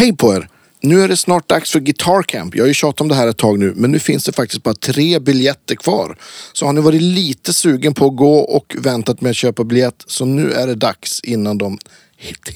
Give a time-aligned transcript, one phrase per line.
[0.00, 0.48] Hej på er!
[0.80, 2.54] Nu är det snart dags för Guitar Camp.
[2.54, 4.62] Jag har ju tjatat om det här ett tag nu, men nu finns det faktiskt
[4.62, 6.16] bara tre biljetter kvar.
[6.52, 10.04] Så har ni varit lite sugen på att gå och väntat med att köpa biljett,
[10.06, 11.78] så nu är det dags innan de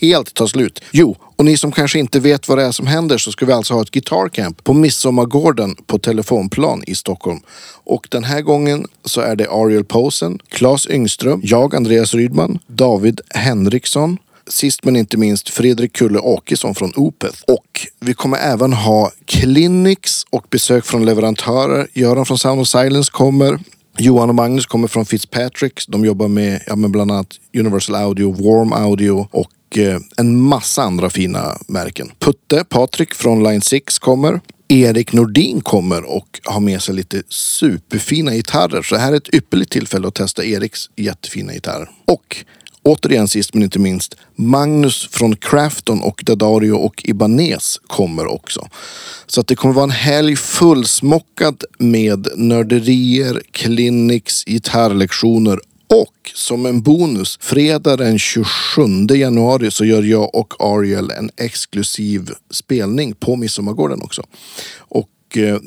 [0.00, 0.80] helt tar slut.
[0.92, 3.52] Jo, och ni som kanske inte vet vad det är som händer så ska vi
[3.52, 7.40] alltså ha ett Guitar Camp på Midsommargården på Telefonplan i Stockholm.
[7.84, 13.20] Och den här gången så är det Ariel Posen, Claes Yngström, jag Andreas Rydman, David
[13.30, 17.42] Henriksson, sist men inte minst Fredrik Kulle Åkesson från Opeth.
[17.46, 21.88] Och vi kommer även ha clinics och besök från leverantörer.
[21.92, 23.58] Göran från Sound of Silence kommer.
[23.98, 25.86] Johan och Magnus kommer från Fitzpatricks.
[25.86, 30.82] De jobbar med, ja, med bland annat Universal Audio, Warm Audio och eh, en massa
[30.82, 32.12] andra fina märken.
[32.18, 34.40] Putte, Patrik från Line 6 kommer.
[34.68, 38.82] Erik Nordin kommer och har med sig lite superfina gitarrer.
[38.82, 41.90] Så det här är ett ypperligt tillfälle att testa Eriks jättefina gitarrer.
[42.04, 42.44] Och
[42.84, 48.68] återigen sist men inte minst, Magnus från Crafton och Dadario och Ibanez kommer också.
[49.26, 56.82] Så att det kommer vara en helg fullsmockad med nörderier, clinics, gitarrlektioner och som en
[56.82, 58.46] bonus, fredag den 27
[59.10, 64.22] januari så gör jag och Ariel en exklusiv spelning på Midsommargården också.
[64.78, 65.58] Och eh,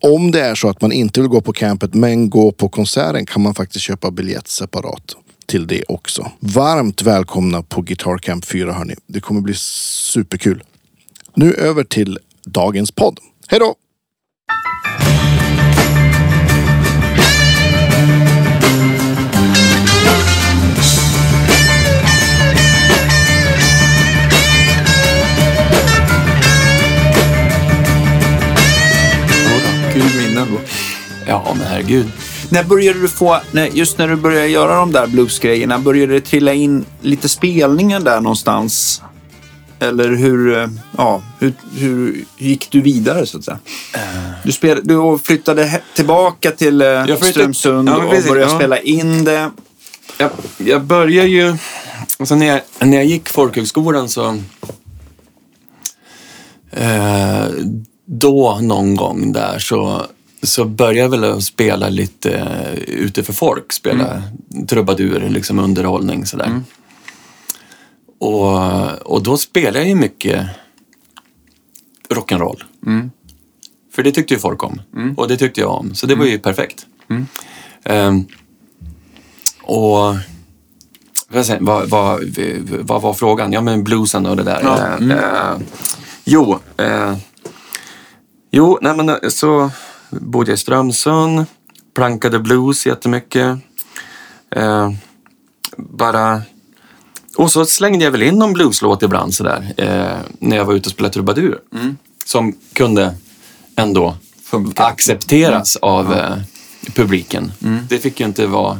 [0.00, 3.26] om det är så att man inte vill gå på campet men gå på konserten
[3.26, 5.16] kan man faktiskt köpa biljett separat
[5.46, 6.30] till det också.
[6.40, 8.94] Varmt välkomna på Guitar Camp 4 hörni.
[9.06, 10.62] Det kommer bli superkul.
[11.34, 13.18] Nu över till dagens podd.
[13.48, 13.74] Hej då!
[29.92, 30.04] Kul.
[31.26, 32.06] Ja, men herregud.
[32.54, 33.40] När började du få,
[33.72, 38.20] just när du började göra de där bluesgrejerna, började det trilla in lite spelningar där
[38.20, 39.02] någonstans?
[39.78, 43.58] Eller hur, eh, ja, hur, hur gick du vidare så att säga?
[44.44, 48.58] Du, spel, du flyttade tillbaka till eh, flyttade- Strömsund Ja, men och precis, började ja.
[48.58, 49.50] spela in det.
[50.18, 51.56] Jag, jag började ju...
[52.18, 54.38] Alltså när, jag, när jag gick folkhögskolan så...
[56.70, 57.46] Eh,
[58.06, 60.06] då någon gång där så,
[60.44, 63.72] så började jag väl att spela lite eh, ute för folk.
[63.72, 64.22] Spela
[64.68, 66.60] trubadur, liksom underhållning sådär.
[68.18, 70.46] Och, och då spelade jag ju mycket
[72.08, 72.62] rock'n'roll.
[73.94, 74.80] För det tyckte ju folk om.
[75.16, 75.94] Och det tyckte jag om.
[75.94, 76.86] Så det var ju perfekt.
[77.84, 78.26] Ehm,
[79.62, 80.14] och
[81.60, 82.20] vad, vad,
[82.80, 83.52] vad, var frågan?
[83.52, 84.60] Ja, men bluesen och det där.
[84.62, 85.14] Ja.
[85.14, 85.58] Eh,
[86.24, 87.16] jo, eh,
[88.50, 89.70] jo nej, men, eh, så
[90.20, 91.46] bodde i Strömsund,
[91.94, 93.58] plankade blues jättemycket.
[94.50, 94.90] Eh,
[95.76, 96.42] bara...
[97.36, 100.86] Och så slängde jag väl in någon blueslåt ibland sådär, eh, när jag var ute
[100.86, 101.58] och spelade trubadur.
[102.24, 103.14] Som kunde
[103.76, 104.84] ändå Funka.
[104.84, 106.36] accepteras av eh,
[106.94, 107.52] publiken.
[107.88, 108.78] Det fick ju inte vara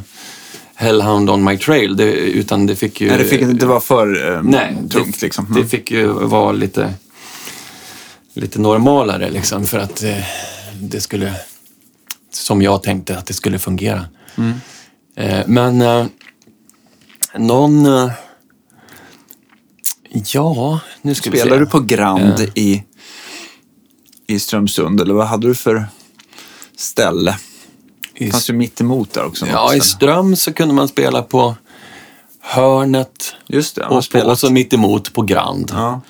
[0.75, 3.07] Hellhound on my trail, det, utan det fick ju...
[3.07, 5.53] Nej, det fick inte vara för eh, Nej, tungt det, liksom.
[5.55, 6.93] det fick ju vara lite,
[8.33, 10.17] lite normalare liksom för att eh,
[10.79, 11.33] det skulle,
[12.31, 14.05] som jag tänkte att det skulle fungera.
[15.15, 16.05] Eh, men eh,
[17.37, 18.11] någon, eh,
[20.33, 21.29] ja, nu ska.
[21.29, 22.49] Spelade du på Grand Eh.
[22.55, 22.83] i,
[24.27, 25.85] i Strömsund eller vad hade du för
[26.77, 27.37] ställe?
[28.15, 29.45] I fanns ju mitt emot där också.
[29.47, 29.79] Ja, i.
[29.79, 31.55] Ström så kunde man spela på
[32.41, 35.71] Hörnet Just det, och, på, och så mitt emot på Grand.
[35.73, 36.01] Ja.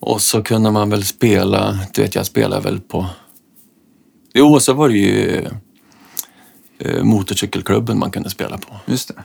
[0.00, 3.06] Och så kunde man väl spela, du vet jag spelade väl på...
[4.38, 5.48] Jo, så var det ju
[6.78, 8.76] eh, motorcykelklubben man kunde spela på.
[8.86, 9.24] Just det.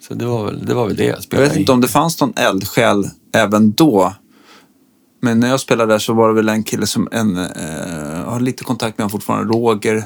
[0.00, 1.88] Så det var väl det, var väl det jag Jag spelade vet inte om det
[1.88, 4.14] fanns någon eldsjäl även då.
[5.20, 8.40] Men när jag spelade där så var det väl en kille som en, eh, har
[8.40, 9.54] lite kontakt med honom fortfarande.
[9.54, 9.98] Roger,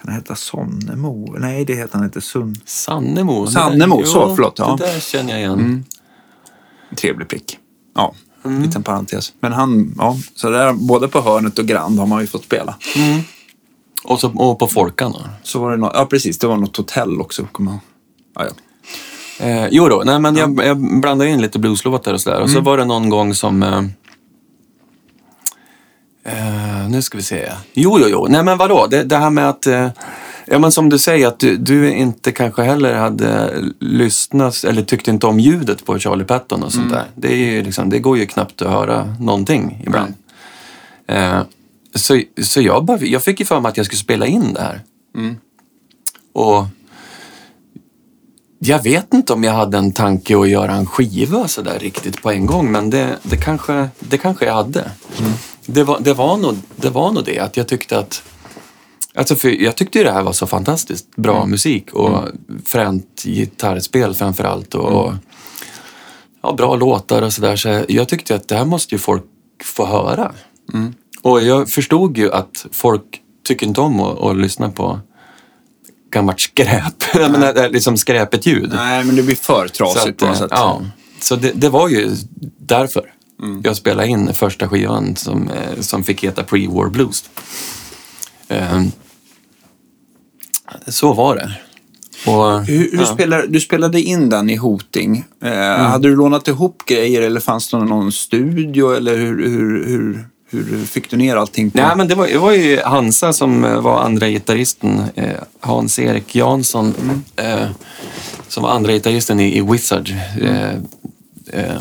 [0.00, 1.36] kan han heta Sonnemo?
[1.38, 2.20] Nej, det heter han inte.
[2.20, 2.56] Sund.
[2.56, 2.60] i.
[2.64, 3.46] Sannemo.
[3.46, 4.76] Sannemo, så, jo, förlåt, ja.
[4.78, 5.84] Det där känner jag igen.
[6.96, 7.58] Trevlig prick.
[7.94, 8.14] Ja,
[8.44, 8.62] mm.
[8.62, 9.32] liten parentes.
[9.40, 12.76] Men han, ja, så där både på hörnet och Grand har man ju fått spela.
[14.04, 15.20] Och, så, och på Folkan då.
[15.42, 17.46] Så var det något, ja precis, det var något hotell också.
[17.52, 17.80] Kommer jag
[18.34, 18.54] ja, ja.
[19.40, 22.40] Eh, jo då, nej men jag, jag blandade in lite blueslåtar och sådär.
[22.40, 23.62] Och så var det någon gång som...
[23.62, 23.78] Eh,
[26.24, 27.52] eh, nu ska vi se.
[27.72, 28.26] Jo, jo, jo.
[28.28, 28.86] Nej men vadå?
[28.86, 29.66] Det, det här med att...
[29.66, 29.88] Eh,
[30.46, 35.10] ja men som du säger att du, du inte kanske heller hade lyssnat eller tyckte
[35.10, 37.04] inte om ljudet på Charlie Patton och sånt där.
[37.14, 40.14] Det, är ju liksom, det går ju knappt att höra någonting ibland.
[41.06, 41.40] Eh,
[41.94, 44.60] så så jag, bara, jag fick ju för mig att jag skulle spela in det
[44.60, 44.80] här.
[46.32, 46.66] Och
[48.58, 52.22] jag vet inte om jag hade en tanke att göra en skiva så där riktigt
[52.22, 54.90] på en gång, men det, det, kanske, det kanske jag hade.
[55.66, 58.22] Det, var, det, var nog, det var nog det, att jag tyckte att
[59.14, 62.28] Alltså för jag tyckte ju det här var så fantastiskt bra musik och
[62.64, 65.12] fränt gitarrspel framför allt och, och
[66.42, 67.56] ja, bra låtar och sådär.
[67.56, 69.24] Så jag tyckte att det här måste ju folk
[69.64, 70.32] få höra.
[71.22, 73.04] Och jag förstod ju att folk
[73.44, 75.00] tycker inte om att, att lyssna på
[76.10, 76.94] gammalt skräp.
[77.14, 78.72] Jag menar, liksom skräpet ljud.
[78.74, 80.50] Nej, men det blir för trasigt på något eh, sätt.
[80.54, 80.82] Ja,
[81.20, 82.10] så det, det var ju
[82.58, 83.12] därför
[83.62, 87.24] jag spelade in första skivan som, eh, som fick heta Pre-War Blues.
[88.48, 88.82] Eh,
[90.86, 91.52] så var det.
[92.30, 93.06] Och, Hur, hur ja.
[93.06, 95.24] spelar, du spelade in den i Hoting.
[95.42, 98.96] Eh, Hade du lånat ihop grejer eller fanns det någon studio?
[98.96, 101.70] Eller hur, hur, hur, hur fick du ner allting?
[101.70, 101.78] På?
[101.78, 105.02] Nej, men det var, det var ju Hansa som eh, var andra gitarristen.
[105.14, 106.94] Eh, Hans-Erik Jansson
[107.36, 107.68] eh,
[108.48, 110.10] som var andra gitarristen i, i Wizard.
[110.40, 110.74] Eh,
[111.52, 111.80] eh,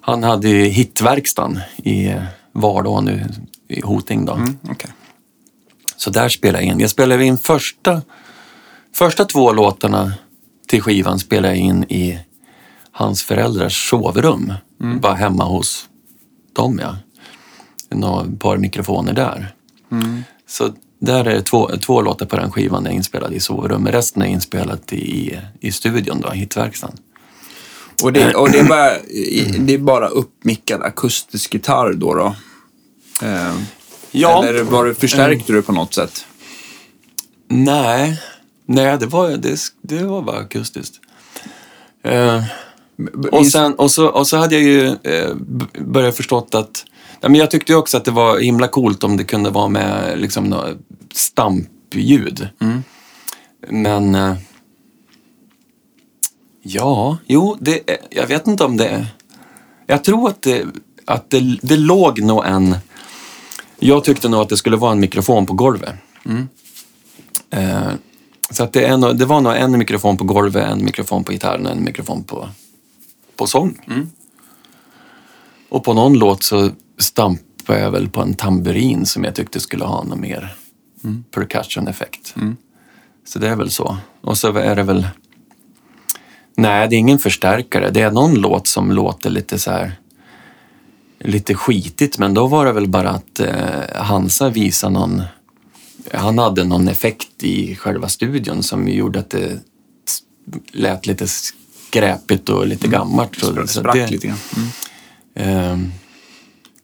[0.00, 2.22] han hade ju hitverkstan i eh,
[2.52, 3.26] var då nu,
[3.68, 4.24] i Hoting.
[4.24, 4.32] Då.
[4.32, 4.90] Mm, okej.
[5.96, 6.80] Så där spelade jag in.
[6.80, 8.02] Jag spelade in första,
[8.94, 10.12] första två låtarna
[10.68, 12.18] till skivan spelade jag in i
[12.90, 14.52] hans föräldrars sovrum.
[15.00, 15.88] Bara hemma hos
[16.52, 16.96] dem, ja.
[17.94, 19.54] Några par mikrofoner där.
[20.46, 23.94] Så där är två, två låtar på den skivan är inspelade i sovrummet.
[23.94, 26.92] Resten är inspelat i, i studion, då, hitverkstan.
[28.02, 28.90] Och, det, och det, är bara,
[29.58, 32.14] det är bara uppmickad akustisk gitarr då?
[32.14, 32.36] då?
[33.26, 33.54] Eh,
[34.16, 34.44] Ja.
[34.44, 36.26] Eller var det, förstärkte du på något sätt?
[37.48, 38.20] Nej,
[38.66, 41.00] nej det, var, det, det var bara akustiskt.
[42.04, 42.42] Eh,
[43.32, 45.34] Och, sen, och, så, och så hade jag ju eh,
[45.80, 46.84] börjat förstått att...
[47.20, 50.18] Ja, men jag tyckte också att det var himla coolt om det kunde vara med
[50.18, 50.76] liksom,
[51.12, 52.48] stampljud.
[53.68, 54.14] Men...
[54.14, 54.36] Eh,
[56.62, 57.80] ja, jo, det,
[58.10, 59.06] jag vet inte om det...
[59.86, 60.66] Jag tror att det,
[61.04, 62.76] att det, det låg nog en...
[63.78, 65.94] Jag tyckte nog att det skulle vara en mikrofon på golvet.
[67.50, 67.92] Eh,
[68.50, 71.66] så att det, är det var nog en mikrofon på golvet, en mikrofon på gitarren
[71.66, 72.48] och en mikrofon på,
[73.36, 73.78] på sång.
[75.68, 79.84] Och på någon låt så stampade jag väl på en tamburin som jag tyckte skulle
[79.84, 80.54] ha någon mer
[81.30, 82.34] percussion-effekt.
[83.26, 83.96] Så det är väl så.
[84.20, 85.08] Och så är det väl...
[86.56, 87.90] Nej, det är ingen förstärkare.
[87.90, 89.92] Det är någon låt som låter lite så här
[91.18, 95.22] lite skitigt, men då var det väl bara att eh, Hansa visade någon...
[96.12, 99.60] Han hade någon effekt i själva studion som gjorde att det
[100.72, 103.38] lät lite skräpigt och lite gammalt.
[103.38, 104.38] Så, så Sprack det, lite grann.
[104.56, 104.68] Mm.
[105.34, 105.92] Ehm,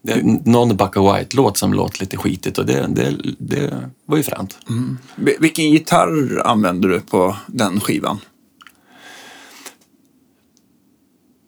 [0.02, 4.23] det är någon Bucka White-låt som låter lite skitigt och det, det, det var ju
[4.23, 4.58] fränt.
[5.17, 8.19] Vil- Vilken gitarr använde du på den skivan?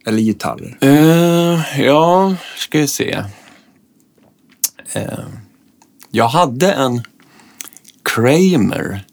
[0.06, 0.78] Eller gitarrer?
[0.81, 3.25] Eh, ja, ska vi se.
[4.93, 5.19] Eh,
[6.10, 7.02] jag hade en
[8.04, 9.04] Kramer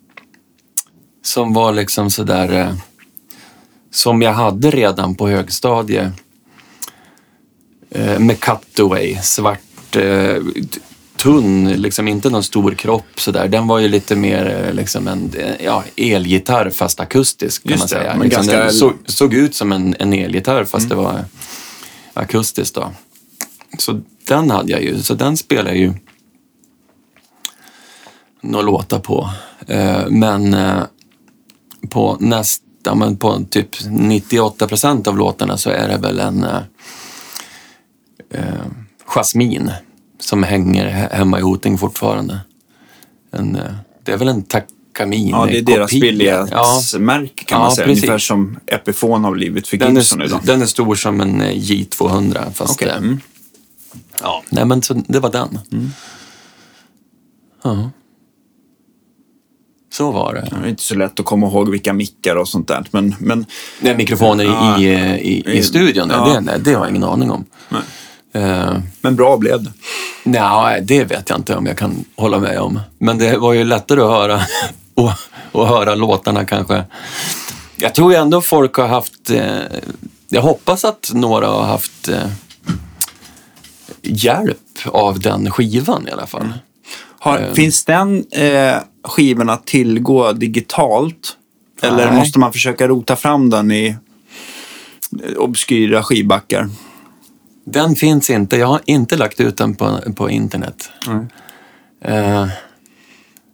[1.22, 2.74] som var liksom sådär eh,
[3.92, 6.14] som jag hade redan på högstadiet
[7.92, 10.36] eh, med cutaway, svart, eh,
[11.18, 13.48] tunn, liksom inte någon stor kropp sådär.
[13.48, 17.82] Den var ju lite mer eh, liksom en eh, ja, elgitarr fast akustisk kan Just
[17.82, 18.24] man det, säga.
[18.24, 21.26] Liksom, ganska- Den såg, såg ut som en, en elgitarr fast det var
[22.14, 22.92] akustiskt då.
[23.78, 25.94] Så den hade jag ju, så den spelade jag ju
[28.42, 29.30] några låtar på.
[29.68, 30.56] Eh, men
[31.90, 36.46] på nästa, men på typ 98 procent av låtarna så är det väl en
[38.34, 38.44] eh,
[39.06, 39.72] Jasmin
[40.20, 42.40] som hänger he- hemma i Hoting fortfarande.
[43.32, 43.62] En, eh,
[44.04, 47.88] det är väl en Takamine Ja, det är deras billighetsmärke kan Ja, man säga.
[47.88, 48.04] precis.
[48.04, 50.40] Ungefär som Epiphone har blivit för Den Gibson är, idag.
[50.44, 52.74] den är stor som en eh, J200 fast...
[52.74, 53.20] Okej, eh, mm.
[54.22, 55.60] Ja, nej men så, det var den.
[57.64, 57.90] Ja.
[59.94, 60.48] Så var det.
[60.52, 62.86] Det är inte så lätt att komma ihåg vilka mickar och sånt där.
[62.92, 63.46] Men, men
[63.80, 64.80] Nej, mikrofoner Ja.
[64.80, 66.40] i, i, i, i studion, Ja.
[66.42, 67.46] det, det har jag ingen aning om.
[67.70, 67.82] Nej.
[68.34, 69.72] Eh, Men bra blev det.
[70.24, 72.80] nej, det vet jag inte om jag kan hålla med om.
[72.98, 74.42] Men det var ju lättare att höra
[74.94, 75.12] och,
[75.52, 76.84] och höra låtarna kanske.
[77.76, 79.30] Jag tror ändå folk har haft...
[79.30, 79.58] Eh,
[80.30, 82.28] jag hoppas att några har haft eh,
[84.02, 86.54] hjälp av den skivan i alla fall.
[87.20, 87.54] Har, Eh.
[87.54, 91.36] Finns den eh, skivan att tillgå digitalt?
[91.82, 92.16] Eller Nej.
[92.16, 93.96] måste man försöka rota fram den i
[95.38, 96.70] obskyra skivbackar?
[97.72, 98.58] Den finns inte.
[98.58, 100.90] Jag har inte lagt ut den på, på internet.
[102.02, 102.48] Eh,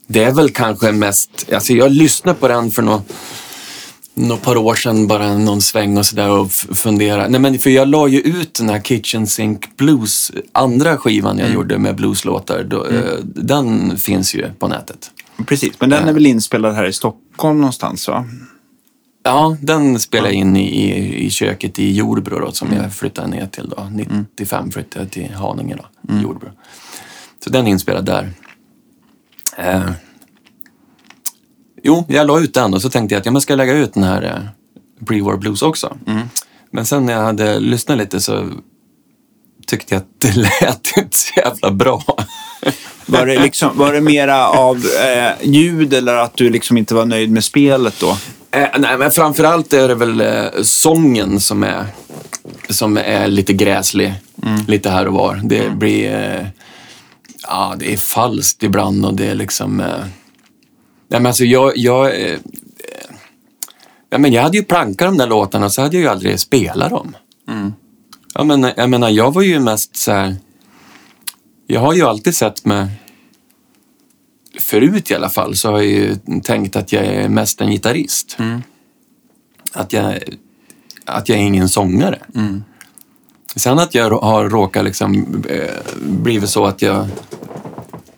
[0.07, 1.51] det är väl kanske mest...
[1.53, 3.13] Alltså jag lyssnade på den för något,
[4.13, 7.27] några par år sedan bara någon sväng och sådär och fundera.
[7.27, 11.51] Nej men för jag la ju ut den här Kitchen Sink Blues, andra skivan jag
[11.51, 12.63] gjorde med blueslåtar.
[12.63, 15.11] Då, eh, Den finns ju på nätet.
[15.45, 18.25] Precis, men den är väl inspelad här i Stockholm någonstans va?
[19.27, 23.47] Ja, den spelade jag in i, i, köket i Jordbro då, som jag flyttade ner
[23.47, 23.87] till då.
[23.91, 26.49] 95 flyttade jag till Haninge då, Jordbro.
[27.43, 28.31] Så den är inspelad där.
[29.57, 29.91] Eh.
[31.83, 34.03] Jo, jag la ut den och så tänkte jag att jag ska lägga ut den
[34.03, 35.97] här eh, Pre-War Blues också.
[36.71, 38.49] Men sen när jag hade lyssnat lite så
[39.67, 42.03] tyckte jag att det lät inte så jävla bra.
[43.05, 47.05] Var det, liksom, var det mera av eh, ljud eller att du liksom inte var
[47.05, 48.17] nöjd med spelet då?
[48.55, 51.85] Eh, nej, men framförallt är det väl eh, sången som är,
[52.69, 54.13] som är lite gräslig.
[54.67, 55.41] Lite här och var.
[55.43, 56.13] Det blir...
[56.13, 56.47] Eh,
[57.47, 59.79] ja, det är falskt ibland och det är liksom...
[59.79, 59.99] Eh,
[61.07, 61.77] nej, men alltså jag...
[61.77, 62.37] jag eh,
[64.09, 66.89] ja, men jag hade ju plankat de där låtarna så hade jag ju aldrig spelat
[66.89, 67.15] dem.
[68.33, 70.35] Ja, men, jag menar, jag var ju mest så här...
[71.67, 72.87] Jag har ju alltid sett mig
[74.59, 78.37] förut i alla fall så har jag ju tänkt att jag är mest en gitarrist.
[79.73, 80.19] Att, jag,
[81.05, 82.19] att jag är ingen sångare.
[83.55, 85.69] Sen att jag har råkat liksom eh,
[86.01, 87.07] blivit så att jag,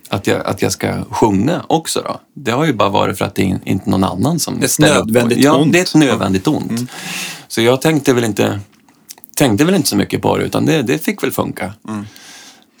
[0.08, 2.20] att, jag, att jag ska sjunga också då.
[2.34, 5.38] Det har ju bara varit för att det är inte någon annan som Ett nödvändigt
[5.44, 5.72] ja, ont.
[5.72, 6.90] det är ett nödvändigt ont.
[7.48, 8.60] Så jag tänkte väl inte
[9.36, 11.72] tänkte väl inte så mycket på det utan det, det fick väl funka.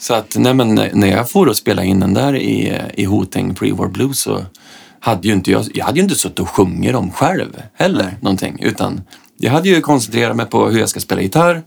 [0.00, 3.54] Så att nej, men när- jag får och spela in den där i, i Hoting
[3.54, 4.44] Pre-War Blues så
[5.00, 8.58] hade ju inte jag, jag hade ju inte suttit och sjungit dem själv heller någonting
[8.62, 9.00] utan
[9.36, 11.62] jag hade ju koncentrerat mig på hur jag ska spela gitarr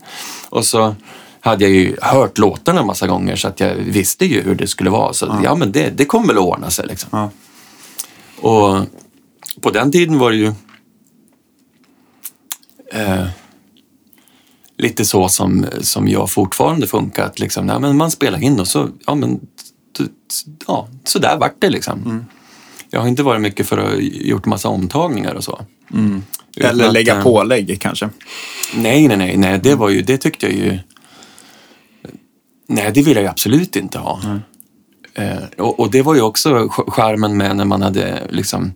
[0.50, 0.94] och så
[1.40, 4.66] hade jag ju hört låtarna en massa gånger så att jag visste ju hur det
[4.66, 5.12] skulle vara.
[5.12, 7.08] Så ja, men det, det kommer väl att ordna sig liksom.
[7.12, 7.30] Ja.
[8.40, 8.86] Och
[9.60, 10.52] på den tiden var det ju
[12.92, 13.26] eh,
[14.82, 17.26] lite så som, som jag fortfarande funkar.
[17.26, 19.40] Att liksom, ja, men man spelar in och så, ja men,
[20.66, 22.24] ja, så där vart det liksom.
[22.90, 25.60] Jag har inte varit mycket för att gjort massa omtagningar och så.
[26.56, 28.08] Utan Eller att, lägga eh, pålägg kanske?
[28.74, 30.78] Nej, nej, nej, nej, det var ju, det tyckte jag ju...
[32.68, 34.20] Nej, det ville jag absolut inte ha.
[35.14, 38.72] Eh, och, och det var ju också ch- charmen med när man hade liksom...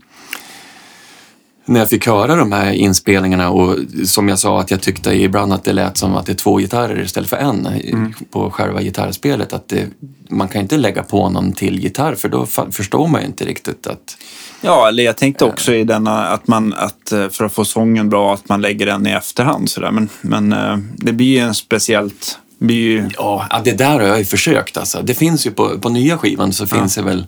[1.68, 5.52] När jag fick höra de här inspelningarna och som jag sa att jag tyckte ibland
[5.52, 8.82] att det lät som att det är två gitarrer istället för en i- på själva
[8.82, 9.52] gitarrspelet.
[9.52, 9.87] Att det,
[10.30, 13.87] man kan inte lägga på någon till gitarr för då förstår man ju inte riktigt
[13.87, 14.16] att...
[14.61, 18.08] Ja, eller jag tänkte också i denna att man, att eh, för att få sången
[18.08, 19.90] bra, att man lägger den i efterhand sådär.
[19.90, 24.02] Men, men eh, det blir ju en speciellt, blir ju, Ja, ja, det där har
[24.02, 25.02] jag ju försökt alltså.
[25.02, 27.26] Det finns ju på, på nya skivan så finns det väl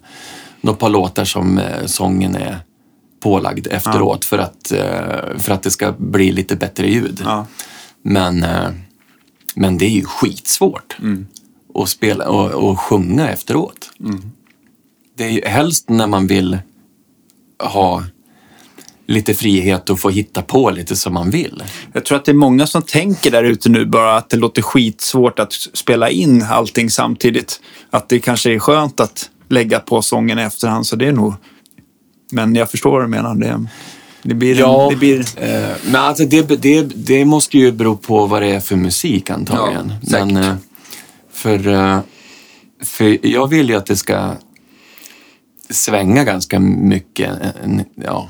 [0.60, 2.58] några par låtar som eh, sången är
[3.20, 7.20] pålagd efteråt för, att, eh, för att det ska bli lite bättre ljud.
[7.24, 7.46] ja.
[8.02, 8.70] Men, eh,
[9.54, 10.96] men det är ju skitsvårt
[11.74, 13.90] att spela och, och sjunga efteråt.
[15.16, 16.58] Det är ju helst när man vill
[17.58, 18.04] ha
[19.06, 21.62] lite frihet och få hitta på lite som man vill.
[21.92, 24.62] Jag tror att det är många som tänker där ute nu bara att det låter
[24.62, 27.60] skitsvårt att spela in allting samtidigt.
[27.90, 31.34] Att det kanske är skönt att lägga på sången i efterhand, så det är nog...
[32.30, 33.34] Men jag förstår vad du menar.
[33.34, 33.66] Det,
[34.22, 34.58] det blir...
[34.58, 38.42] Ja, En, det blir eh, men alltså det, det, det måste ju bero på vad
[38.42, 39.92] det är för musik antagligen.
[40.02, 40.26] Ja, säkert.
[40.32, 40.54] men, eh,
[41.32, 42.00] för, eh,
[42.82, 44.32] för jag vill ju att det ska
[45.70, 47.30] svänga ganska mycket.
[47.94, 48.28] Ja,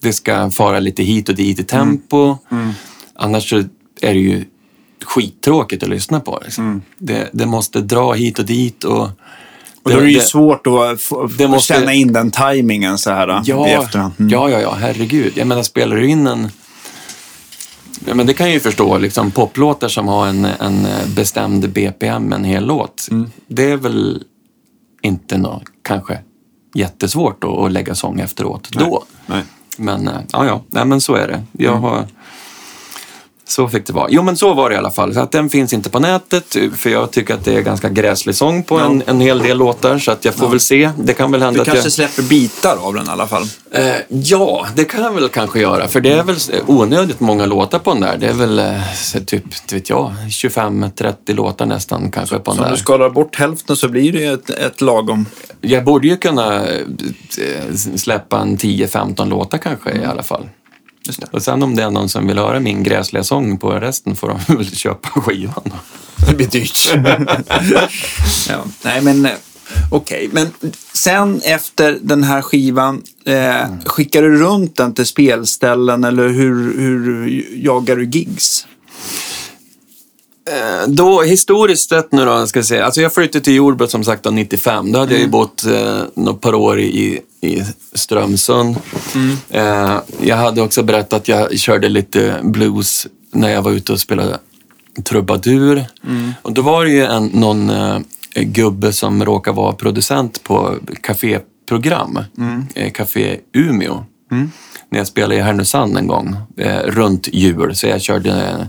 [0.00, 2.36] det ska fara lite hit och dit i tempo.
[2.50, 2.70] Mm.
[3.14, 3.56] Annars så
[4.00, 4.44] är det ju
[5.04, 6.40] skittråkigt att lyssna på.
[6.44, 6.82] Liksom.
[6.98, 8.84] Det, det måste dra hit och dit.
[8.84, 9.10] Och, Mm.
[9.88, 13.10] Och då är det ju svårt att få, det måste- känna in den tajmingen så
[13.10, 14.12] här Ja, i efterhand.
[14.18, 14.30] Mm.
[14.32, 15.32] ja, ja, ja, herregud.
[15.36, 16.48] Jag menar, spelar du in en...
[18.04, 22.32] Ja, men det kan jag ju förstå, liksom poplåtar som har en, en bestämd BPM,
[22.32, 23.08] en hel låt.
[23.10, 23.30] Mm.
[23.46, 24.24] Det är väl
[25.02, 26.18] inte nå, kanske
[26.74, 29.04] jättesvårt att, lägga sång efteråt då.
[29.26, 29.42] Nej.
[29.76, 31.42] Men eh, ja, ja, nej, men så är det.
[31.52, 32.06] Jag har...
[33.48, 34.06] Så fick det vara.
[34.10, 35.14] Jo, men så var det i alla fall.
[35.14, 38.34] Så att den finns inte på nätet, för jag tycker att det är ganska gräslig
[38.34, 39.98] sång på en, en hel del låtar.
[39.98, 40.90] Så att jag får väl se.
[40.98, 41.92] Det kan väl hända Du kanske jag...
[41.92, 43.42] släpper bitar av den i alla fall.
[43.70, 45.88] Eh, ja, det kan jag väl kanske göra.
[45.88, 46.36] För det är väl
[46.66, 48.16] onödigt många låtar på den där.
[48.16, 52.64] Det är väl eh, så typ, vet jag, 25-30 låtar nästan kanske på Så den
[52.64, 52.76] om där.
[52.76, 55.26] du skalar bort hälften så blir det ett, ett lagom.
[55.60, 56.74] Jag borde ju kunna eh,
[57.96, 60.48] släppa en 10-15 låtar kanske i alla fall.
[61.08, 61.26] Just det.
[61.30, 64.28] Och sen om det är någon som vill höra min gräsliga sång på resten får
[64.28, 65.72] de väl köpa skivan.
[66.28, 66.92] Det blir dyrt.
[68.48, 68.64] ja.
[68.84, 69.32] Nej, men, eh,
[69.90, 70.50] Okej, men
[70.92, 77.46] sen efter den här skivan, eh, skickar du runt den till spelställen eller hur, hur
[77.64, 78.66] jagar du gigs?
[80.52, 82.84] Eh, Då, historiskt sett nu då, ska jag säga.
[82.84, 84.92] Alltså jag flyttade till Jordbro som sagt då, 95.
[84.92, 87.62] Då hade jag ju bott eh, några par år i, i
[87.94, 88.76] Strömsund.
[89.50, 94.00] Eh, jag hade också berättat att jag körde lite blues när jag var ute och
[94.00, 94.38] spelade
[95.04, 95.84] trubadur.
[96.42, 97.98] Och då var det ju en, någon eh,
[98.34, 102.18] gubbe som råkade vara producent på kaféprogram,
[102.74, 104.04] eh, Café Umeå.
[104.90, 107.74] När jag spelade i Härnösand en gång, eh, runt jul.
[107.76, 108.68] Så jag körde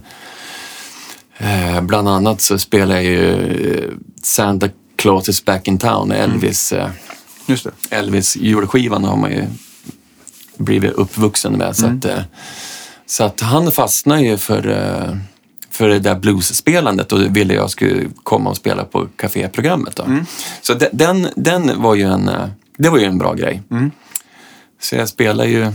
[1.42, 3.34] Eh, bland annat så spelar jag ju
[3.78, 3.90] eh,
[4.24, 6.90] Santa Claus is back in town, Elvis, eh,
[7.46, 7.96] Just det.
[7.96, 9.46] Elvis julskivan har man ju
[10.58, 11.76] blivit uppvuxen med.
[11.76, 12.22] Så, att, eh,
[13.06, 14.62] så att han fastnade ju för,
[15.70, 19.96] för det där bluesspelandet och ville jag skulle komma och spela på kaféprogrammet.
[19.96, 20.04] Då.
[20.62, 22.32] Så de, den, den var ju en,
[22.78, 23.62] det var ju en bra grej.
[24.82, 25.72] Så jag spelade ju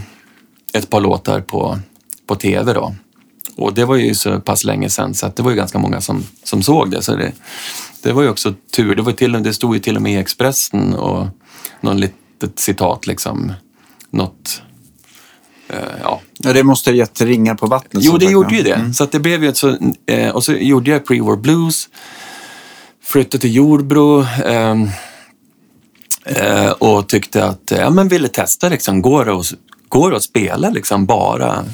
[0.73, 1.79] ett par låtar på,
[2.27, 2.95] på tv då.
[3.57, 6.25] Och det var ju så pass länge sedan så det var ju ganska många som,
[6.45, 7.03] som såg det.
[7.03, 7.33] Så det,
[8.03, 8.95] det var ju också tur.
[8.95, 11.27] Det, var till, det stod ju till och med i Expressen och
[11.81, 13.53] någon litet citat liksom.
[14.11, 14.63] Något,
[15.69, 16.21] eh, ja.
[16.39, 18.05] Ja, det måste ha gett ringar på vattnet.
[18.05, 18.95] Jo, det gjorde ju det.
[18.95, 21.89] Så att det blev ju ett så, eh, och så gjorde jag Pre-War Blues,
[23.05, 24.89] flyttade till Jordbro ehm,
[26.25, 29.55] eh, och tyckte att, eh, ja men ville testa liksom, går det att,
[29.89, 31.65] går det att spela liksom bara,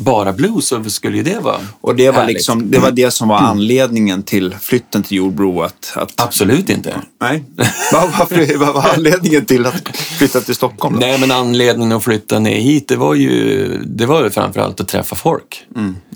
[0.00, 2.34] bara blues så skulle ju det vara Och det var, härligt.
[2.34, 5.62] liksom, det var det som var anledningen till flytten till Jordbro.
[5.62, 6.94] Att, att, Absolut inte.
[7.20, 7.44] nej.
[7.92, 10.94] vad, var, vad var anledningen till att flytta till Stockholm?
[10.94, 11.00] Då?
[11.00, 14.88] Nej, men anledningen att flytta ner hit, det var ju, det var ju framförallt att
[14.88, 15.62] träffa folk.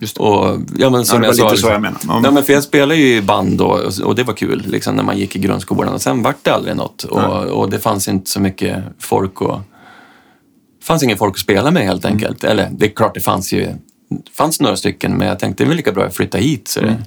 [0.01, 0.23] just det.
[0.23, 1.99] Och, ja, men som det jag var sa, lite liksom, så jag menade.
[2.09, 2.21] Ja.
[2.21, 5.03] Nej, men för jag spelade ju i band då, och- det var kul liksom, när
[5.03, 5.95] man gick i grundskolan.
[5.95, 7.05] Och sen vart det aldrig något.
[7.05, 9.63] Och, och det fanns inte så mycket folk och det
[10.83, 12.15] fanns ingen folk att spela med helt Mm.
[12.15, 12.45] enkelt.
[12.45, 13.69] Eller det är klart det fanns ju
[14.35, 16.69] fanns några stycken, men jag tänkte det är lika bra att flytta hit.
[16.69, 16.93] Så Mm.
[16.95, 17.03] det,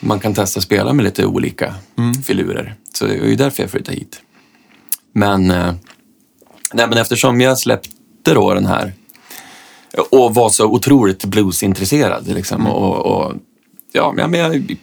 [0.00, 2.14] man kan testa att spela med lite olika Mm.
[2.14, 2.74] filurer.
[2.94, 4.20] Så det var ju därför jag flyttade hit.
[5.12, 5.74] Men, eh,
[6.72, 7.90] nej, men eftersom jag släppte
[8.34, 8.92] då den här
[10.10, 12.28] och var så otroligt bluesintresserad.
[12.28, 12.72] Liksom, Mm.
[12.72, 13.32] och, och,
[13.92, 14.76] ja, men jag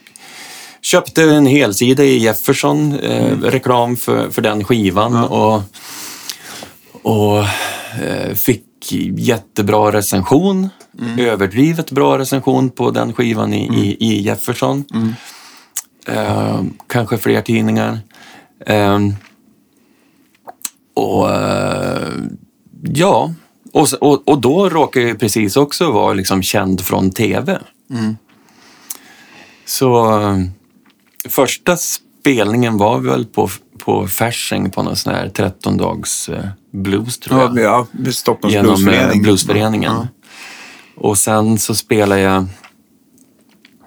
[0.82, 3.44] köpte en helsida i Jefferson, eh, Mm.
[3.44, 5.16] reklam för, för den skivan.
[5.16, 5.62] Och,
[7.02, 7.38] och
[8.02, 10.68] eh, fick jättebra recension.
[11.00, 11.18] Mm.
[11.18, 14.84] Överdrivet bra recension på den skivan i, i, i Jefferson.
[14.94, 15.14] Mm.
[16.06, 17.98] Eh, kanske fler tidningar.
[18.66, 18.98] Eh,
[20.94, 22.08] och eh,
[22.82, 23.34] ja,
[23.72, 27.58] och, och, och då råkade jag precis också vara liksom känd från tv.
[29.64, 30.38] Så eh,
[31.28, 37.40] första spelningen var väl på, på Fasching på någon sån här 13-dags eh, blues tror
[37.40, 37.58] jag.
[37.58, 39.22] Ja, ja, Stockholms Genom eh, bluesförening.
[39.22, 39.92] bluesföreningen.
[39.92, 40.06] Ja.
[40.96, 42.46] Och sen så spelade jag,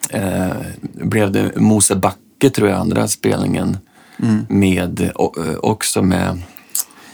[0.10, 0.52] eh,
[0.94, 3.78] blev det Mosebacke tror jag, andra spelningen
[4.20, 4.46] Mm.
[4.50, 6.42] med, eh, också med,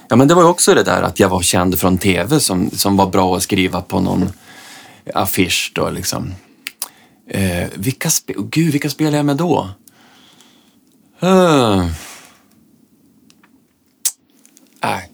[0.10, 2.71] ja men det var ju också det där att jag var känd från tv som,
[2.71, 4.29] som var bra att skriva på någon
[5.13, 6.34] affisch då liksom.
[7.29, 9.69] Eh, vilka, spe, gud, vilka spelade jag med då?
[11.23, 11.86] Uh.
[14.84, 15.11] Nej,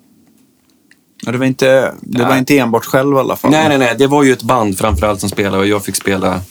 [1.27, 3.51] Ja, det var, inte, det var inte enbart själv i alla fall.
[3.51, 3.95] Nej, nej, nej.
[3.97, 6.41] Det var ju ett band framförallt som spelade och jag fick spela,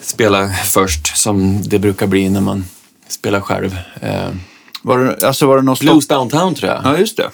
[0.00, 2.64] spela först, som det brukar bli när man
[3.08, 3.76] spelar själv.
[4.00, 4.28] Eh,
[4.82, 6.80] Var det, alltså var det någon Blues Downtown tror jag.
[6.84, 7.30] Ja, just det.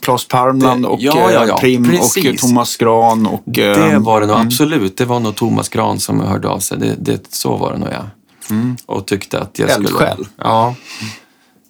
[0.00, 1.48] Claes Parmland och ja, ja, ja.
[1.48, 2.24] eh, Prim och Precis.
[2.24, 3.42] eh, Thomas Gran och...
[3.44, 4.96] Det eh, var det nog absolut.
[4.96, 6.78] Det var nog Thomas Gran som hörde av sig.
[6.78, 8.04] Det, det, så var det nog, ja.
[8.86, 9.88] Och tyckte att jag skulle...
[9.88, 10.26] Eldsjäl.
[10.36, 10.74] Ja.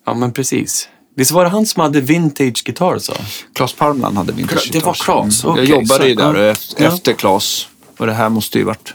[0.07, 0.89] ja, men precis.
[1.19, 3.13] Visst var det han som hade vintage guitar så?
[3.55, 4.95] Claes Parmland hade vintage Det var.
[4.95, 5.53] Claes, Mm.
[5.53, 6.51] okej, Jag jobbade så- ju där ja.
[6.51, 6.89] efter, Ja.
[6.95, 7.69] efter Claes.
[7.97, 8.95] Och det här måste ju varit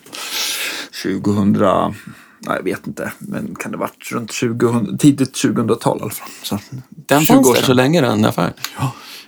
[1.04, 1.52] 2000...
[2.48, 3.12] Nej, jag vet inte.
[3.20, 6.30] Men kan det varit runt 2000, tidigt 2000-tal i alla fall.
[6.44, 6.60] Så,
[6.90, 7.76] Den 20 fanns år där så sedan.
[7.76, 8.54] länge den affären.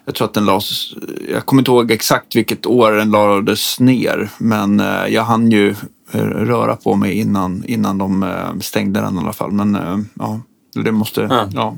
[0.05, 0.93] Jag tror att den lades...
[1.29, 4.29] Jag kommer inte ihåg exakt vilket år den lades ner.
[4.37, 5.69] Men eh, jag hann ju
[6.11, 9.51] eh, röra på mig innan, innan de eh, stängde den i alla fall.
[9.51, 10.39] Men eh, ja,
[10.83, 11.21] det måste...
[11.29, 11.49] Ja.
[11.53, 11.77] Ja.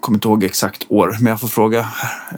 [0.00, 1.16] Kommer inte ihåg exakt år.
[1.20, 1.88] Men jag får fråga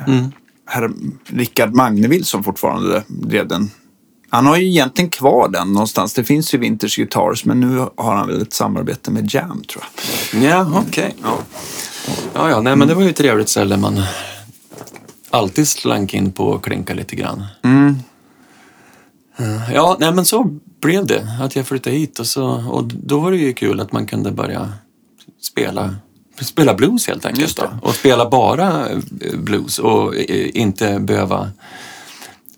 [0.07, 0.33] Mm.
[0.67, 0.91] herr
[1.27, 3.71] Rickard Magnevill som fortfarande drev den.
[4.33, 6.15] Han har ju egentligen kvar den någonstans.
[6.15, 9.85] Det finns ju Vintage Guitars men nu har han väl ett samarbete med Jam tror
[10.33, 10.43] jag.
[10.43, 11.15] Ja, okej.
[11.23, 11.39] Ja.
[12.35, 14.03] ja, ja, nej, men det var ju ett trevligt ställe man
[15.31, 17.45] alltid slank in på och klinka lite grann.
[17.63, 17.97] Mm.
[19.37, 21.29] Eh, Ja, nej men så blev det.
[21.43, 24.31] Att jag flyttade hit och, så, och då var det ju kul att man kunde
[24.33, 24.73] börja
[25.43, 25.95] spela
[26.45, 27.59] spela blues helt enkelt.
[27.83, 28.99] Och spela bara eh,
[29.35, 31.51] blues och eh, inte behöva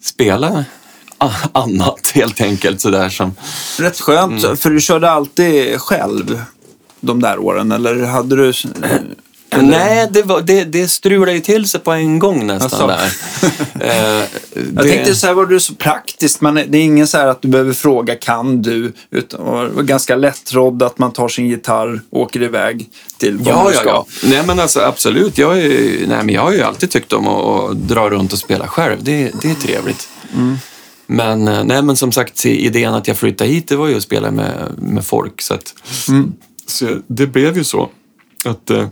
[0.03, 0.65] spela
[1.53, 3.35] annat helt enkelt sådär som...
[3.79, 4.57] Rätt skönt, Mm.
[4.57, 6.43] för du körde alltid själv
[7.01, 8.53] de där åren, eller hade du...
[9.53, 12.87] Eller- Nej, det, var, det, det strulade ju till sig på en gång nästan Asså.
[12.87, 13.13] där.
[13.81, 17.19] Eh, Jag det- tänkte så här var du så praktiskt, men det är ingen så
[17.19, 18.93] här att du behöver fråga kan du?
[19.11, 22.89] Utan det var ganska lättrodd att man tar sin gitarr och åker iväg
[23.19, 23.89] till vad Ja, man ja, ska.
[23.89, 24.07] ja.
[24.25, 25.39] Nej, men alltså absolut.
[25.39, 25.69] Jag, är,
[26.07, 28.97] nej, men jag har ju alltid tyckt om att, att dra runt och spela själv.
[29.05, 30.09] Det, det är trevligt.
[31.07, 34.03] Men, eh, nej, men som sagt, idén att jag flyttade hit, det var ju att
[34.03, 35.43] spela med, med folk.
[35.43, 35.75] Så, att,
[36.67, 37.89] så det blev ju så
[38.45, 38.87] att, eh,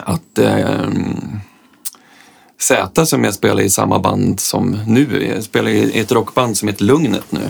[0.00, 0.88] att eh,
[2.60, 6.68] Zäta som jag spelar i samma band som nu, jag spelar i ett rockband som
[6.68, 7.48] heter Lugnet nu.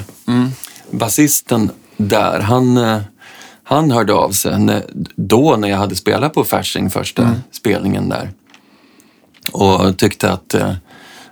[0.91, 3.01] Basisten där, han, eh,
[3.65, 4.85] han hörde av sig när,
[5.17, 8.31] då när jag hade spelat på Fasching första spelningen där.
[9.53, 10.75] Och tyckte att eh,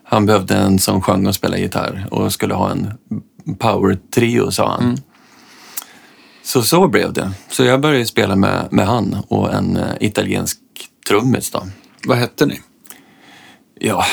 [0.04, 2.92] han behövde en som sjöng och spelade gitarr och skulle ha en
[3.58, 4.98] power-trio, sa han.
[6.42, 7.30] Så så blev det.
[7.50, 10.58] Så jag började spela med, med han och en eh, italiensk
[11.08, 11.66] trummis då.
[12.04, 12.60] Vad hette ni?
[13.80, 14.04] Ja,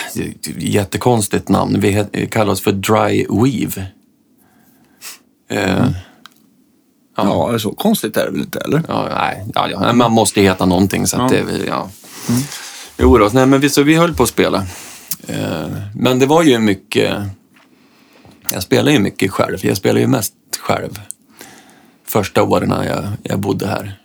[0.58, 1.80] jättekonstigt namn.
[1.80, 3.88] Vi kallar oss för Dry Weave.
[5.50, 5.90] Eh,
[7.20, 8.84] Ja, så konstigt är det väl inte, eller?
[8.88, 11.44] ja, nej, ja, ja, man måste heta någonting så att Ja.
[11.46, 11.90] det ja.
[12.98, 14.66] Jo då, nej, men vi, så vi höll på att spela.
[15.28, 17.16] Eh, men det var ju mycket...
[18.52, 19.58] Jag spelade ju mycket själv.
[19.66, 21.02] Jag spelade ju mest själv.
[22.06, 24.02] Första åren när jag, jag bodde här.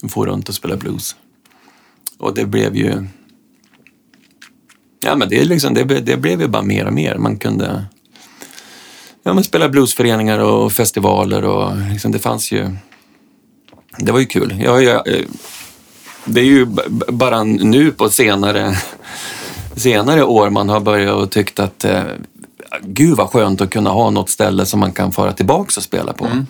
[0.00, 1.16] Jag for runt och spelade blues.
[2.18, 3.06] Och det blev ju...
[5.00, 7.18] Ja, men det, är liksom, det, det blev ju bara mer och mer.
[7.18, 7.84] Man kunde
[9.22, 12.76] ja, men spela bluesföreningar och festivaler och liksom, det fanns ju...
[13.98, 14.60] Det var ju kul.
[14.64, 15.24] Jag, jag, eh,
[16.24, 16.66] det är ju
[17.08, 18.76] bara nu på senare,
[19.76, 22.02] senare år man har börjat och tyckt att eh,
[22.82, 26.12] gud vad skönt att kunna ha något ställe som man kan fara tillbaks och spela
[26.12, 26.24] på.
[26.24, 26.46] Men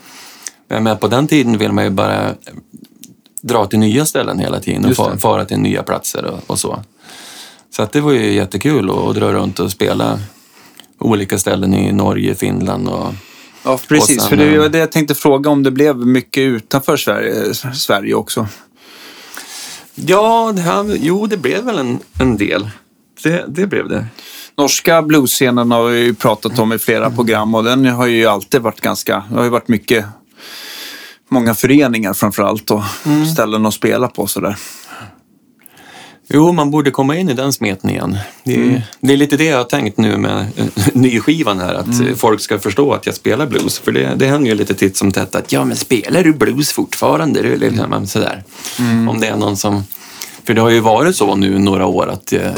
[0.83, 2.35] men på den tiden vill man ju bara
[3.46, 6.83] dra till nya ställen hela tiden och fa- fara till nya platser och, och så.
[7.76, 10.18] Så att det var ju jättekul att, att dra runt och spela
[10.98, 13.14] olika ställen i Norge, Finland och
[13.64, 14.16] Ja, precis.
[14.16, 16.96] Och sen, för det var eh, det jag tänkte fråga om det blev mycket utanför
[16.96, 18.46] Sverige, Sverige också.
[19.94, 22.70] Ja, det här, jo det blev väl en, en del.
[23.22, 24.07] Det, det blev det.
[24.57, 28.61] Norska bluesscenen har vi ju pratat om i flera program och den har ju alltid
[28.62, 30.04] varit ganska, det har ju varit mycket,
[31.35, 32.83] många föreningar framför allt och
[33.33, 34.57] ställen att spela på sådär.
[36.29, 38.18] Jo, man borde komma in i den smeten igen.
[38.44, 42.01] Det, är- det är lite det jag har tänkt nu med eh, nyskivan här, att
[42.01, 43.79] eh, folk ska förstå att jag spelar blues.
[43.79, 46.73] För det, det händer ju lite titt som tätt att ja, men spelar du blues
[46.73, 47.40] fortfarande?
[47.40, 48.42] Är liksom, sådär.
[49.09, 49.85] Om det är någon som...
[50.44, 52.53] För det har ju varit så nu några år att, eh,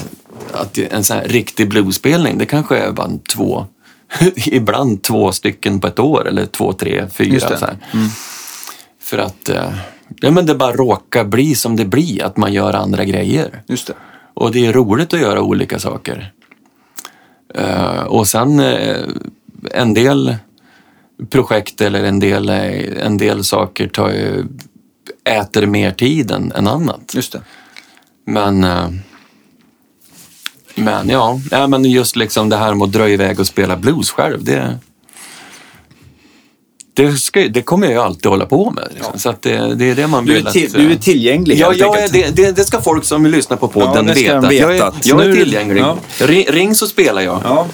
[0.53, 3.67] att en sån här riktig bluesspelning, det kanske är bara två,
[4.37, 7.41] ibland två stycken på ett år eller två, tre, fyra.
[7.59, 7.77] Så här.
[9.07, 9.73] För att eh,
[10.21, 13.63] ja, men det bara råkar bli som det blir, att man gör andra grejer.
[13.67, 13.95] Just det.
[14.35, 16.33] Och det är roligt att göra olika saker.
[17.55, 19.05] Eh, och sen eh,
[19.71, 20.37] en del
[21.31, 24.45] projekt eller en del, en del saker tar ju,
[25.25, 27.13] äter mer tid än, än annat.
[27.15, 27.41] Just det.
[28.25, 28.61] Men,
[30.75, 34.11] men ja, ja, men just liksom det här med att dra iväg och spela blues
[34.11, 34.79] själv, det,
[36.97, 38.89] det, ska, det kommer jag ju alltid hålla på med.
[38.95, 39.19] Liksom.
[39.19, 40.73] Så att det, det är det man Du vill är, till, att...
[40.73, 43.57] du är eh, tillgänglig Ja, jag är, det, det, det ska folk som vill lyssna
[43.57, 44.41] på podden Ja, veta.
[44.41, 45.81] veta Jag är, jag är tillgänglig.
[45.81, 45.99] ja.
[46.19, 47.41] Ring, ring så spelar jag.
[47.45, 47.67] Ja.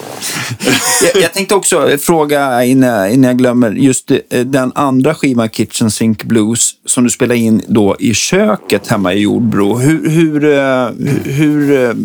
[1.14, 3.70] jag, jag tänkte också fråga innan, innan jag glömmer.
[3.70, 8.86] Just eh, den andra skivan, Kitchen Sink Blues, som du spelade in då i köket
[8.86, 9.76] hemma i Jordbro.
[9.78, 10.88] Hur, hur, eh,
[11.24, 11.96] hur, hur,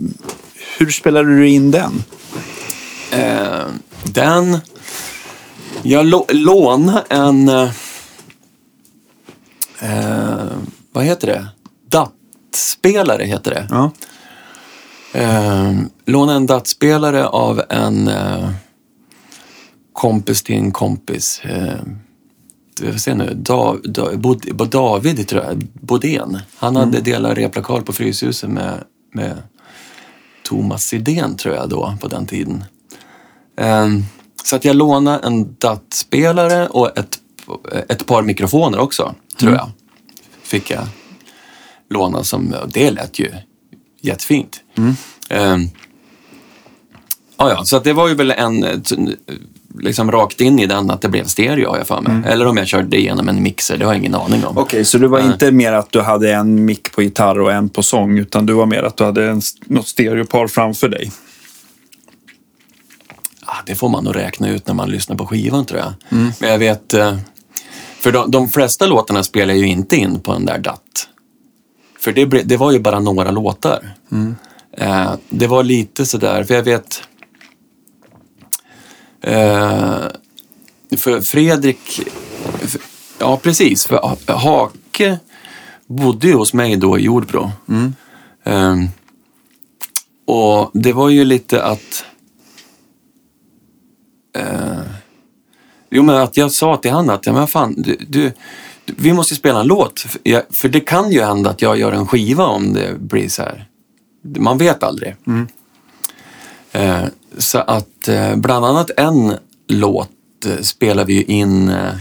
[0.78, 2.04] hur spelade du in den?
[3.12, 3.66] Eh,
[4.04, 4.58] den...
[5.84, 7.50] Jag lå, lånade en...
[7.50, 7.70] eh,
[9.82, 10.46] Eh,
[10.92, 11.48] vad heter det?
[11.90, 13.68] DAT-spelare heter det.
[13.70, 13.92] Ja.
[15.14, 15.74] Eh,
[16.06, 18.50] lånade en DAT-spelare av en eh,
[19.94, 21.42] kompis till en kompis.
[21.44, 21.80] Eh,
[22.82, 23.34] vi får se nu.
[23.34, 25.68] Da, da, Bod, David, tror jag.
[25.74, 26.40] Bodén.
[26.58, 29.38] Han hade delat replokal på Fryshuset med, med
[30.44, 32.64] Thomas Sidén, tror jag då, på den tiden.
[33.58, 34.04] Ehm,
[34.48, 37.20] så att jag lånade en DAT-spelare och ett,
[37.90, 39.70] ett par mikrofoner också, tror jag.
[40.44, 40.84] Fick jag
[41.90, 43.32] låna som, det lät ju
[44.02, 44.60] jättefint.
[45.30, 45.70] Ehm,
[47.38, 48.66] ja, ja, så det var ju väl en,
[49.80, 52.32] liksom rakt in i den att det blev stereo har jag för mig.
[52.32, 54.58] Eller om jag körde igenom en mixer, det har jag ingen aning om.
[54.58, 55.28] Okej, så det var Nej.
[55.28, 58.54] inte mer att du hade en mick på gitarr och en på sång, utan du
[58.54, 61.12] var mer att du hade en, något stereopar framför dig?
[63.66, 65.94] Det får man nog räkna ut när man lyssnar på skivan tror jag.
[66.40, 67.18] Men jag vet, eh,
[68.00, 71.08] för de, de flesta låtarna spelar ju inte in på den där DAT.
[72.00, 73.94] För det, det var ju bara några låtar.
[74.78, 77.02] Eh, det var lite sådär, för jag vet...
[79.22, 80.08] Eh,
[80.98, 82.02] för Fredrik...
[82.60, 82.82] För,
[83.20, 83.86] ja, precis.
[83.88, 85.20] För Ha- Hake
[85.88, 87.52] bodde ju hos mig då i Jordbro.
[88.44, 88.76] Eh,
[90.28, 92.04] och det var ju lite att...
[94.38, 94.80] Eh,
[95.90, 98.32] jo, men att jag sa till han att, ja men fan, du, du,
[98.86, 100.00] vi måste spela en låt.
[100.00, 103.30] För, jag, för det kan ju hända att jag gör en skiva om det blir
[103.30, 103.66] så här.
[104.22, 105.16] Man vet aldrig.
[106.72, 107.04] Eh,
[107.38, 109.34] så att eh, bland annat en
[109.68, 110.10] låt
[110.46, 111.94] eh, spelar vi ju in eh,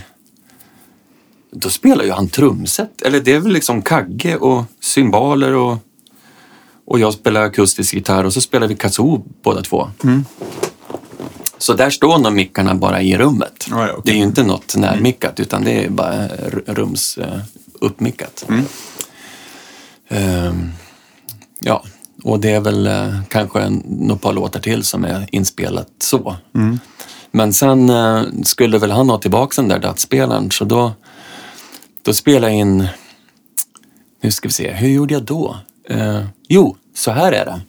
[1.51, 3.03] då spelar ju han trumset.
[3.03, 5.77] Eller det är väl liksom kagge och cymbaler och,
[6.85, 9.90] och jag spelar akustisk gitarr och så spelar vi kazoo båda två.
[11.58, 13.66] Så där står nog mickarna bara i rummet.
[13.70, 14.02] Ja, ja, okej.
[14.04, 17.38] Det är ju inte något närmickat utan det är bara r- rums uh,
[17.80, 18.44] uppmickat.
[20.08, 20.72] Ehm,
[21.60, 21.84] ja,
[22.22, 26.36] och det är väl eh, kanske en, några par låtar till som är inspelat så.
[27.30, 30.92] Men sen eh, skulle väl han ha tillbaka den där datspelaren så då,
[32.02, 32.86] då spelade jag in,
[34.22, 35.56] nu ska vi se, hur gjorde jag då?
[35.90, 37.60] Eh, jo, så här är det.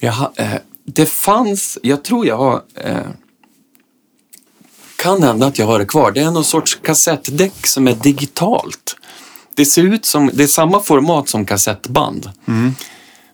[0.00, 0.52] Jag, eh,
[0.86, 2.96] det fanns, jag tror jag har, eh,
[4.96, 6.12] kan hända att jag har det kvar.
[6.12, 8.96] Det är någon sorts kassettdäck som är digitalt.
[9.54, 12.30] Det ser ut som, det är samma format som kassettband.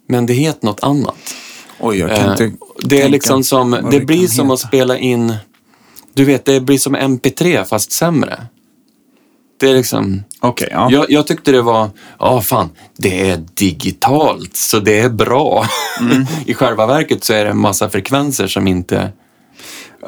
[0.09, 1.35] Men det heter något annat.
[1.81, 4.55] Oj, jag Eh, kan inte det är liksom som, det kan blir som heta.
[4.55, 5.35] att spela in,
[6.15, 8.47] du vet, det blir som MP3 fast sämre.
[9.63, 10.89] Det är liksom, Okej, ja.
[10.91, 15.67] jag, jag tyckte det var, ja fan, det är digitalt så det är bra.
[16.01, 16.27] Mm.
[16.47, 19.13] I själva verket så är det en massa frekvenser som inte...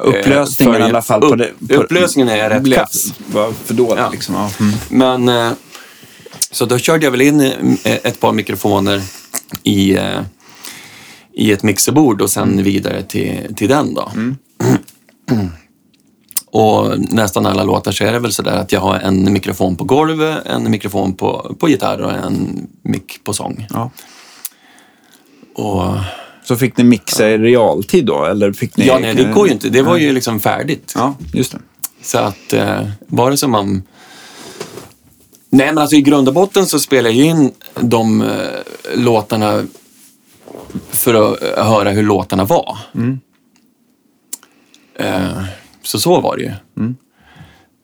[0.03, 1.23] Upplösningen eh, i alla fall.
[1.23, 3.13] upp- på det, på, upplösningen är rätt kass.
[3.31, 4.09] var för dåligt Ja.
[4.09, 4.35] liksom.
[4.35, 4.49] Ja.
[4.59, 4.75] Mm.
[4.89, 5.53] Men, eh,
[6.51, 9.01] så då körde jag väl in eh, ett par mikrofoner
[9.63, 10.21] i, eh,
[11.33, 14.11] i ett mixerbord och sen vidare till, till den då.
[16.55, 19.83] Och nästan alla låtar så är det väl sådär att jag har en mikrofon på
[19.83, 23.67] golvet, en mikrofon på, på gitarr och en mick på sång.
[23.69, 23.91] Ja.
[25.55, 25.83] Och,
[26.43, 28.25] Så fick ni mixa i realtid då?
[28.25, 28.87] Eller fick ni...
[28.87, 29.69] ja, nej, det går ju inte.
[29.69, 30.93] Det var ju liksom färdigt.
[30.95, 31.59] Ja, just det.
[32.01, 33.83] Så att eh, vare sig man...
[35.49, 38.27] Nej men alltså i grund och botten så spelar jag ju in de eh,
[38.95, 39.63] låtarna
[40.89, 42.77] för att eh, höra hur låtarna var.
[44.99, 45.43] Eh,
[45.85, 46.51] så så var det ju.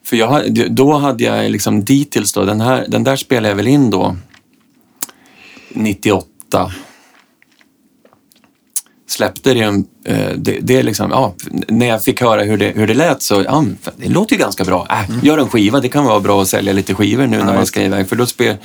[0.06, 3.68] För jag, då hade jag liksom dittills då, den, här, den där spelade jag väl
[3.68, 4.16] in då
[5.70, 6.72] 98
[9.12, 9.64] släppte det,
[10.06, 11.34] eh, det, det är liksom, ja,
[11.68, 13.66] när jag fick höra hur det, hur det lät så, ja,
[13.98, 14.88] det låter ju ganska bra.
[14.90, 17.66] Äh, Gör en skiva, det kan vara bra att sälja lite skivor nu när man
[17.66, 18.10] ska iväg.
[18.10, 18.56] För då spel,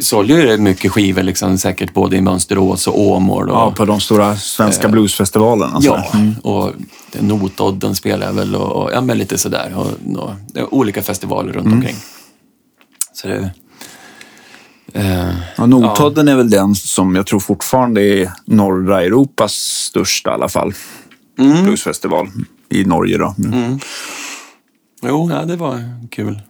[0.00, 3.50] sålde ju mycket skivor, liksom, säkert både i Mönsterås och Åmål.
[3.50, 5.76] Och, Ja, på de stora svenska bluesfestivalerna.
[5.76, 6.34] och Ja, sådär.
[6.42, 6.72] och
[7.20, 9.72] Notodden spelar jag väl och, och ja, men lite sådär.
[9.76, 10.32] Och, och,
[10.78, 11.96] olika festivaler runt omkring.
[13.12, 13.50] Så det...
[14.92, 20.34] Eh, Ja, Notodden är väl den som jag tror fortfarande är norra Europas största i
[20.34, 20.72] alla fall.
[21.36, 22.28] Bluesfestival
[22.68, 23.34] i Norge då.
[25.02, 26.40] jo, ja, det var kul.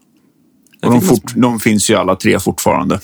[0.82, 3.00] Och de, fort, de finns ju alla tre fortfarande.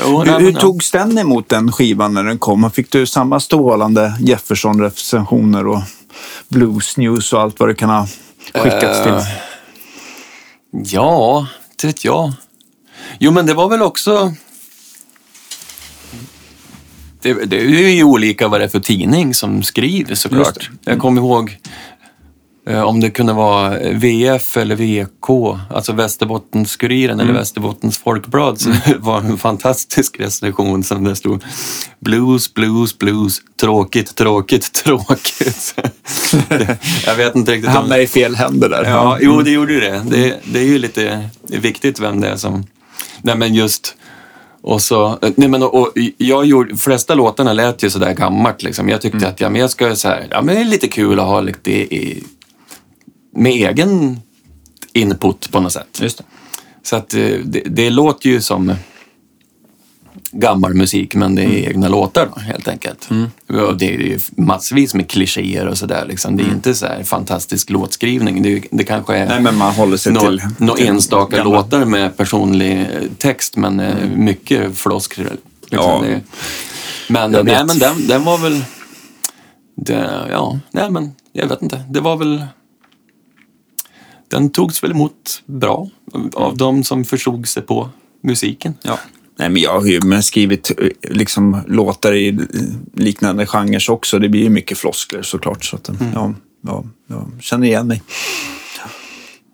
[0.00, 2.70] Jo, Hur, nej, hur togs den emot den skivan när den kom?
[2.70, 5.80] Fick du samma strålande Jefferson-recensioner och
[6.48, 8.06] Blues News och allt vad det kan ha
[8.54, 9.12] skickats till?
[9.12, 9.22] Eh,
[10.70, 12.32] Ja, inte vet jag.
[13.18, 14.34] Jo, men det var väl också...
[17.22, 20.70] Det, det är ju olika vad det är för tidning som skriver såklart.
[20.84, 21.58] Jag kommer ihåg
[22.76, 25.30] om det kunde vara VF eller VK,
[25.70, 28.60] alltså Västerbottens-Kuriren eller Västerbottens Folkblad.
[28.60, 31.44] Så det var en fantastisk recension som det stod
[32.00, 35.74] Blues, blues, blues, tråkigt, tråkigt, tråkigt.
[37.06, 37.68] jag vet inte riktigt.
[37.68, 38.84] om- Hamnar i fel händer där.
[38.84, 40.02] Ja, jo, det gjorde ju det.
[40.10, 40.40] det.
[40.44, 42.64] Det är ju lite viktigt vem det är som...
[43.22, 43.94] Nej, men just...
[44.62, 48.88] Och så, nej men och, och jag gjorde, flesta låtarna lät ju sådär gammalt liksom.
[48.88, 51.20] Jag tyckte att ja, men jag ska så här, ja men det är lite kul
[51.20, 52.24] att ha lite i,
[53.38, 54.20] med egen
[54.92, 55.98] input på något sätt.
[56.02, 56.24] Just det.
[56.82, 58.74] Så att eh, det, det låter ju som
[60.30, 63.08] gammal musik men det är egna låtar då, helt enkelt.
[63.48, 66.04] Och det är ju massvis med klichéer och sådär.
[66.08, 66.36] Liksom.
[66.36, 68.42] Det är inte så här fantastisk låtskrivning.
[68.42, 70.42] Det, är- det kanske är Nej, men man håller sig nå- till...
[70.58, 72.86] nå till enstaka gamla- låtar med personlig eh,
[73.18, 75.36] text men eh, mycket floskler.
[75.70, 75.90] Liksom.
[75.90, 76.02] Ja.
[76.06, 76.20] Det,
[77.08, 78.64] men nej, men den, den var väl...
[79.76, 81.82] Det, ja, nej men jag vet inte.
[81.90, 82.44] Det var väl...
[84.28, 85.88] Den togs väl emot bra
[86.34, 87.88] av de som förstod sig på
[88.22, 88.74] musiken.
[88.82, 88.98] Ja.
[89.38, 92.36] Nej, men jag har ju skrivit eh, liksom, låtar i eh,
[92.94, 94.18] liknande genrer också.
[94.18, 95.64] Det blir ju mycket floskler såklart.
[95.64, 98.02] Så att, ja, ja, jag känner igen mig.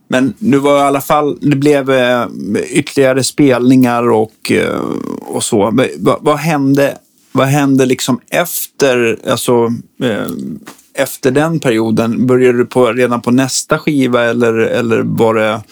[0.09, 2.27] Men nu var i alla fall, det blev eh,
[2.71, 4.81] ytterligare spelningar och, eh,
[5.21, 5.71] och så.
[5.71, 6.99] Men, vad, vad hände,
[7.33, 10.27] vad hände liksom efter, alltså, eh,
[10.95, 12.27] efter den perioden?
[12.27, 15.63] Började du på, redan på nästa skiva eller, eller var det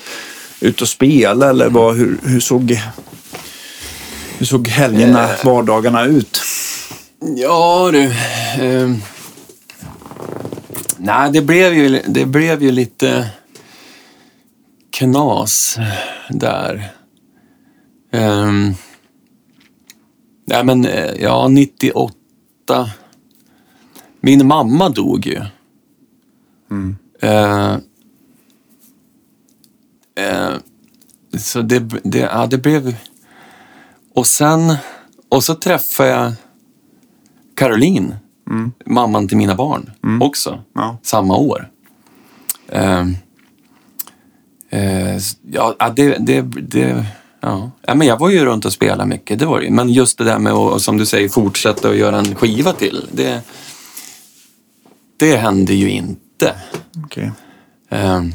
[0.61, 1.51] ut och spela?
[1.51, 2.81] Eller vad, hur, hur såg
[4.39, 6.41] hur såg helgerna, vardagarna ut?
[7.37, 8.15] Ja du.
[8.61, 8.97] ehm.
[10.97, 13.31] nej, det blev, ju, det blev ju lite
[14.91, 15.79] knas
[16.29, 16.93] där.
[18.13, 18.75] Um,
[20.47, 22.15] nej men, eh, ja, 98.
[24.25, 25.41] Min mamma dog ju.
[27.23, 27.73] Eh,
[30.15, 30.55] eh,
[31.39, 32.97] så det, det, ja, det blev...
[34.15, 34.75] Och sen...
[35.29, 36.33] Och så träffade jag
[37.57, 38.15] Caroline,
[38.87, 40.63] mamman till mina barn, också.
[40.75, 40.97] Ja.
[41.03, 41.71] Samma år.
[42.69, 43.17] Ehm,
[44.71, 45.17] eh,
[45.51, 46.17] ja, det...
[46.19, 47.07] det, det
[47.41, 47.71] ja.
[47.87, 49.71] ja, men jag var ju runt och spelade mycket, det var det.
[49.71, 53.07] Men just det där med att, som du säger, fortsätta och göra en skiva till.
[53.13, 53.43] Det,
[55.23, 56.55] det hände ju inte.
[57.05, 57.33] Okej.
[57.91, 58.33] Ehm,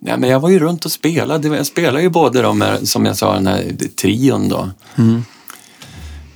[0.00, 1.48] ja, men jag var ju runt och spelade.
[1.56, 4.70] Jag spelade ju både de här, som jag sa, den här trion då.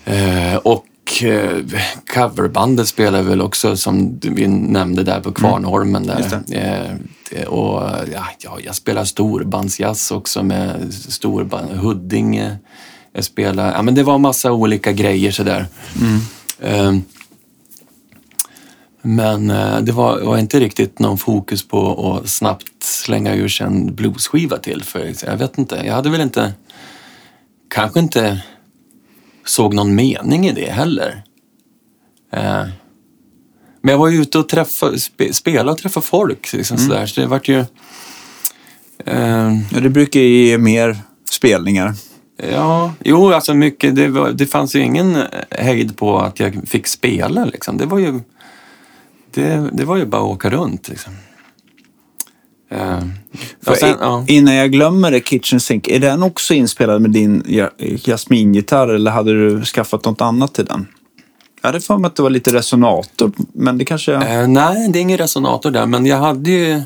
[0.05, 0.87] Eh, och
[1.23, 1.59] eh,
[2.15, 6.11] coverbandet spelade väl också som vi nämnde där på Kvarnholmen.
[6.19, 6.43] Just Där.
[7.31, 12.57] Det- och ja, ja, jag spelar storbandsjazz också med storband, Huddinge.
[13.13, 15.67] Jag spelar, ja men det var massa olika grejer sådär.
[16.63, 17.03] Ehm,
[19.03, 23.67] men eh, det var, var inte riktigt någon fokus på att snabbt slänga ur sig
[23.67, 24.83] en bluesskiva till.
[24.83, 26.53] För jag vet inte, jag hade väl inte,
[27.69, 28.43] kanske inte
[29.45, 31.23] såg någon mening i det heller.
[32.33, 32.65] Eh,
[33.81, 36.53] men jag var ju ute och träffa, spe, spela och träffa folk.
[36.53, 37.65] Liksom sådär, så det vart ju...
[39.05, 40.97] Eh, Ja, det brukar ju ge mer
[41.31, 41.95] spelningar.
[42.53, 43.97] Ja, jo, alltså mycket.
[43.97, 47.45] Det, var, det fanns ju ingen eh, hejd på att jag fick spela.
[47.45, 47.77] Liksom.
[47.77, 48.21] Det, var ju,
[49.35, 50.89] det, det var ju bara att åka runt.
[50.89, 51.13] Liksom.
[53.67, 54.25] Och sen, i- ja.
[54.29, 59.11] Innan jag glömmer det, Kitchen Sink, är den också inspelad med din ja- jasmingitarr eller
[59.11, 60.87] hade du skaffat något annat till den?
[61.63, 64.15] Jag hade för mig att det var lite resonator, men det kanske...
[64.15, 66.83] Eh, nej, det är ingen resonator där, men jag hade ju...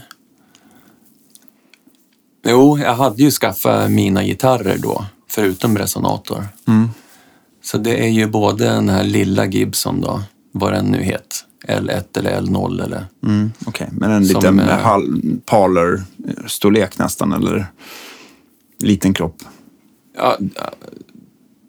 [2.46, 6.44] Jo, jag hade ju skaffat mina gitarrer då, förutom resonator.
[7.64, 12.18] Så det är ju både den här lilla Gibson då, vad den nu het, L1
[12.18, 13.06] eller L0 eller...
[13.26, 15.02] Mm, Okej, men en Som, liten eh,
[15.46, 17.66] parlor-storlek nästan, eller
[18.78, 19.42] liten kropp.
[20.16, 20.36] Ja,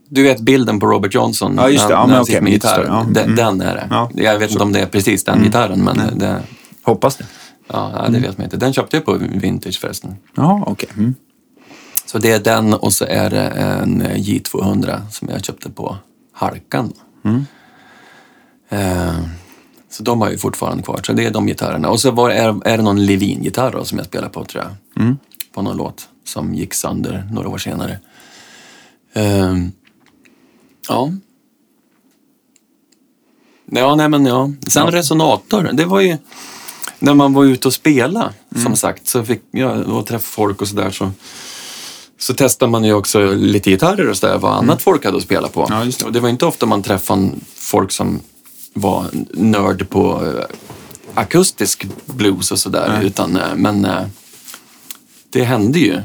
[0.10, 1.54] du vet bilden på Robert Johnson?
[1.58, 1.94] Ja, just det.
[1.94, 2.86] Ja, när han okej, sitter med gitarr.
[2.88, 3.36] Ja, Den, mm.
[3.36, 3.88] den är det.
[3.90, 4.12] Ja.
[4.14, 6.42] Jag vet inte om det är precis den gitarren, men det,
[6.84, 7.26] Hoppas det.
[7.68, 8.58] ja, det vet man inte.
[8.58, 10.16] Den köpte jag på Vintage förresten.
[10.36, 10.90] Ja, okej.
[10.98, 11.16] Mm.
[12.06, 15.98] Så det är den och så är det en J200 som jag köpte på
[16.34, 16.94] Halkan.
[18.70, 19.20] Eh,
[19.94, 21.02] så de har jag ju fortfarande kvar.
[21.06, 21.90] Så det är de gitarrerna.
[21.90, 24.74] Och så var, är, är det någon Levin-gitarr som jag spelar på tror jag.
[25.54, 28.00] På någon låt som gick sönder några år senare.
[29.14, 29.56] Eh,
[30.88, 31.12] ja.
[33.66, 34.52] Ja, nej men ja.
[34.68, 36.18] Sen resonator, det var ju
[37.00, 40.68] när man var ute och spela som sagt så fick jag och träffa folk och
[40.68, 41.12] sådär så
[42.18, 45.48] så testar man ju också lite gitarrer och sådär, vad annat folk hade att spela
[45.48, 45.68] på.
[45.70, 46.06] Ja, det.
[46.06, 48.20] Och det var inte ofta man träffade folk som
[48.74, 50.46] var nörd på eh,
[51.14, 52.90] akustisk blues och sådär.
[52.98, 53.06] Nej.
[53.06, 54.06] Utan, eh, men eh,
[55.30, 56.02] det hände ju.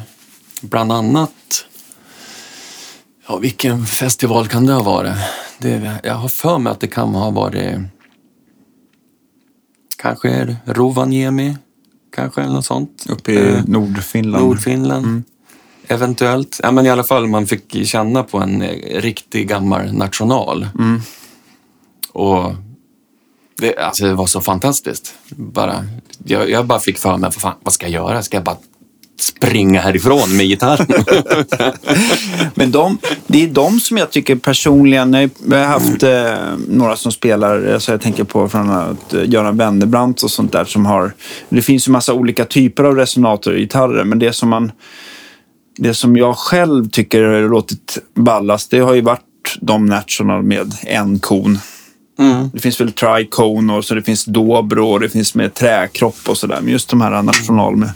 [0.61, 1.65] Bland annat,
[3.29, 5.13] ja vilken festival kan det ha varit?
[5.59, 7.79] Det, jag har för mig att det kan ha varit
[9.97, 11.57] kanske Rovaniemi,
[12.17, 13.07] kanske eller något sånt.
[13.09, 14.45] Uppe i Eh, Nordfinland.
[14.45, 15.23] Nordfinland.
[15.89, 16.61] Eventuellt.
[16.63, 18.63] Ja, men i alla fall, man fick känna på en
[18.95, 20.67] riktig gammal national.
[22.19, 22.55] Och
[23.61, 25.15] det, alltså, det var så fantastiskt.
[25.29, 25.85] Bara,
[26.25, 28.23] jag, jag bara fick för mig, vad, fan, vad ska jag göra?
[28.23, 28.57] Ska jag bara
[29.21, 30.87] springa härifrån med gitarren.
[32.55, 37.13] Men de, det är de som jag tycker personligen, jag har haft eh, några som
[37.13, 41.13] spelar, alltså jag tänker på från att eh, Göran Wennerbrant och sånt där som har,
[41.49, 44.73] det finns ju massa olika typer av resonatorgitarrer, men det som man,
[45.77, 49.25] det som jag själv tycker har låtit ballast, det har ju varit
[49.61, 51.59] de National med en kon.
[52.19, 52.51] Mm.
[52.53, 56.39] Det finns väl tricone och så det finns dobro och det finns med träkropp och
[56.39, 56.59] sådär.
[56.63, 57.91] Men just de här national med,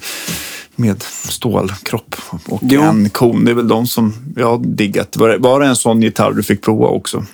[0.77, 2.17] med stålkropp
[2.49, 2.83] och Jo.
[2.83, 5.17] en kon, det är väl de som jag har diggat.
[5.17, 7.25] Var det, var det en sån gitarr du fick prova också?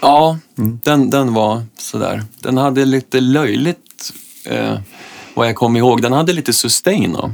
[0.00, 0.38] Ja,
[0.82, 2.22] den, den var sådär.
[2.40, 4.12] Den hade lite löjligt,
[4.44, 4.78] eh,
[5.34, 7.12] vad jag kom ihåg, den hade lite sustain.
[7.12, 7.30] Då.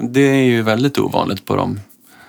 [0.00, 1.80] Det är ju väldigt ovanligt på dem.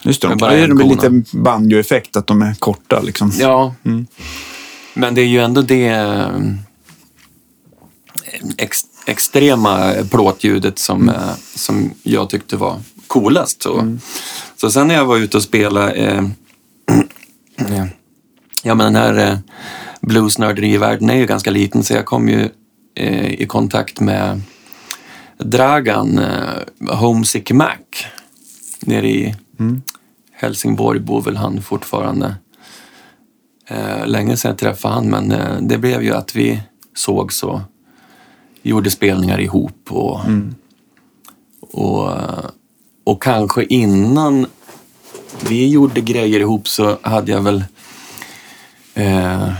[0.02, 3.32] Just det, de bara har ju en med lite banjoeffekt, att de är korta liksom.
[3.40, 3.76] Ja,
[4.94, 6.40] men det är ju ändå det eh,
[8.58, 13.62] ex, extrema plåtljudet som, eh, som jag tyckte var coolast.
[13.62, 13.98] Så,
[14.58, 16.24] så sen när jag var ute och spelade, eh,
[18.64, 19.38] ja men den här eh,
[20.02, 22.50] bluesnörderivärlden är ju ganska liten så jag kom ju
[22.96, 24.42] eh, i kontakt med
[25.38, 27.78] Dragan eh, Homesick Mac
[28.80, 29.36] nere i
[30.34, 32.36] Helsingborg bor väl han fortfarande.
[33.68, 36.62] Eh, länge sedan jag träffade han men eh, det blev ju att vi
[36.96, 37.60] sågs och
[38.62, 40.20] gjorde spelningar ihop och,
[41.62, 42.46] och, eh,
[43.04, 44.46] och kanske innan
[45.50, 47.64] vi gjorde grejer ihop så hade jag väl
[48.94, 49.54] eh,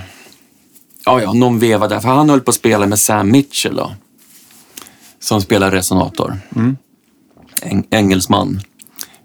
[1.06, 2.00] ja, ja, någon veva där.
[2.00, 3.94] För han höll på att spela med Sam Mitchell då,
[5.20, 6.38] som spelar resonator.
[7.62, 8.60] Eng- engelsman.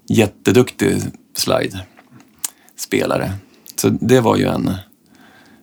[0.07, 1.01] Jätteduktig
[1.35, 3.33] slide-spelare.
[3.79, 4.71] Så det var ju en,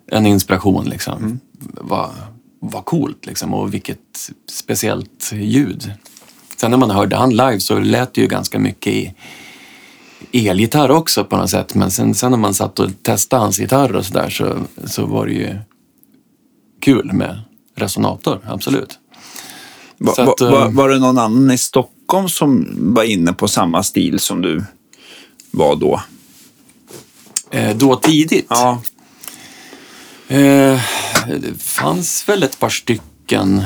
[0.07, 1.41] en inspiration liksom.
[1.81, 2.11] Vad,
[2.61, 5.93] vad coolt liksom och vilket speciellt ljud.
[6.57, 9.15] Sen när man hörde han live så lät det ju ganska mycket i
[10.49, 11.75] elgitarr också på något sätt.
[11.75, 15.27] Men sen, sen när man satt och testade hans gitarr och sådär så, så var
[15.27, 15.59] det ju
[16.81, 17.41] kul med
[17.75, 18.99] resonator, absolut.
[19.99, 23.49] Va, va, att, eh, va, var det någon annan i Stockholm som var inne på
[23.49, 24.65] samma stil som du
[25.51, 26.01] var då?
[27.51, 28.47] Eh, då tidigt?
[28.49, 28.83] Ja.
[30.29, 30.81] Eh,
[31.27, 33.59] det fanns väl ett par stycken.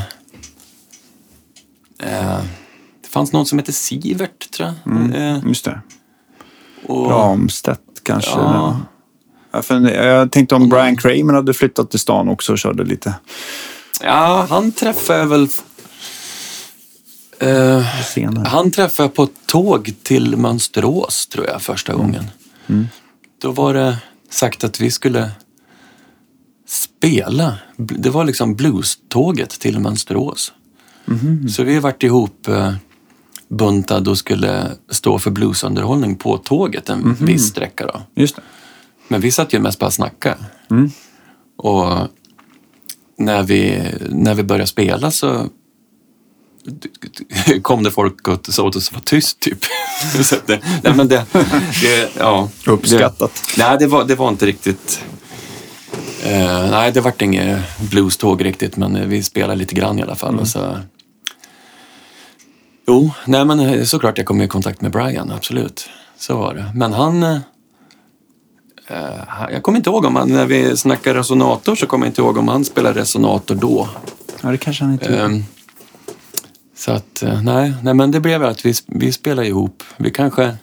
[2.02, 2.40] Eh,
[3.02, 5.14] det fanns någon som hette Sivert, tror jag.
[5.14, 5.80] Eh, Just det.
[6.86, 8.30] och, Ramstedt kanske?
[8.30, 8.80] Ja.
[9.52, 13.14] Ja, för jag tänkte om Brian Kramer hade flyttat till stan också och körde lite
[14.00, 15.48] ja, han träffade jag väl...
[17.38, 17.82] Eh.
[18.46, 22.24] Han träffade jag på ett tåg till Mönsterås, tror jag, första gången.
[23.40, 23.98] Då var det
[24.30, 25.30] sagt att vi skulle
[26.66, 27.58] spela.
[27.76, 30.52] Det var liksom blues-tåget till Mönsterås.
[31.50, 32.74] Så vi har varit ihop eh,
[33.48, 37.86] buntade och skulle stå för bluesunderhållning på tåget en viss sträcka.
[37.86, 38.02] Då.
[38.22, 38.42] Just det.
[39.08, 40.44] Men vi satt ju mest bara och snackade.
[41.56, 42.08] Och
[43.18, 45.48] när vi, när vi började spela så
[47.62, 49.58] kom det folk och sa åt oss att vara tyst typ.
[50.22, 51.26] Så det, nej, men det,
[51.82, 53.42] det, ja, Uppskattat.
[53.56, 55.04] Det, nej, det var, det var inte riktigt...
[56.24, 60.14] Eh, nej, det vart inget blues-tåg riktigt, men eh, vi spelade lite grann i alla
[60.16, 60.38] fall.
[60.38, 60.78] Och så,
[62.86, 65.88] jo, nej men eh, såklart jag kom i kontakt med Brian, absolut.
[66.18, 66.72] Så var det.
[66.74, 67.22] Men han...
[67.22, 67.36] eh,
[68.86, 72.20] eh, jag kommer inte ihåg om han, när vi snackade resonator så kommer jag inte
[72.20, 73.88] ihåg om han spelade resonator då.
[74.42, 75.22] Ja, det kanske han inte gjorde.
[75.22, 75.44] Ehm,
[76.80, 79.82] så att, eh, nej, nej, men det blev att vi, vi spelade ihop.
[79.96, 80.56] Vi kanske,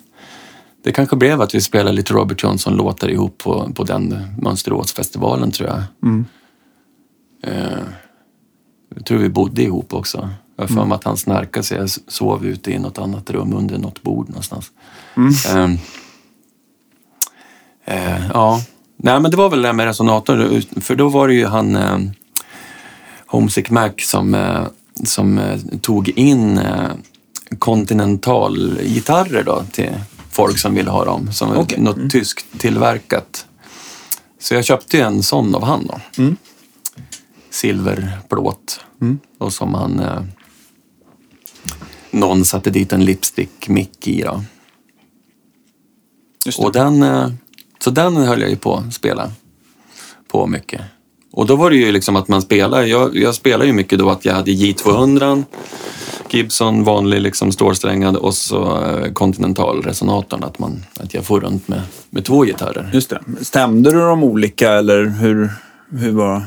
[0.83, 5.69] det kanske blev att vi spelade lite Robert Johnson-låtar ihop på, på den Mönsteråsfestivalen tror
[5.69, 5.83] jag.
[7.43, 7.79] Eh,
[8.95, 10.29] jag tror vi bodde ihop också.
[10.55, 13.53] Jag har för mig att han snarkade så jag sov ute i något annat rum
[13.53, 14.71] under något bord någonstans.
[15.49, 15.77] Ehm,
[17.85, 18.61] eh, ja,
[18.97, 20.61] nej men det var väl det med resonator.
[20.81, 21.99] För då var det ju han eh,
[23.25, 24.67] Homesick Mac som, eh,
[25.03, 26.89] som eh, tog in eh,
[27.59, 29.93] kontinentalgitarrer då till
[30.31, 31.31] folk som ville ha dem.
[31.31, 31.79] Som Okej.
[31.79, 33.45] något tyskt tillverkat.
[34.39, 35.99] Så jag köpte ju en sån av han då.
[37.49, 38.79] Silverplåt.
[39.37, 39.99] Och som han...
[39.99, 40.21] Eh,
[42.11, 44.43] någon satte dit en lipstick-mick i då.
[46.57, 47.29] Och den, eh,
[47.79, 49.31] så den höll jag ju på att spela
[50.27, 50.81] på mycket.
[51.37, 54.09] Och då var det ju liksom att man spelar, jag, jag spelar ju mycket då
[54.09, 55.43] att jag hade J200,
[56.29, 60.43] Gibson vanlig liksom stålsträngad och så eh, Continental-resonatorn.
[60.43, 62.89] Att, man, att jag får runt med, med två gitarrer.
[62.93, 63.21] Just det.
[63.41, 65.49] Stämde du de olika eller hur,
[65.91, 66.43] hur var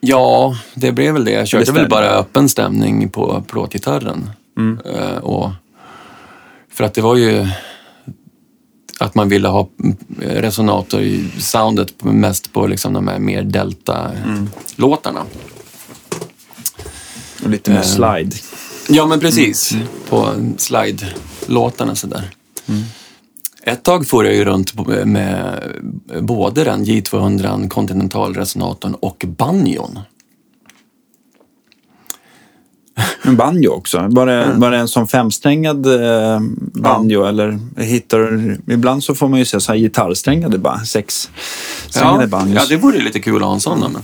[0.00, 1.32] Ja, det blev väl det.
[1.32, 4.30] Jag körde Det väl bara öppen stämning på plåtgitarren.
[4.84, 5.50] Eh, och
[6.72, 7.46] För att det var ju
[9.02, 9.68] att man ville ha
[10.18, 15.24] resonator i soundet mest på liksom de här mer delta-låtarna.
[17.44, 18.36] Och lite mer slide.
[18.88, 19.74] Ja, men precis.
[20.08, 22.30] På slide-låtarna sådär.
[23.62, 24.74] Ett tag får jag ju runt
[25.04, 25.62] med
[26.20, 29.98] både den J200 kontinentalresonatorn och banjon.
[33.22, 34.06] En banjo också.
[34.10, 36.40] Var det, var det en sån femsträngad eh,
[36.74, 38.60] banjo eller hittar du...
[38.74, 42.54] Ibland så får man ju se så här gitarrsträngade ba, sexsträngade Ja, banjos.
[42.54, 43.80] ja, det vore lite kul att ha en sån.
[43.80, 43.96] Men.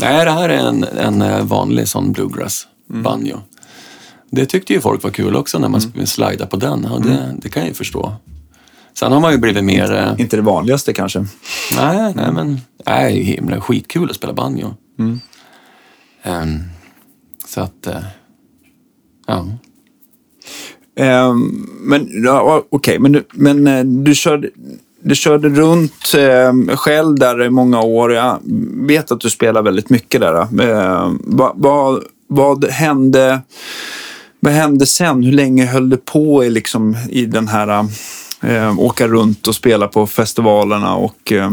[0.00, 3.38] Nej, det här är en, en eh, vanlig sån bluegrass banjo.
[4.30, 6.06] Det tyckte ju folk var kul också när man mm.
[6.06, 6.84] slidade på den.
[6.84, 8.14] Och det, det kan jag ju förstå.
[8.98, 9.92] Sen har man ju blivit mer...
[9.92, 11.18] eh, Inte det vanligaste kanske.
[11.76, 14.74] Nej, nej men nej, himla skitkul att spela banjo.
[16.22, 16.62] Ehm,
[17.46, 17.96] så att, eh,
[19.26, 19.46] ja.
[20.98, 24.50] Ehm, men ja, okej, men, du- men eh, du körde,
[25.00, 28.12] du körde runt eh, själv där i många år.
[28.12, 28.38] Jag
[28.86, 30.40] vet att du spelar väldigt mycket där.
[30.70, 33.40] Eh, vad, vad, vad hände?
[34.40, 35.22] Vad hände sen?
[35.22, 37.86] Hur länge höll du på i, liksom, i den här
[38.42, 40.94] eh, åka runt och spela på festivalerna?
[40.94, 41.50] Och, eh,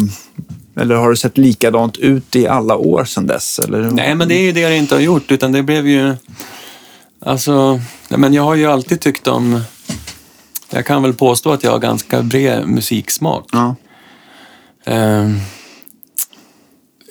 [0.75, 3.59] eller har det sett likadant ut i alla år sedan dess?
[3.59, 3.81] Eller?
[3.91, 6.13] Nej, men det är ju det det inte har gjort, utan det blev ju...
[7.25, 9.61] Alltså, men jag har ju alltid tyckt om...
[10.69, 13.49] Jag kan väl påstå att jag har ganska bred musiksmak.
[13.51, 13.75] Ja.
[14.85, 15.37] Ehm,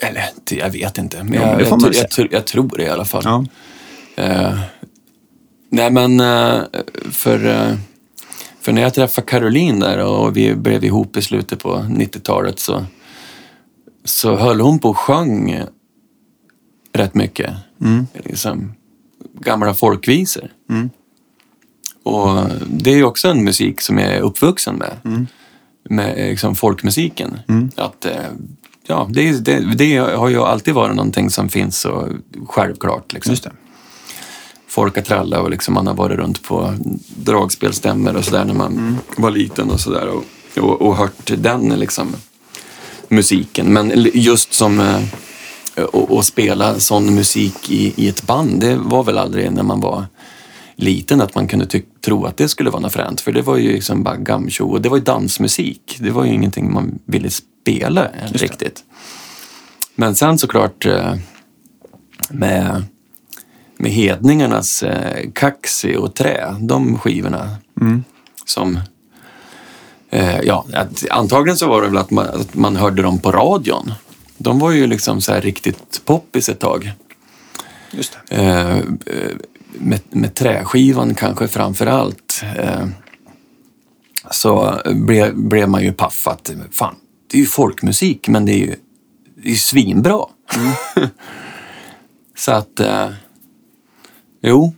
[0.02, 1.24] eller, jag vet inte.
[1.24, 3.22] Men Ja, jag, får jag, jag, tr- jag tror det i alla fall.
[3.24, 3.44] Ja.
[4.16, 4.58] Eh,
[5.70, 6.60] nej men eh,
[7.10, 7.76] för, eh,
[8.60, 12.84] för när jag träffade Caroline där och vi blev ihop i slutet på 90-talet så,
[14.04, 15.62] så höll hon på och sjöng
[16.92, 17.50] rätt mycket.
[18.24, 18.74] Liksom,
[19.44, 20.50] gamla folkvisor.
[22.02, 25.26] Och det är ju också en musik som jag är uppvuxen med.
[25.90, 27.38] Med liksom folkmusiken.
[27.76, 28.12] Att, eh,
[28.86, 32.08] ja, det, det, det har ju alltid varit någonting som finns så
[32.48, 33.12] självklart.
[33.12, 33.52] Liksom Just det.
[34.68, 36.74] folk har trallat och liksom man har varit runt på
[37.16, 40.24] dragspelstämmor och sådär när man var liten och sådär och,
[40.58, 42.16] och, och hört den liksom
[43.08, 43.72] musiken.
[43.72, 45.00] Men just som eh,
[45.76, 49.80] och, och spela sån musik i, i ett band, det var väl aldrig när man
[49.80, 50.06] var
[50.76, 51.66] liten att man kunde
[52.04, 53.20] tro att det skulle vara något fränt.
[53.20, 55.96] För det var ju liksom bara gamshow och det var ju dansmusik.
[56.00, 58.84] Det var ju ingenting man ville spela riktigt.
[59.94, 61.14] Men sen såklart eh,
[62.30, 62.84] med
[63.82, 67.56] med hedningarnas eh, Kaxi och Trä, de skivorna
[68.46, 68.78] som...
[70.10, 73.32] Eh, ja, att, antagligen så var det väl att man, att man hörde dem på
[73.32, 73.92] radion.
[74.42, 76.92] De var ju liksom så här riktigt poppis ett tag.
[77.90, 78.18] Just.
[78.28, 78.78] Eh,
[79.72, 82.44] med, med träskivan kanske framför allt.
[82.56, 82.86] Eh,
[84.30, 86.94] så blev, blev man ju paff att fan,
[87.30, 88.74] det är ju folkmusik men det är ju,
[89.36, 90.24] det är ju svinbra.
[92.36, 93.08] så att, eh,
[94.42, 94.74] jo,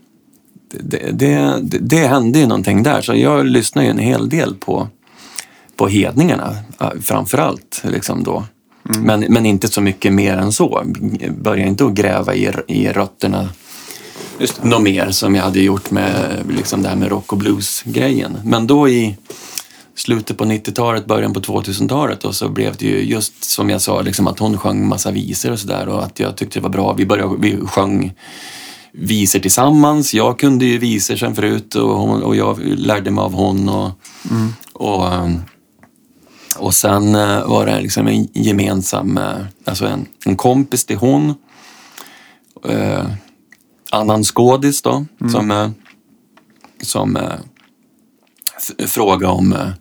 [0.70, 3.02] det, det, det, det hände ju någonting där.
[3.02, 4.88] Så jag lyssnar ju en hel del på,
[5.76, 7.82] på hedningarna eh, framför allt.
[7.84, 8.44] Liksom då.
[8.85, 10.82] Men, men inte så mycket mer än så.
[11.39, 13.49] Började inte att gräva i, i rötterna
[14.62, 18.39] något mer som jag hade gjort med liksom det här med rock och blues-grejen.
[18.45, 19.16] Men då i
[19.95, 24.01] slutet på 90-talet, början på 2000-talet och så blev det ju just som jag sa,
[24.01, 26.93] liksom att hon sjöng massa visor och sådär och att jag tyckte det var bra.
[26.93, 28.12] Vi, började, vi sjöng
[28.93, 30.14] visor tillsammans.
[30.14, 33.68] Jag kunde ju visor sen förut och, hon, och jag lärde mig av hon.
[33.68, 33.91] Och,
[34.72, 35.41] och, ehm,
[36.59, 41.34] och sen eh, var det liksom en gemensam, eh, alltså en, en kompis till hon.
[42.68, 43.07] Eh,
[43.90, 45.70] annan skådis då, som, eh,
[46.82, 47.38] som eh,
[48.86, 49.72] frågade om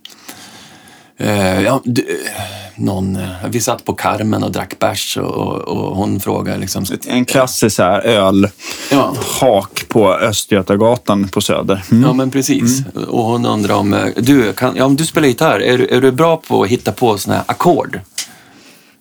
[1.18, 2.42] eh, ja, d- eh,
[2.76, 6.86] någon, eh, vi satt på Carmen och drack bärs och, och, och hon frågade liksom...
[7.08, 8.50] En klassisk så här öl.
[8.92, 11.84] Ja, hak på Östgötagatan på Söder.
[11.92, 12.04] Mm.
[12.04, 12.82] ja men precis.
[13.08, 16.12] Och hon undrar om, du, kan, ja, om du spelar gitarr, är, du- är du
[16.12, 18.00] bra på att hitta på såna här ackord?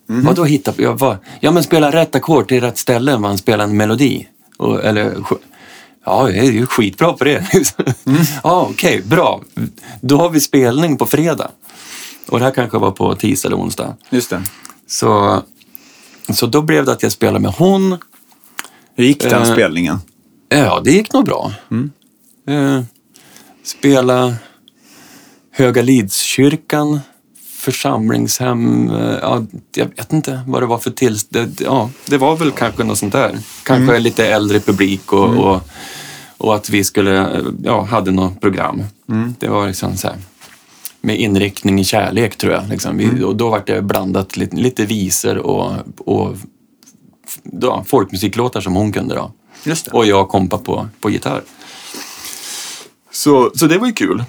[0.06, 0.82] Vadå hitta på?
[0.82, 1.16] Ja, vad?
[1.40, 4.26] ja men spela rätt ackord till rätt ställe man spelar en melodi.
[4.58, 5.14] Och, eller,
[6.06, 7.44] ja, jag är ju skitbra på det.
[8.44, 9.40] Ja, okej, bra.
[10.00, 11.48] Då har vi spelning på fredag.
[12.28, 13.96] Och det här kanske var på tisdag eller onsdag.
[14.10, 14.42] Just det.
[14.86, 15.42] Så,
[16.32, 17.98] så då blev det att jag spelade med hon.
[18.94, 19.98] Hur gick den Eh, spelningen?
[20.48, 21.52] Ja, det gick nog bra.
[22.48, 22.80] Eh,
[23.64, 24.34] spela
[25.54, 27.00] Höga Lidskyrkan,
[27.58, 28.90] församlingshem.
[28.90, 31.18] Eh, ja, jag vet inte vad det var för till...
[31.28, 33.38] Det, ja, det var väl kanske något sånt där.
[33.64, 35.60] Kanske lite äldre publik och, och,
[36.36, 38.84] och att vi skulle, eh, ja, hade något program.
[39.38, 40.16] Det var liksom så här,
[41.04, 42.68] med inriktning i kärlek tror jag.
[42.68, 42.96] Liksom.
[42.96, 46.36] Vi, och då var det blandat lite, lite visor och, och
[47.60, 49.14] ja, folkmusiklåtar som hon kunde.
[49.14, 49.32] Då.
[49.92, 51.42] Och jag kompa på, på gitarr.
[53.12, 54.24] Så, så det var ju kul.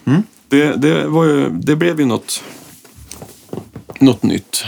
[0.47, 2.43] Det, det, var ju, det blev ju något,
[3.99, 4.63] något nytt.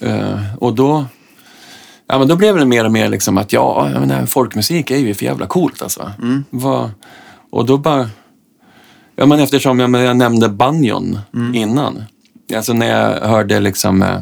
[0.00, 1.04] Eh, och då,
[2.06, 4.96] ja, men då blev det mer och mer liksom att ja, jag menar, folkmusik är
[4.96, 6.12] ju för jävla coolt alltså.
[6.50, 6.90] Vad-
[7.50, 8.08] och då bara...
[9.18, 11.18] Ja, men eftersom jag, men jag nämnde banjon
[11.54, 12.02] innan.
[12.54, 14.20] Alltså när jag hörde liksom eh,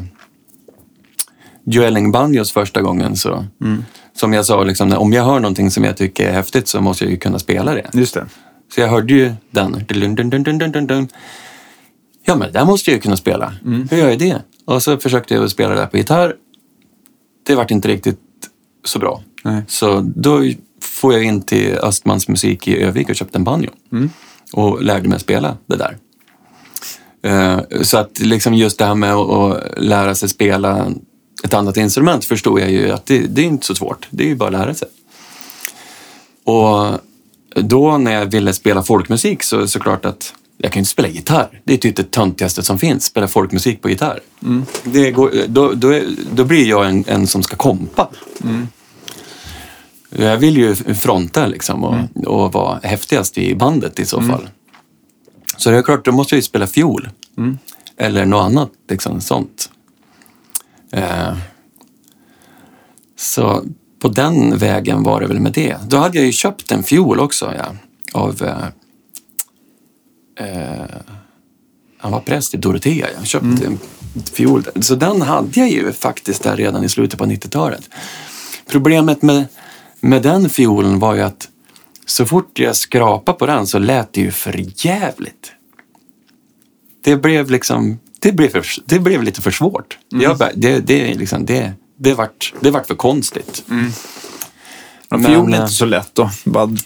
[1.65, 3.45] Joelling Banjos första gången så,
[4.13, 7.03] som jag sa, liksom, om jag hör någonting som jag tycker är häftigt så måste
[7.03, 7.89] jag ju kunna spela det.
[7.93, 8.25] Just det.
[8.75, 9.85] Så jag hörde ju den.
[9.87, 11.07] Dun, dun, dun.
[12.25, 13.53] Ja, men där måste jag ju kunna spela.
[13.89, 14.41] Hur gör jag det?
[14.65, 16.35] Och så försökte jag spela det på gitarr.
[17.45, 18.19] Det vart inte riktigt
[18.85, 19.21] så bra.
[19.43, 19.61] Nej.
[19.67, 20.43] Så då
[20.81, 23.69] får jag in till Östmans musik i Övik och köpte en banjo.
[24.53, 25.97] Och lärde mig spela det där.
[27.21, 30.91] Eh, Så att liksom just det här med att- lära sig spela
[31.43, 34.07] ett annat instrument förstod jag ju att det, det är inte så svårt.
[34.09, 34.87] Det är ju bara att lära sig.
[36.43, 36.99] Och
[37.55, 41.61] då när jag ville spela folkmusik så såklart att jag kan ju inte spela gitarr.
[41.63, 44.19] Det är typ det töntigaste som finns, spela folkmusik på gitarr.
[44.83, 48.09] Det går, då, då, är- då blir jag en, en som ska kompa.
[50.17, 54.49] Jag vill ju fronta liksom och, och vara häftigast i bandet i så fall.
[55.57, 57.09] Så det är klart, då måste jag ju spela fiol.
[57.97, 59.69] Eller något annat liksom, sånt.
[60.91, 61.37] Eh,
[63.15, 63.63] så
[63.99, 65.77] på den vägen var det väl med det.
[65.87, 67.65] Då hade jag ju köpt en fiol också ja,
[68.13, 68.43] av...
[68.43, 68.67] Eh,
[70.47, 70.85] eh,
[71.99, 73.07] han var präst i Dorotea.
[73.17, 73.79] Jag köpte en
[74.33, 74.63] fiol.
[74.81, 77.89] Så den hade jag ju faktiskt där redan i slutet på 90-talet.
[78.67, 79.45] Problemet med,
[80.07, 81.47] med den fiolen var ju att
[82.05, 85.51] så fort jag skrapade på den så lät det ju för jävligt.
[87.03, 87.99] Det blev liksom...
[88.19, 89.97] Det blev, för, det blev lite för svårt.
[90.09, 93.63] Jag bara, det, det, är liksom, det, det, vart, det vart för konstigt.
[93.67, 93.75] Ja,
[95.17, 96.77] Men, fiol är eh, inte så lätt att bara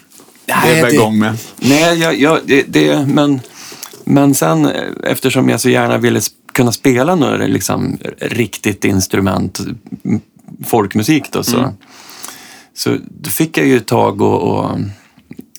[0.64, 1.38] veva igång med.
[1.56, 3.42] Nej, jag, jag, det, det, men,
[4.04, 4.66] men sen
[5.04, 6.22] eftersom jag så gärna ville
[6.54, 9.60] kunna spela några liksom, riktigt instrument,
[10.66, 11.74] folkmusik då, så,
[12.74, 14.80] så då fick jag ju tag och, och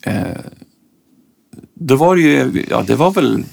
[0.02, 0.36] eh,
[1.74, 3.44] då var det ju, ja det var väl,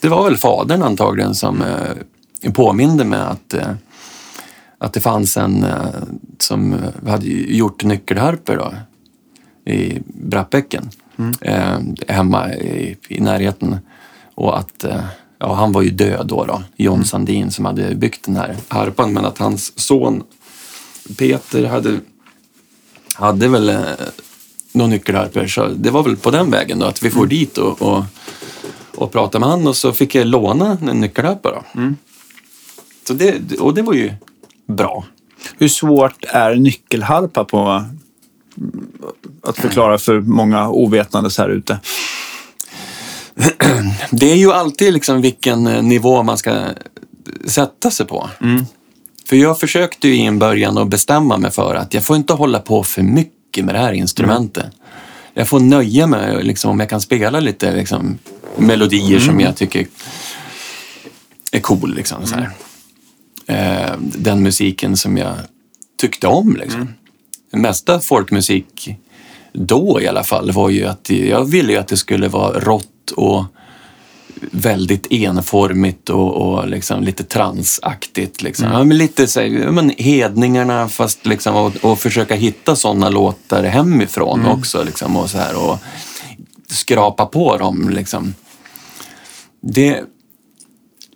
[0.00, 3.72] det var väl fadern antagligen som eh, påminde mig att eh,
[4.78, 6.02] att det fanns en eh,
[6.38, 8.74] som hade gjort nyckelharpor då,
[9.72, 10.90] i Brattbäcken
[11.40, 13.76] eh, hemma i, i närheten.
[14.34, 15.04] Och att eh,
[15.38, 19.12] ja, han var ju död då, då John Sandin som hade byggt den här harpan.
[19.12, 20.22] Men att hans son
[21.18, 22.00] Peter hade,
[23.18, 23.82] hade väl eh,
[24.72, 25.46] några nyckelharpor.
[25.46, 28.04] Så det var väl på den vägen då att vi får dit och, och,
[28.94, 31.80] och prata med han och så fick jag låna en nyckelharpa då.
[33.06, 34.12] Så det, och det var ju
[34.66, 35.04] bra.
[35.58, 37.58] Hur svårt är nyckelharpa på
[38.56, 38.88] mm,
[39.42, 41.80] att förklara för många ovetandes här ute?
[44.10, 46.64] Det är ju alltid liksom vilken eh, nivå man ska
[47.46, 48.30] sätta sig på.
[49.28, 52.32] För jag försökte ju i en början att bestämma mig för att jag får inte
[52.32, 54.66] hålla på för mycket med det här instrumentet.
[55.34, 58.18] Jag får nöja mig liksom, om jag kan spela lite liksom,
[58.56, 59.86] melodier som jag tycker
[61.52, 61.94] är cool.
[61.94, 62.50] Liksom, så här.
[63.46, 65.34] Eh, den musiken som jag
[66.00, 66.56] tyckte om.
[66.56, 66.94] Liksom.
[67.50, 68.96] Det mesta folkmusik
[69.52, 73.10] då i alla fall var ju att jag ville ju att det skulle vara rått
[73.16, 73.44] och
[74.50, 78.42] väldigt enformigt och, och liksom lite transaktigt.
[78.42, 78.66] Liksom.
[78.72, 83.62] Ja, men lite så här, men hedningarna fast liksom, och, och försöka hitta sådana låtar
[83.62, 84.82] hemifrån också.
[84.82, 85.78] Liksom, och, så här, och
[86.66, 87.88] skrapa på dem.
[87.90, 88.34] Liksom.
[89.60, 90.02] Det,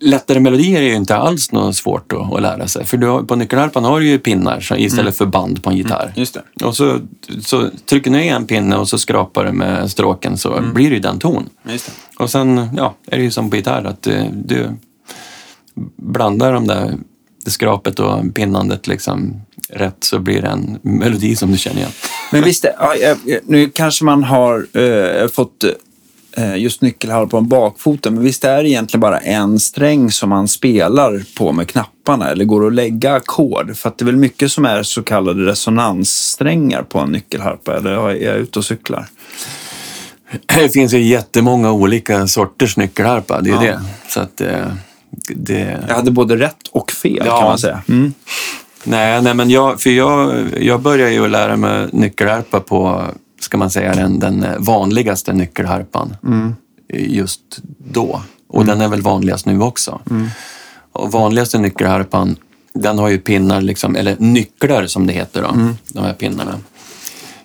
[0.02, 2.86] lättare melodier är ju inte alls något svårt att, att lära sig.
[2.86, 5.76] För du har, på nyckelharpan har du ju pinnar så, istället för band på en
[5.76, 6.12] gitarr.
[6.16, 6.66] Just det.
[6.66, 6.98] Och så,
[7.40, 10.94] så trycker du ner en pinne och så skrapar du med stråken så blir det
[10.94, 11.48] ju den ton.
[12.18, 14.68] Och sen ja, är det ju som på gitarr att du, du
[15.96, 16.94] blandar de där
[17.44, 21.90] det skrapet och pinnandet liksom rätt så blir det en melodi som du känner igen.
[22.32, 22.64] Men visst,
[23.44, 25.70] nu kanske man har eh, fått eh,
[26.56, 31.22] just nyckelharpa på bakfoten, men visst är det egentligen bara en sträng som man spelar
[31.38, 33.76] på med knapparna eller går att lägga ackord?
[33.76, 37.90] För att det är väl mycket som är så kallade resonanssträngar på en nyckelharpa, eller
[38.10, 39.06] är jag ute och cyklar?
[40.54, 43.60] Det finns ju jättemånga olika sorters nyckelharpa, det är Ja.
[43.60, 43.80] det.
[44.08, 44.66] Så att eh,
[45.28, 45.78] det...
[45.88, 47.38] Jag hade både rätt och fel Ja.
[47.38, 47.82] kan man säga.
[47.88, 48.14] Mm.
[48.84, 53.04] Nej, nej men jag, för jag, jag började ju lära mig nyckelharpa på,
[53.42, 56.16] ska man säga, den, den vanligaste nyckelharpan.
[56.88, 57.40] just
[57.78, 58.22] då.
[58.48, 60.00] Och den är väl vanligast nu också.
[60.92, 62.36] Och vanligaste nyckelharpan,
[62.74, 65.48] den har ju pinnar, liksom, eller nycklar som det heter, då,
[65.88, 66.58] de här pinnarna.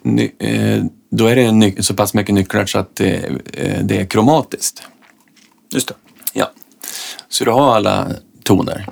[0.01, 3.15] Ny, eh, då är det så pass mycket nycklar så att det,
[3.53, 4.81] eh, det är kromatiskt.
[5.73, 5.93] Just det.
[6.33, 6.51] Ja.
[7.29, 8.07] Så du har alla
[8.43, 8.87] toner.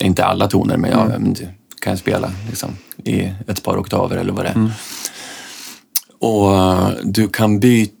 [0.00, 1.48] Inte alla toner, men jag du
[1.80, 2.70] kan spela liksom,
[3.04, 4.70] i ett par oktaver eller vad det är.
[6.18, 7.92] Och eh, du kan byta...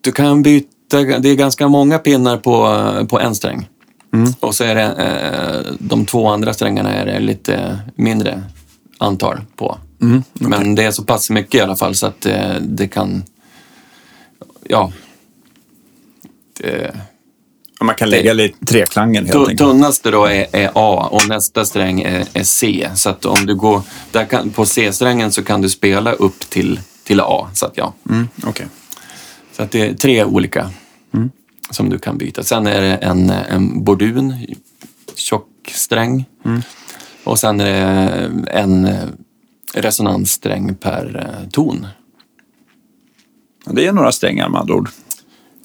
[0.00, 0.68] Du kan byta...
[0.88, 3.68] Det är ganska många pinnar på, eh, på en sträng.
[4.40, 8.42] Och så är det eh, de två andra strängarna är det lite mindre
[8.98, 9.78] antal på.
[10.32, 13.22] Men det är så pass mycket i alla fall så att eh, det kan...
[14.68, 14.92] Ja.
[16.60, 16.96] Det,
[17.80, 19.58] Man kan lägga lite treklangen helt enkelt.
[19.58, 22.90] Tunnaste då är, är A och nästa sträng är, är C.
[22.94, 26.80] Så att om du går där kan, på C-strängen så kan du spela upp till,
[27.04, 27.48] till A.
[27.54, 27.94] Så att, ja.
[28.10, 28.66] Mm, Okej.
[29.52, 30.70] så att det är tre olika
[31.70, 32.42] som du kan byta.
[32.42, 34.34] Sen är det en, en bordun,
[35.14, 36.24] tjock sträng.
[37.24, 38.88] Och sen är det en
[39.74, 41.86] resonanssträng per eh, ton.
[43.64, 44.88] Det är några strängar med andra ord.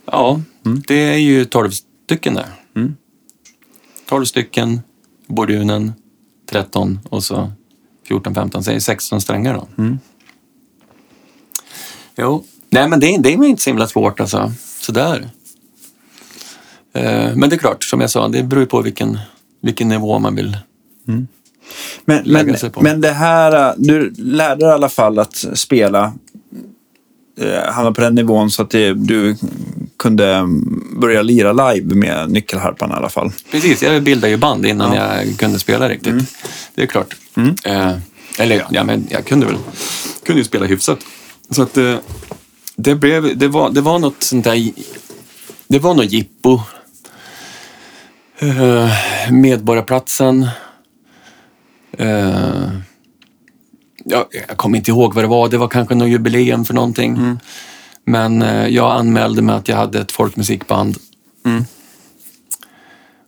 [0.06, 1.72] Ja, det är ju 12
[2.12, 2.46] stycken där.
[4.10, 4.82] 12 stycken,
[5.28, 5.94] bordunen,
[6.50, 7.52] 13 och så
[8.08, 9.68] 14, 15, säg 16 strängar då.
[12.18, 14.52] Jo, nej men det, det är inte så himla svårt alltså.
[14.82, 15.30] Sådär.
[16.94, 19.20] Eh, Men det är klart, som jag sa, det beror på vilken,
[19.62, 20.58] vilken nivå man vill.
[22.06, 22.82] Men, Lägga sig på.
[22.82, 26.14] men det här, du lärde dig i alla fall att spela,
[27.40, 29.36] eh, hamna på den nivån så att det, du
[30.02, 33.32] kunde mm, börja lira live med nyckelharpan i alla fall.
[33.52, 36.38] Precis, jag bildade ju band innan jag kunde spela riktigt.
[36.76, 37.16] Det är klart.
[37.64, 37.92] Eh,
[38.40, 39.56] eller ja, ja, men jag kunde väl
[40.26, 41.00] kunde ju spela hyfsat.
[41.50, 41.96] Så att eh,
[42.76, 44.72] det, blev, det, var, det var något sånt där...
[45.68, 46.60] Det var något jippo.
[48.40, 48.90] Eh,
[49.32, 50.48] Medborgarplatsen.
[51.98, 52.70] Eh,
[54.06, 55.50] ja, jag kommer inte ihåg vad det var.
[55.50, 57.38] Det var kanske något jubileum för någonting.
[58.06, 60.98] Men eh, jag anmälde mig att jag hade ett folkmusikband.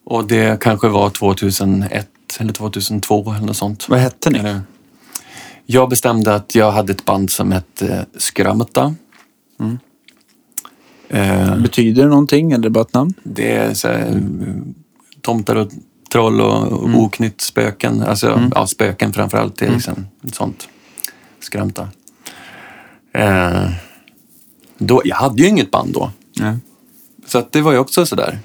[0.06, 2.10] Och det kanske var 2001
[2.40, 3.90] eller 2002 eller något sånt.
[3.90, 4.60] Vad hette ni?
[5.66, 8.96] Jag bestämde att jag hade ett band som hette Skramta.
[11.10, 13.14] Eh, Betyder det någonting eller är det bara ett namn?
[13.24, 14.54] det är så här, eh,
[15.22, 15.72] tomtar och
[16.12, 18.02] troll och oknytt spöken.
[18.02, 19.58] Alltså ja, spöken framförallt.
[19.58, 20.68] Det är liksom ett sånt
[21.40, 21.88] skramta.
[23.14, 23.70] Eh,
[24.78, 26.12] då, jag hade ju inget band då.
[26.40, 26.58] Nej.
[27.28, 28.40] Så att det var ju också sådär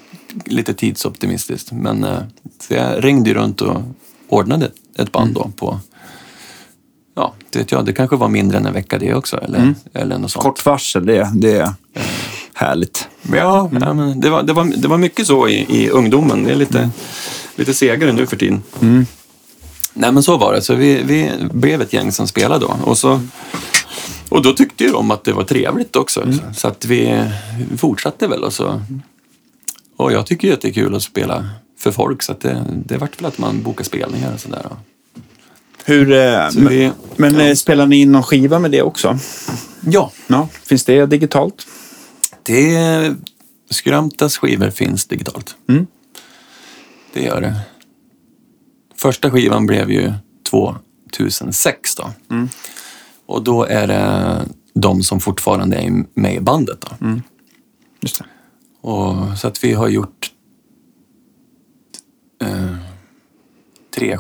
[0.45, 1.73] lite tidsoptimistiskt.
[1.73, 2.19] Men eh,
[2.61, 3.83] så jag ringde ju runt och
[4.29, 5.81] ordnade ett band då på
[7.19, 7.85] Ja, det vet jag.
[7.85, 9.37] Det kanske var mindre än en vecka det också.
[9.37, 10.43] Eller, eller något sånt.
[10.43, 11.73] Kort varsel, det, det är
[12.55, 13.09] härligt.
[13.33, 16.45] Ja, ja men det, var, det, var, det var mycket så i, i ungdomen.
[16.45, 16.91] Det är lite,
[17.57, 18.63] lite segare nu för tiden.
[19.95, 20.63] Nej men så var det.
[20.63, 22.77] Så vi, vi blev ett gäng som spelade då.
[22.85, 23.21] Och, så,
[24.29, 26.29] och då tyckte ju de att det var trevligt också.
[26.55, 27.25] Så att vi
[27.77, 28.45] fortsatte väl.
[28.45, 28.83] Och, så,
[29.97, 31.49] och jag tycker ju att det är kul att spela
[31.79, 32.23] för folk.
[32.23, 34.67] Så att det, det vart väl att man bokar spelningar och sådär.
[35.85, 37.41] Hur, eh, Så men vi- men ja.
[37.43, 39.19] eh, spelar ni in någon skiva med det också?
[39.81, 41.67] Ja, Ja, finns det digitalt?
[42.43, 43.15] det
[43.71, 45.55] Skramtas skivor finns digitalt.
[45.69, 45.87] Mm.
[47.13, 47.61] Det gör det.
[48.97, 50.13] Första skivan blev ju
[50.51, 52.11] 2006 då.
[52.31, 52.49] Mm.
[53.29, 54.43] Och då är det
[54.75, 57.07] de som fortfarande är med i bandet då.
[57.07, 57.23] Mm.
[58.01, 58.25] Just det.
[58.81, 60.31] Och, så att vi har gjort
[62.43, 62.77] eh,
[63.97, 64.19] tre,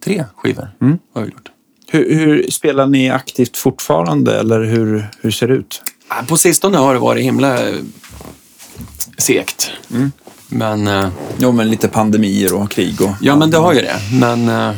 [0.00, 0.70] tre skivor.
[0.80, 0.98] Mm.
[1.12, 1.50] Har vi gjort.
[1.86, 5.82] Hur, hur spelar ni aktivt fortfarande eller hur, hur ser det ut?
[6.28, 7.76] På sistone har det varit himla eh,
[9.18, 9.70] segt.
[9.90, 10.12] Mm.
[10.48, 11.08] Men eh,
[11.38, 13.10] Jo, men lite pandemier och krig och...
[13.20, 13.96] Ja, men det har ju det.
[14.20, 14.76] Men eh,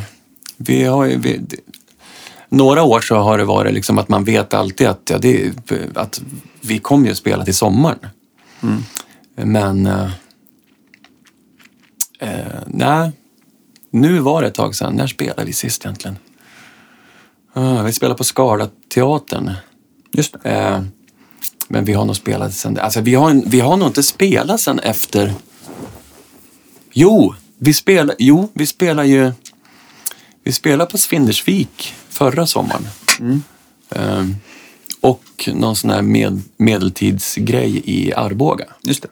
[0.57, 1.17] vi har ju...
[1.17, 1.41] Vi,
[2.53, 5.53] några år så har det varit liksom att man vet alltid att, ja, det,
[5.95, 6.21] att
[6.61, 7.99] vi kommer ju att spela till sommaren.
[9.35, 9.85] Men...
[9.85, 10.11] Eh,
[12.19, 13.11] eh, nej,
[13.91, 14.95] nu var det ett tag sedan.
[14.95, 16.17] När spelade vi sist egentligen?
[17.53, 19.51] Ah, vi spelade på Skala-teatern.
[20.11, 20.35] Just.
[20.43, 20.81] Eh,
[21.67, 22.79] men vi har nog spelat sen...
[22.79, 25.33] Alltså vi har, en, vi har nog inte spelat sen efter...
[26.93, 29.31] Jo, vi spelar, jo, vi spelar ju...
[30.43, 32.87] Vi spelar på Svindersvik förra sommaren.
[33.89, 34.25] Eh,
[35.01, 38.65] och någon sån här med, medeltidsgrej i Arboga.
[38.81, 39.09] Just det.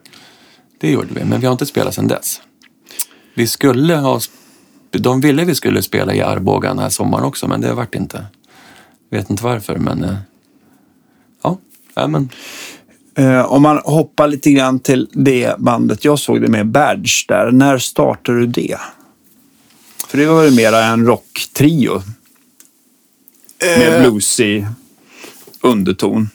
[0.78, 2.42] Det gjorde vi, men vi har inte spelat sedan dess.
[3.34, 4.20] Vi skulle ha...
[4.92, 8.26] De ville vi skulle spela i Arboga den här sommaren också, men det vart inte.
[9.10, 10.04] Vet inte varför, men...
[10.04, 10.16] eh,
[11.44, 11.58] Ja,
[11.94, 12.30] ja men...
[13.16, 17.52] Eh, om man hoppar lite grann till det bandet jag såg det med, Badge där.
[17.52, 18.78] När startade du det?
[20.12, 22.02] För det var väl mera en rocktrio?
[23.60, 24.68] Med bluesig
[25.62, 26.30] underton.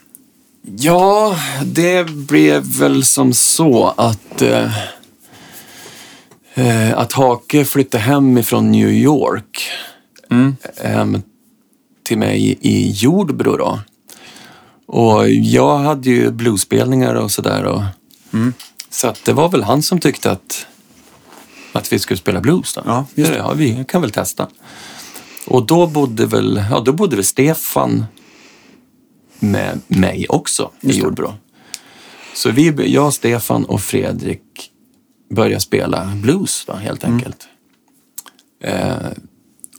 [0.78, 4.72] Ja, det blev väl som så att, eh,
[6.54, 9.68] eh, att Hake flyttade hem ifrån New York
[10.76, 11.06] eh,
[12.02, 13.56] till mig i Jordbro.
[13.56, 13.80] Då.
[14.86, 17.64] Och jag hade ju bluesspelningar och sådär.
[17.64, 17.82] Och,
[18.90, 20.66] Så att det var väl han som tyckte att,
[21.76, 22.74] att vi skulle spela blues.
[22.74, 22.82] Då.
[22.86, 23.36] Ja, just det.
[23.38, 24.48] Ja, vi kan väl testa.
[25.46, 28.04] Och då bodde väl, ja, då bodde väl Stefan
[29.38, 30.98] med mig också i Just.
[30.98, 31.34] Jordbro.
[32.34, 34.70] Så vi, jag, Stefan och Fredrik
[35.30, 37.16] började spela blues då, helt Mm.
[37.16, 37.48] enkelt.
[38.62, 38.96] Eh,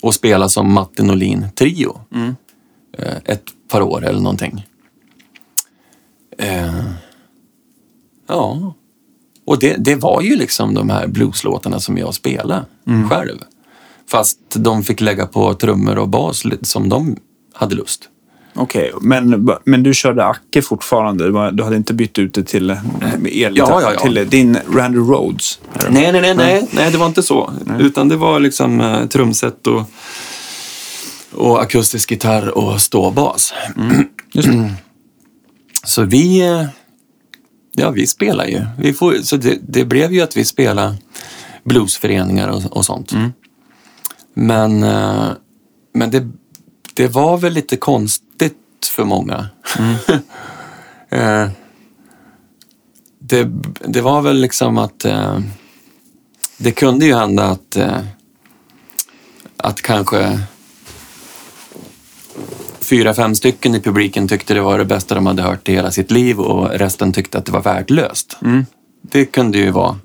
[0.02, 2.00] och spela som Martin Olin trio.
[2.14, 2.36] Mm.
[2.98, 4.66] Eh, ett par år eller någonting.
[6.38, 6.84] Eh,
[8.28, 8.74] ja.
[9.48, 13.10] Och det, det var ju liksom de här blueslåtarna som jag spelade Mm.
[13.10, 13.38] själv.
[14.12, 17.16] Fast de fick lägga på trummor och bas som de
[17.54, 18.10] hade lust.
[18.56, 21.52] Okej, men, men du körde Acke fortfarande?
[21.52, 22.78] Du hade inte bytt ut det till eh,
[23.24, 23.52] elgitarr?
[23.56, 24.00] Ja, ja, ja.
[24.00, 25.60] Till din Randy Rhodes?
[25.90, 27.52] Nej, nej, nej, nej, nej, det var inte så.
[27.80, 29.84] Utan det var liksom eh, trumset och,
[31.34, 33.54] och akustisk gitarr och ståbas.
[34.34, 34.74] Just det.
[35.84, 36.66] Så vi, eh,
[37.80, 38.66] ja, vi spelar ju.
[38.78, 40.96] Vi får, så det, det blev ju att vi spelade
[41.64, 43.12] bluesföreningar och, och sånt.
[44.34, 45.28] Men, eh,
[45.94, 46.30] men det,
[46.94, 48.58] det var väl lite konstigt
[48.96, 49.50] för många.
[51.10, 51.50] Eh,
[53.20, 53.50] det,
[53.88, 55.40] det var väl liksom att eh,
[56.58, 57.78] det kunde ju hända att,
[59.58, 60.40] att kanske
[62.90, 65.92] fyra, fem stycken i publiken tyckte det var det bästa de hade hört i hela
[65.92, 68.38] sitt liv och resten tyckte att det var värdelöst.
[69.02, 69.96] Det kunde ju vara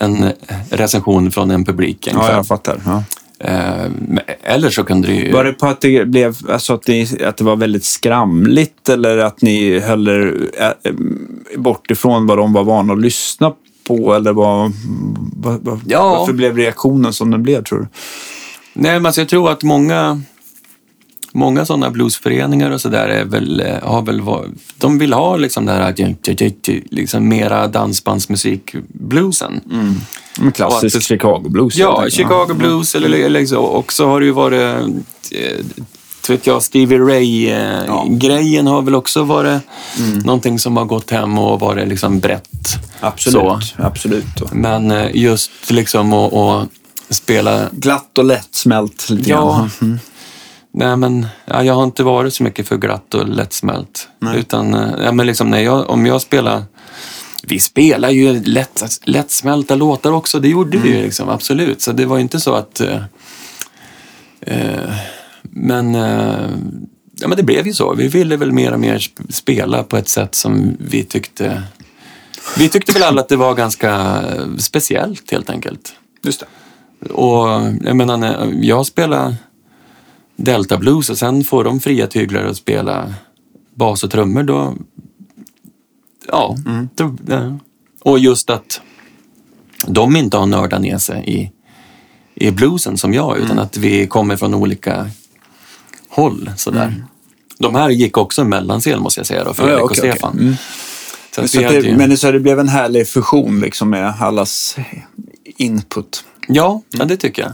[0.00, 0.32] en
[0.70, 2.08] recension från en publik.
[2.12, 2.80] Ja, jag fattar.
[2.84, 3.04] Ja.
[3.40, 3.86] Eh,
[4.42, 5.32] Eller så kunde det ju...
[5.32, 9.18] Var det på att det blev alltså att, ni, att det var väldigt skramligt eller
[9.18, 10.50] att ni höll er
[10.84, 10.92] äh,
[11.56, 13.52] bort ifrån vad de var vana att lyssna
[13.86, 14.14] på?
[14.14, 14.72] Eller vad,
[15.36, 16.18] vad, vad, Ja.
[16.18, 17.86] varför blev reaktionen som den blev, tror du?
[18.72, 20.22] Nej, men alltså jag tror att många,
[21.32, 24.20] många sådana bluesföreningar och sådär är väl, eh, har väl
[24.78, 25.80] de vill ha liksom det här
[26.90, 29.60] liksom mera dansbandsmusik, bluesen.
[30.40, 31.76] En klassisk att- Chicago-blues.
[31.76, 32.14] Ja, helt enkelt.
[32.14, 33.60] Chicago blues eller, eller så.
[33.60, 34.60] Och så har det ju varit,
[35.32, 35.64] eh,
[36.28, 39.62] vet jag, Stevie Ray-grejen har väl också varit
[40.24, 42.68] någonting som har gått hem och varit liksom brett.
[43.00, 43.64] Absolut.
[43.64, 43.82] Så.
[43.82, 44.52] Absolut.
[44.52, 46.68] Men eh, just liksom att
[47.10, 49.68] spela glatt och lättsmält lite Ja.
[49.80, 49.98] Mm.
[50.78, 54.08] Nej, men ja, jag har inte varit så mycket för glatt och lättsmält.
[54.36, 56.62] Utan, eh, ja, men liksom när jag, om jag spelar...
[57.42, 61.82] Vi spelar ju lätt, lättsmälta låtar också, det gjorde vi ju liksom, absolut.
[61.82, 62.80] Så det var ju inte så att...
[62.80, 63.02] Eh,
[64.40, 64.94] eh,
[65.42, 66.50] men, eh,
[67.20, 67.94] ja, men det blev ju så.
[67.94, 71.62] Vi ville väl mer och mer sp- spela på ett sätt som vi tyckte...
[72.58, 74.22] Vi tyckte väl alla att det var ganska
[74.58, 75.92] speciellt helt enkelt.
[76.22, 76.46] Just det.
[77.12, 77.48] Och
[77.84, 79.34] jag menar, när jag spelar
[80.40, 83.14] Delta Blues och sen får de fria tyglar att spela
[83.74, 84.74] bas och trummor då...
[86.26, 86.56] Ja.
[86.94, 87.58] Då, ja.
[88.00, 88.80] Och just att
[89.86, 91.52] de inte har nördat ner sig i,
[92.46, 95.10] i bluesen som jag, utan att vi kommer från olika
[96.08, 96.50] håll.
[96.56, 97.04] Sådär.
[97.58, 99.96] De här gick också en mellanscen måste jag säga då, Fredrik Ja, ja, och.
[99.96, 100.38] Stefan.
[100.38, 100.54] Mm.
[101.34, 104.76] Så så det, ju- men så det blev en härlig fusion liksom med allas
[105.44, 106.24] input.
[106.48, 107.52] ja, ja, det tycker jag.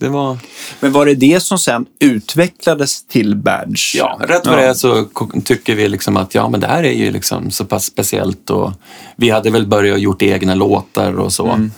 [0.00, 0.38] Det var...
[0.80, 3.94] Men var det det som sen utvecklades till Badge?
[3.96, 5.04] Ja, rätt vad det är så
[5.44, 8.72] tycker vi liksom att ja, men det här är ju liksom så pass speciellt och
[9.16, 11.68] vi hade väl börjat gjort egna låtar och så.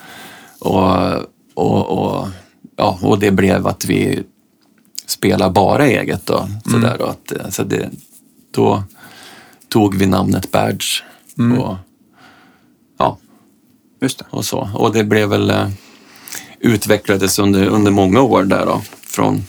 [0.58, 0.96] Och,
[1.54, 2.28] och, och,
[2.76, 4.22] ja, och det blev att vi
[5.06, 6.48] spelar bara eget då.
[6.70, 7.90] Så där, då, att, så det,
[8.50, 8.82] då
[9.68, 11.02] tog vi namnet Badge
[11.58, 11.76] och,
[12.98, 13.18] ja,
[14.00, 14.24] Just det.
[14.30, 14.70] och så.
[14.74, 15.68] Och det blev väl eh,
[16.60, 18.82] utvecklades under, under många år där då.
[19.06, 19.42] Från,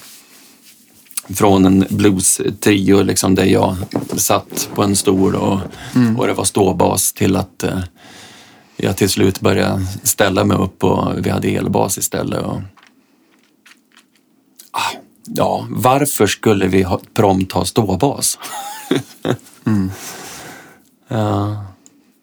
[1.29, 3.75] från en blues-trio liksom, där jag
[4.15, 5.59] satt på en stol och,
[6.17, 7.79] och det var ståbas till att eh,
[8.75, 12.43] jag till slut började ställa mig upp och vi hade elbas istället.
[12.43, 12.61] Och,
[14.71, 14.91] ah,
[15.23, 18.39] ja, varför skulle vi ha, prompt ha ståbas?
[21.07, 21.65] ja,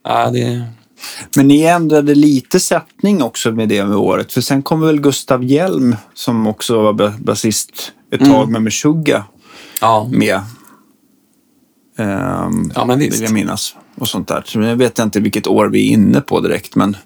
[0.05, 0.65] ja, det...
[1.37, 4.33] Men ni ändrade lite sättning också med det med året.
[4.33, 9.23] För sen kom väl Gustav Hjelm som också var ba- basist ett tag med Meshuggah
[9.81, 10.41] Ja, med.
[11.99, 13.17] Ehm, Ja, men visst.
[13.17, 13.77] Vill jag minnas.
[13.97, 14.43] Och sånt där.
[14.47, 16.97] Så jag vet inte vilket år vi är inne på direkt, men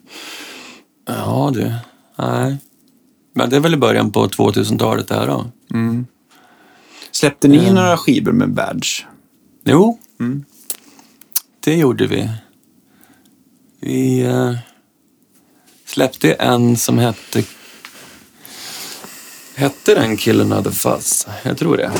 [1.08, 1.72] Ja, du.
[2.18, 2.56] Nej.
[3.34, 5.46] Men det är väl i början på 2000-talet där då?
[7.10, 9.04] släppte ni några skivor med Badge?
[9.64, 9.98] Jo,
[11.64, 12.28] det gjorde vi.
[13.80, 14.54] Vi eh,
[15.84, 17.42] släppte en som hette...
[19.54, 21.26] Hette den Killen of the Fuzz?
[21.42, 21.90] Jag tror det.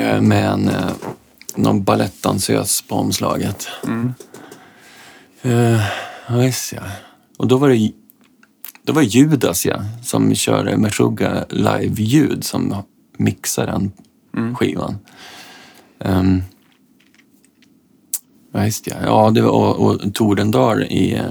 [0.00, 0.90] Eh, med en, eh,
[1.54, 3.68] någon balettdansös på omslaget.
[5.42, 5.80] Eh,
[6.28, 6.82] ja, visst ja.
[7.36, 7.92] Och då var det,
[8.82, 12.82] då var Judas ja, som körde Meshuggah live-ljud som
[13.16, 13.92] mixar den
[14.54, 14.98] skivan.
[15.98, 16.42] Um,
[18.52, 18.94] Ja, just ja.
[19.04, 21.22] Ja, det var, och, och Torendal i, eh,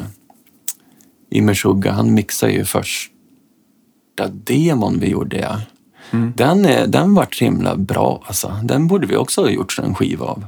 [1.30, 5.38] i Meshuggah, han mixade ju första demon vi gjorde.
[5.40, 5.62] Ja.
[6.36, 8.60] Den, är- den vart så himla bra alltså.
[8.64, 10.46] Den borde vi också ha gjort en skiva av.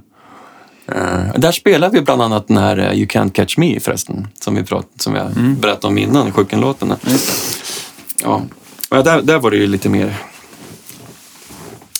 [0.87, 4.55] Eh, där spelar vi bland annat den här eh, You Can't Catch Me förresten, som
[4.55, 5.27] vi, prat, som jag
[5.59, 6.91] berättade om innan, Sjuken-låten.
[6.91, 8.41] Och
[8.89, 10.15] ja, där, där var det ju lite mer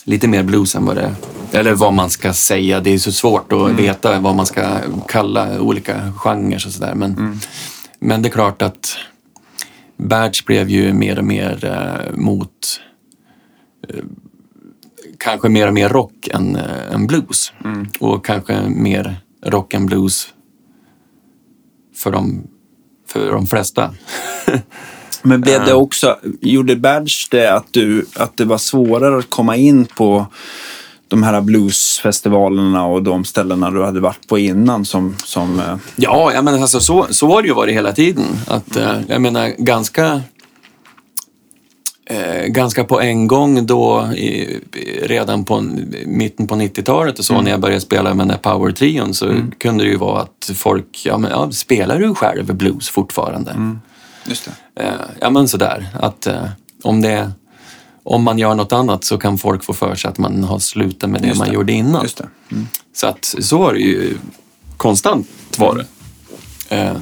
[0.04, 1.14] lite mer blues än vad det
[1.52, 2.80] eller vad man ska säga.
[2.80, 4.78] Det är så svårt att veta vad man ska
[5.08, 6.94] kalla olika genrer och sådär.
[6.94, 7.40] Men,
[7.98, 8.96] men det är klart att
[9.96, 12.80] Badge blev ju mer och mer eh, mot
[13.88, 14.04] eh,
[15.18, 17.52] kanske mer och mer rock än, eh, än blues.
[18.00, 20.28] Och kanske mer rock än blues
[21.96, 22.42] för de,
[23.08, 23.94] för de flesta.
[25.22, 29.56] Men blev det också, gjorde Badge det att, du, att det var svårare att komma
[29.56, 30.26] in på
[31.10, 35.16] de här bluesfestivalerna och de ställena du hade varit på innan som...
[35.24, 38.24] som eh, Ja, jag menar, alltså, så, så har det ju varit hela tiden.
[38.46, 40.22] Att, eh, jag menar, ganska,
[42.06, 44.60] eh, ganska på en gång då, i,
[45.02, 45.60] redan på
[46.06, 49.84] mitten på 90-talet och så, när jag började spela med den här power-trion så kunde
[49.84, 53.78] det ju vara att folk, ja men ja, spelar du själv blues fortfarande?
[54.26, 54.82] just det.
[54.82, 56.44] Eh, ja men sådär, att eh,
[56.82, 57.32] om det
[58.14, 61.10] om man gör något annat så kan folk få för sig att man har slutat
[61.10, 61.54] med det Just man det.
[61.54, 62.06] gjorde innan.
[62.16, 62.64] Det.
[62.94, 64.16] Så att så har det ju
[64.76, 65.86] konstant varit.
[66.68, 66.96] Eh,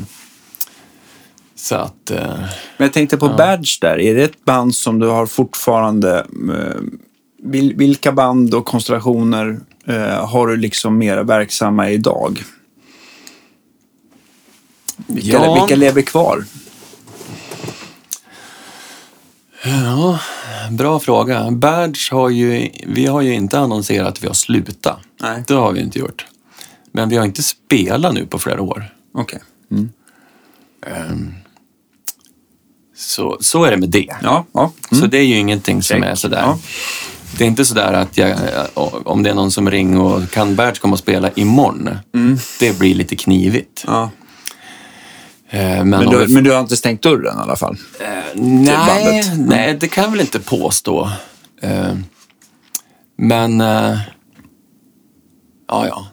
[1.54, 2.26] så att, eh,
[2.76, 4.00] Men jag tänkte på Badge där.
[4.00, 6.18] Är det ett band som du har fortfarande...
[6.54, 6.80] Eh,
[7.42, 12.42] vil, vilka band och konstellationer eh, har du liksom mera verksamma idag?
[15.06, 15.54] Vilka, Ja.
[15.54, 16.44] vilka lever kvar?
[19.64, 20.18] Ja,
[20.70, 21.50] bra fråga.
[21.50, 24.98] Badge har ju, vi har ju inte annonserat att vi har slutat.
[25.20, 25.44] Nej.
[25.46, 26.26] Det har vi inte gjort.
[26.92, 28.94] Men vi har inte spelat nu på flera år.
[29.14, 29.40] Okej.
[32.96, 34.16] Så, så är det med det.
[34.22, 34.72] Ja, ja.
[34.90, 36.40] Så det är ju ingenting som är sådär.
[36.40, 36.58] Ja.
[37.38, 38.38] Det är inte sådär att jag,
[39.04, 41.90] om det är någon som ringer och kan Bert komma och spela imorgon.
[42.60, 43.84] Det blir lite knivigt.
[43.86, 44.10] ja.
[45.50, 47.76] Eh, Men, Men, du, vi, men du har inte stängt dörren i alla fall?
[48.34, 49.48] nej, bandet.
[49.48, 51.10] nej, det kan jag väl inte påstå.
[51.62, 51.94] Eh,
[53.18, 53.98] Men, eh,
[55.68, 56.06] ja, ja.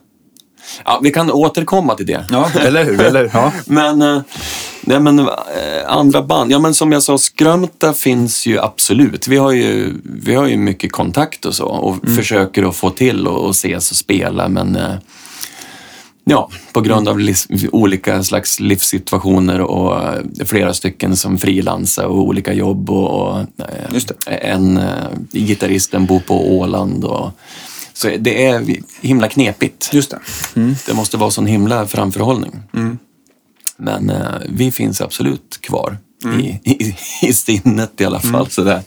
[0.85, 2.25] Ja, vi kan återkomma till det.
[2.29, 3.01] Ja, eller hur?
[3.01, 3.29] Eller, hur?
[3.33, 3.51] ja.
[3.65, 4.23] Men,
[4.81, 5.29] nej, men
[5.87, 9.27] andra band, ja men som jag sa, Skrömta finns ju absolut.
[9.27, 13.27] Vi har ju, vi har ju mycket kontakt och så och försöker att få till
[13.27, 14.77] och, och ses och spela men
[16.25, 17.19] ja, på grund av
[17.71, 24.77] olika slags livssituationer och eh, flera stycken som frilansar och olika jobb och, eh, en
[24.77, 27.31] eh, gitarristen bor på Åland och
[27.93, 28.65] så det är
[29.01, 29.89] himla knepigt.
[29.93, 30.19] Just det.
[30.85, 32.61] Det måste vara sån himla framförhållning.
[33.77, 35.97] Men eh, vi finns absolut kvar
[36.39, 38.49] i, i, i sinnet i alla fall.
[38.49, 38.81] Sådär.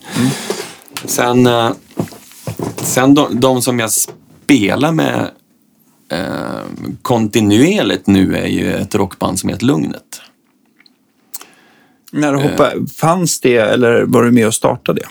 [1.05, 1.70] Sen, eh,
[2.76, 5.30] sen de, de som jag spelar med
[6.09, 6.61] eh,
[7.02, 10.20] kontinuerligt nu är ju ett rockband som heter Lugnet.
[12.12, 15.09] När du hoppade, fanns det eller var du med och startade det?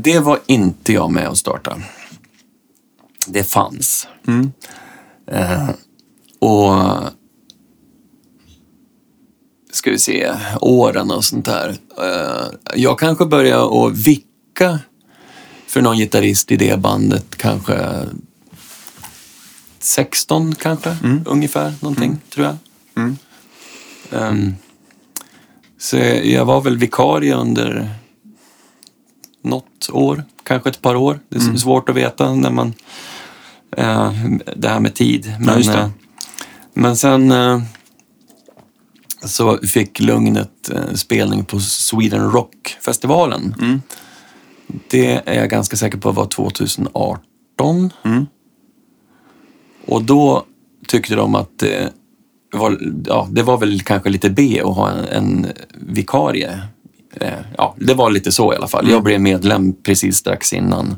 [0.00, 1.78] Det var inte jag med att starta.
[3.26, 4.08] Det fanns.
[5.30, 5.68] Eh,
[6.38, 6.74] och
[9.72, 11.76] ska vi se, åren och sånt där.
[12.02, 14.78] Eh, jag kanske började att vicka
[15.66, 17.74] för någon gitarrist i det bandet kanske
[19.88, 22.56] 16 kanske, ungefär någonting, tror jag.
[24.12, 24.54] Ehm,
[25.78, 27.90] så jag var väl vikarie under
[29.42, 31.20] något år, kanske ett par år.
[31.28, 31.58] Det är Mm.
[31.58, 32.74] svårt att veta när man...
[33.76, 34.12] Eh,
[34.56, 35.34] det här med tid.
[35.40, 35.78] Men, just det.
[35.78, 35.90] eh,
[36.74, 37.62] men sen eh,
[39.24, 43.54] så fick Lugnet spelning på Sweden Rock-festivalen.
[43.60, 43.82] Mm.
[44.90, 47.92] Det är jag ganska säker på var 2018.
[48.04, 48.26] Mm.
[49.88, 50.44] Och då
[50.86, 51.92] tyckte de att det
[52.52, 56.60] var, ja, det var väl kanske lite B att ha en, en vikarie.
[57.56, 58.90] Ja, det var lite så i alla fall.
[58.90, 60.96] Jag blev medlem precis strax innan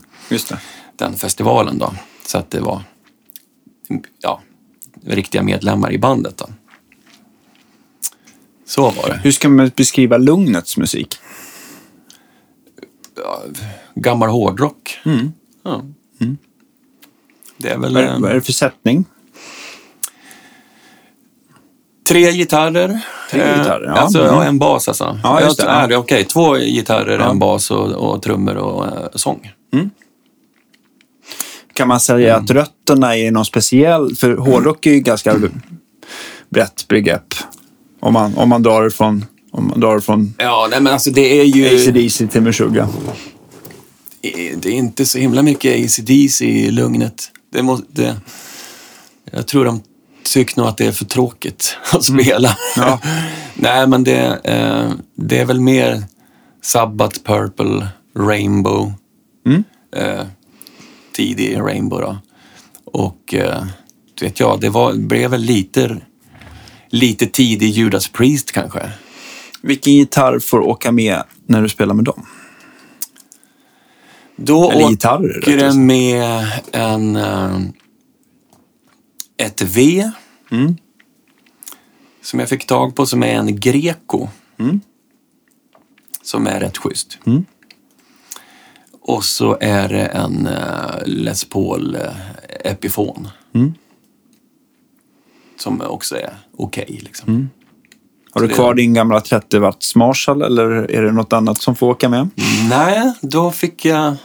[0.96, 1.94] den festivalen då.
[2.26, 2.82] Så att det var
[4.20, 4.40] ja,
[5.04, 6.46] riktiga medlemmar i bandet då.
[8.66, 9.20] Så var det.
[9.22, 11.16] Hur ska man beskriva Lugnets musik?
[13.94, 14.98] Gammal hårdrock.
[15.62, 15.82] Ja.
[17.60, 19.04] Det är väl Vad är, vad är det för sättning?
[22.08, 23.00] tre gitarrer.
[23.30, 23.92] Tre Eh, gitarrer, ja.
[23.92, 24.34] Alltså, Mm.
[24.34, 25.18] ja, en bas alltså.
[25.22, 27.30] Ja, just det, Ja, det Okej, två gitarrer, Ja.
[27.30, 29.50] en bas och, och trummor och eh, sång.
[31.74, 32.44] Kan man säga Mm.
[32.44, 34.14] att rötterna är någon speciell?
[34.16, 35.36] För hårdrock är ju ganska
[36.48, 37.34] brett begrepp.
[38.00, 41.40] Om man, om man drar från, om man drar från Ja, nej, men alltså det
[41.40, 41.66] är ju...
[41.66, 42.88] AC/DC till Meshuggah.
[44.56, 47.30] Det är inte så himla mycket ACDC i Lugnet.
[47.52, 48.16] Det måste, det,
[49.32, 49.82] jag tror de
[50.24, 52.56] tycker nog att det är för tråkigt att spela.
[52.76, 53.00] Ja.
[53.54, 56.02] Nej, men det, eh, det är väl mer
[56.62, 58.92] Sabbath, Purple, Rainbow.
[59.46, 59.64] Mm.
[59.96, 60.26] Eh,
[61.12, 62.18] tidig Rainbow då.
[62.84, 63.64] Och eh,
[64.20, 65.96] vet jag, det var, blev väl lite,
[66.88, 68.90] lite tidig Judas Priest kanske.
[69.62, 72.26] Vilken gitarr får åka med när du spelar med dem?
[74.42, 77.60] Då Eller åker det med en, eh,
[79.36, 80.10] ett V
[80.52, 80.76] Mm.
[82.22, 84.28] som jag fick tag på som är en Greco.
[84.58, 84.80] Mm.
[86.22, 87.18] Som är rätt schysst.
[87.26, 87.44] Mm.
[89.00, 92.00] Och så är det en uh, Les Paul uh,
[92.64, 93.30] Epiphone.
[93.54, 93.74] Mm.
[95.58, 97.00] Som också är okej.
[97.02, 97.28] liksom.
[97.28, 97.48] Mm.
[98.32, 101.86] Har du kvar din gamla 30 watts Marshall eller är det något annat som får
[101.90, 102.28] åka med?
[102.68, 104.16] Nej, då fick jag...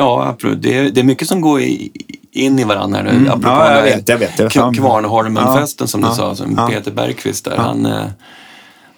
[0.00, 0.62] Ja, absolut.
[0.62, 1.90] Det är, det är mycket som går i,
[2.32, 3.28] in i varandra nu.
[3.28, 3.58] Apropå Mm.
[3.58, 4.38] Ja, jag vet, jag vet.
[4.38, 6.68] Jag Kvarnholmenfesten som du Ja, sa, som ja.
[6.68, 7.56] Peter Bergqvist där.
[7.56, 8.06] Han, eh,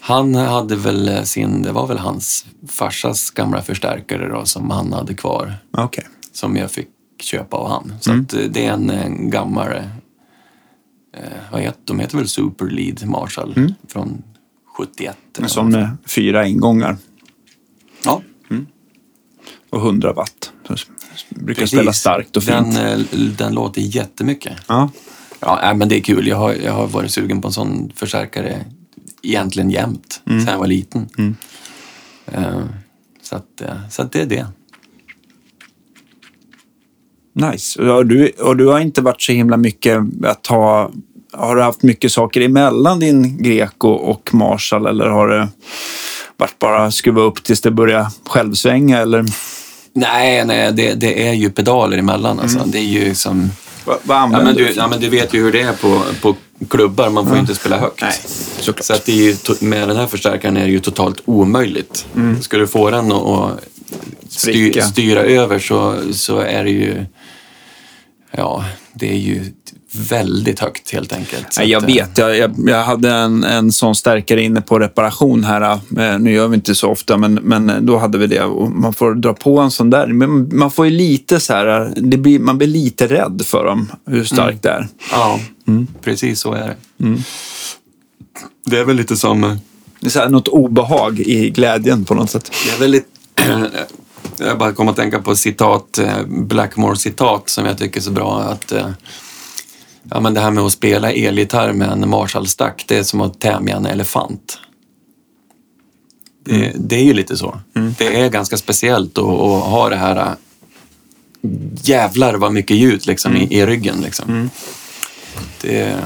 [0.00, 5.14] han hade väl sin, det var väl hans farsas gamla förstärkare då, som han hade
[5.14, 5.55] kvar.
[5.76, 6.07] Okej.
[6.32, 6.88] Som jag fick
[7.20, 7.94] köpa av han.
[8.00, 8.26] Så Mm.
[8.32, 9.82] eh, det är en, en gammal, eh,
[11.53, 11.98] vad heter de?
[12.00, 13.55] heter väl Super Lead Marshall
[13.88, 14.22] från
[14.76, 15.16] 71.
[15.38, 16.96] eller Som fyra ingångar
[18.05, 18.22] Ja,
[19.70, 20.53] och 100 watt.
[21.29, 21.79] Brukar precis.
[21.79, 22.75] spela starkt och fint.
[22.75, 23.07] Den, eh,
[23.39, 24.53] den låter jättemycket.
[24.67, 24.91] Ja.
[25.41, 26.27] Ja, men det är kul.
[26.27, 28.65] Jag har, jag har varit sugen på en sån förstärkare
[29.23, 30.41] egentligen jämt, Mm.
[30.45, 31.09] sen jag var liten.
[32.27, 32.61] Eh,
[33.23, 34.47] så, att, eh, så att det är det.
[37.35, 37.83] Nice.
[37.83, 40.91] Och du, och du har inte varit så himla mycket att ta...
[41.33, 45.49] Har du haft mycket saker emellan din Greco och Marshall eller har det
[46.37, 49.25] varit bara skruva upp tills det börjar självsvänga eller?
[49.95, 52.40] Nej, nej det, det är ju pedaler emellan.
[52.40, 52.59] Alltså.
[52.59, 52.70] Mm.
[52.70, 53.51] Det är ju som...
[53.84, 56.03] Vad, vad Ja använder men, du, ja, men du vet ju hur det är på,
[56.20, 56.36] på
[56.68, 57.11] klubbar.
[57.11, 58.01] Man får ju inte spela högt.
[58.03, 58.12] Nej,
[58.59, 58.84] såklart.
[58.84, 62.07] Så att det är ju, med den här förstärkaren är det ju totalt omöjligt.
[62.40, 63.51] Ska du få den att
[64.28, 64.88] styr, Mm.
[64.90, 67.05] Styra över så, så är det ju...
[68.30, 69.53] Ja, det är ju
[69.95, 71.53] väldigt högt helt enkelt.
[71.53, 74.78] Så jag att, eh, vet, jag, jag, jag hade en, en sån stärkare inne på
[74.78, 75.61] reparation här.
[75.99, 78.45] Eh, Nu gör vi inte så ofta, men, men då hade vi det.
[78.45, 80.07] Och man får dra på en sån där.
[80.07, 83.88] Men man får ju lite så här, det blir, man blir lite rädd för dem,
[84.07, 84.88] hur starkt det är.
[85.12, 85.86] Ja, Mm.
[86.03, 86.76] precis så är det.
[88.66, 89.45] Det är väl lite som...
[89.45, 89.55] eh,
[90.01, 92.51] Det är så här, något obehag i glädjen på något sätt.
[92.66, 93.07] Det är väldigt...
[94.38, 98.40] Jag bara kom att tänka på citat, Blackmore-citat som jag tycker är så bra.
[98.40, 98.86] Att, eh,
[100.11, 103.40] ja, men det här med att spela elgitarr med en Marshall-stack, det är som att
[103.40, 104.59] tämja en elefant.
[106.44, 107.61] Det, det är ju lite så.
[107.99, 110.33] Det är ganska speciellt att, att ha det här eh,
[111.83, 114.00] jävlar vad mycket ljud liksom, i, i ryggen.
[114.00, 114.50] Liksom.
[115.61, 116.04] Det,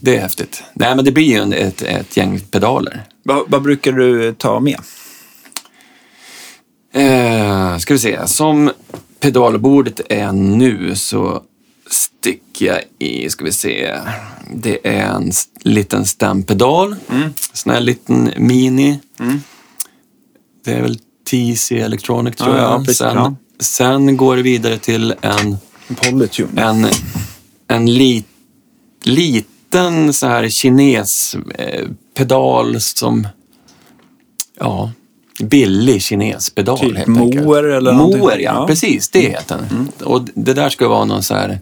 [0.00, 0.62] det är häftigt.
[0.74, 3.02] Nej, men det blir ju en, ett, ett gäng pedaler.
[3.22, 4.80] Vad, vad brukar du ta med?
[6.94, 8.26] Eh, ska vi se.
[8.26, 8.70] Som
[9.20, 11.42] pedalbordet är nu så
[11.90, 13.98] sticker jag i, ska vi se.
[14.54, 15.32] Det är en
[15.62, 16.96] liten stämpedal.
[17.10, 17.32] Mm.
[17.52, 19.00] Sån här liten mini.
[20.64, 20.98] Det är väl
[21.30, 22.72] TC Electronic tror Ja, jag.
[22.72, 23.34] ja, precis, sen, ja.
[23.60, 25.56] sen går det vidare till en,
[25.96, 26.62] Polytune.
[26.62, 26.86] en,
[27.68, 28.24] en li,
[29.02, 31.88] liten så här kines eh,
[32.78, 33.28] som,
[34.60, 34.92] ja,
[35.42, 37.44] billig kinespedal Typ helt enkelt.
[37.44, 38.20] Moer eller någonting.
[38.20, 38.56] Moer, ja, Ja.
[38.56, 38.66] Mm.
[38.66, 39.08] precis.
[39.10, 39.88] Det heter den.
[40.04, 41.60] Och det där ska vara någon så här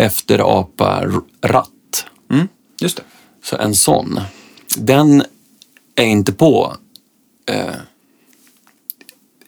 [0.00, 2.06] efterapa-ratt.
[2.30, 2.48] Mm,
[2.80, 3.02] just det.
[3.44, 4.20] Så en sån.
[4.76, 5.22] Den
[5.96, 6.76] är inte på.
[7.50, 7.74] Eh,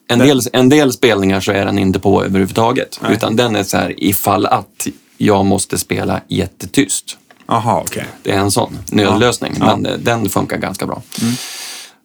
[0.09, 2.99] en, del, en del spelningar så är den inte på överhuvudtaget.
[3.03, 3.13] Nej.
[3.13, 7.19] Utan den är så här ifall att jag måste spela jättetyst.
[7.47, 8.07] Jaha, okej.
[8.23, 9.77] Det är en sån nödlösning, Ja.
[9.77, 11.03] men eh, den funkar ganska bra.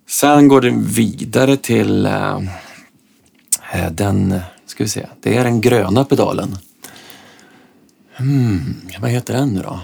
[0.09, 2.37] Sen går det vidare till eh,
[3.73, 6.57] eh, den, ska vi se, det är den gröna pedalen.
[8.17, 9.79] Hmm, vad heter den nu då?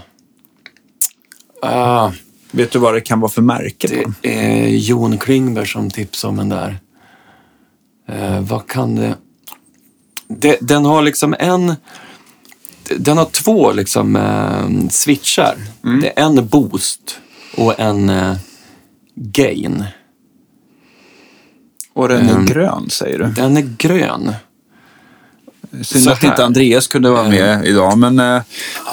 [1.62, 2.12] Ah,
[2.52, 4.34] Vet du vad det kan vara för märke på det
[4.64, 6.80] är Jon Klingberg som tipsade om den där.
[8.08, 9.16] Eh, vad kan det...
[10.28, 10.58] det...
[10.62, 11.76] Den har liksom en...
[12.98, 15.58] Den har två liksom eh, switchar.
[16.02, 17.20] Det är en boost
[17.58, 18.36] och en eh,
[19.16, 19.84] gain.
[21.94, 22.46] Och den är Mm.
[22.46, 23.26] grön, säger du?
[23.26, 24.34] Den är grön.
[25.82, 26.46] Synd att inte.
[26.46, 28.42] Andreas kunde vara med idag, men eh,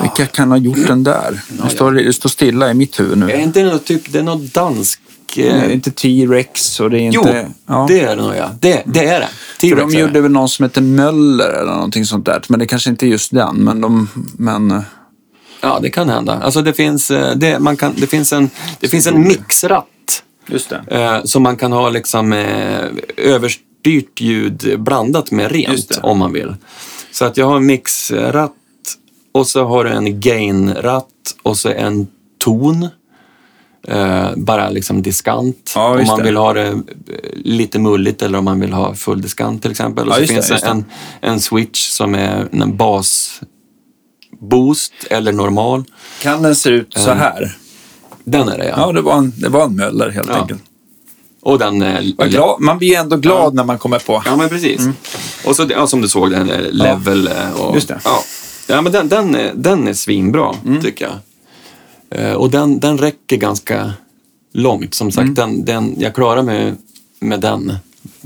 [0.01, 1.41] vilka kan ha gjort den där?
[1.63, 3.31] Det står, det står stilla i mitt huvud nu.
[3.31, 5.01] Är inte det något typ, det är något dansk...
[5.35, 7.49] Det Eh, är inte T-Rex och det är jo, inte...
[7.67, 7.85] ja.
[7.89, 8.51] det är det nog ja.
[8.61, 9.29] Det, det är det.
[9.69, 10.21] För de gjorde det.
[10.21, 12.43] väl någon som heter Möller eller någonting sånt där.
[12.49, 13.57] Men det kanske inte är just den.
[13.57, 14.09] Men de...
[14.39, 14.81] Men, eh,
[15.61, 16.41] Ja, det kan hända.
[16.43, 18.51] Alltså det finns, eh, det, man kan, det finns en,
[18.81, 20.83] det finns en mixratt just det.
[20.89, 22.85] eh, som man kan ha liksom eh,
[23.85, 26.55] överstyrt ljud blandat med rent om man vill.
[27.13, 28.53] Så att jag har en mixratt
[29.33, 31.07] och så har du en gainratt
[31.43, 32.07] och så en
[32.45, 32.89] ton.
[33.89, 35.73] Eh, bara liksom diskant.
[35.75, 36.25] Ja, om man det.
[36.25, 36.77] vill ha det eh,
[37.35, 40.09] lite mulligt eller om man vill ha full diskant till exempel.
[40.09, 40.67] Och Ja, så finns det det.
[40.67, 40.85] en,
[41.21, 43.41] en switch som är en bas
[44.41, 45.85] boost eller normal.
[46.23, 47.57] Kan den se ut så här?
[48.25, 48.75] Den är det ja.
[48.77, 50.35] Ja, det var en, det var en Möller helt Ja.
[50.41, 50.63] enkelt.
[51.41, 51.83] Och den...
[51.83, 54.23] eh, glad, man blir ändå glad när man kommer på.
[54.27, 54.81] Ja, men precis.
[55.45, 57.75] Och så, ja, som du såg, den är level eh, och...
[57.75, 58.01] Just det.
[58.05, 58.19] Ja,
[58.67, 61.15] ja men den, den, den är svinbra, tycker jag.
[62.21, 63.93] Eh, Och den, den räcker ganska
[64.53, 64.95] långt.
[64.95, 66.75] Som sagt, den, den, jag klarar mig
[67.21, 67.73] med den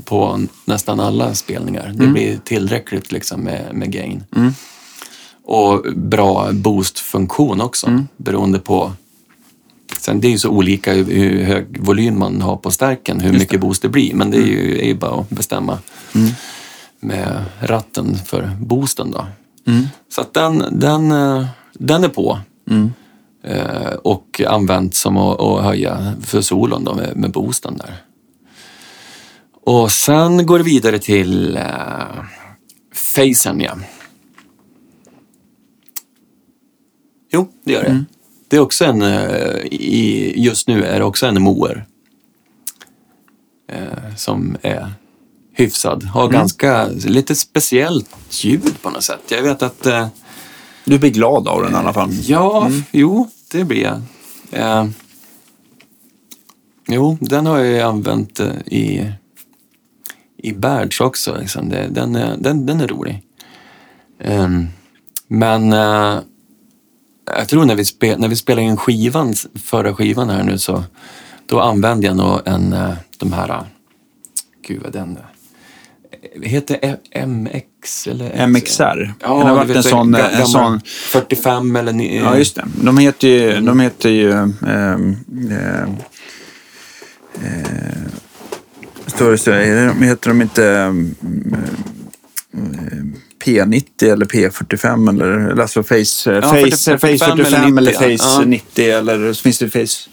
[0.03, 1.91] på nästan alla spelningar.
[1.95, 4.23] Det blir tillräckligt liksom med, med gain.
[5.47, 7.87] Och bra boost-funktion också,
[8.17, 8.91] beroende på
[10.05, 13.61] Sen det är ju så olika hur, hög volym man har på stärken, hur mycket
[13.61, 14.13] boost det blir.
[14.13, 15.79] Men det är ju, är ju bara att bestämma
[16.99, 19.27] med ratten för boosten då.
[20.09, 22.39] Så att den, den, eh, den är på.
[23.43, 27.95] Eh, och använt som att, att höja för solon då med, med boosten där.
[29.63, 32.23] Och sen går det vidare till uh,
[32.93, 33.77] Facen ja.
[37.31, 38.05] Jo, det gör det.
[38.55, 41.85] Det är också en, eh, i, just nu är det också en moer.
[43.71, 44.93] Eh, som är
[45.53, 46.03] hyfsad.
[46.03, 49.21] Har ganska, lite speciellt ljud på något sätt.
[49.27, 50.07] Jag vet att, eh,
[50.85, 52.09] Du blir glad av den i alla fall.
[52.13, 54.01] ja, jo, det blir jag.
[54.51, 54.85] Eh,
[56.87, 59.11] jo, den har jag använt i,
[60.37, 61.37] i Berds också.
[61.39, 61.69] Liksom.
[61.69, 63.23] Det, den, är, den, den är rolig.
[64.19, 64.67] Ehm,
[65.27, 65.73] men
[67.25, 69.33] jag tror när vi, spe, när vi spelade in skivan,
[69.63, 70.83] förra skivan här nu så
[71.45, 73.61] då använde jag nog en, eh, de här, eh,
[74.67, 76.97] gud vad den eh, heter
[77.27, 78.47] MX eller?
[78.47, 79.13] MXR.
[79.21, 81.93] Ja, det har varit en sån, en sån 45 eller...
[81.93, 82.65] ni- Ja, just det.
[82.81, 83.59] De heter ju...
[83.61, 84.97] De heter ju eh,
[89.31, 89.51] det så?
[89.51, 91.15] är det- Heter de inte ehm,
[93.45, 98.07] P90 eller P45 eller eller alltså Face, Ja, face, 40, face 45 45 eller, eller
[98.09, 98.45] 90, Face ja.
[98.45, 100.09] 90 eller så finns det Face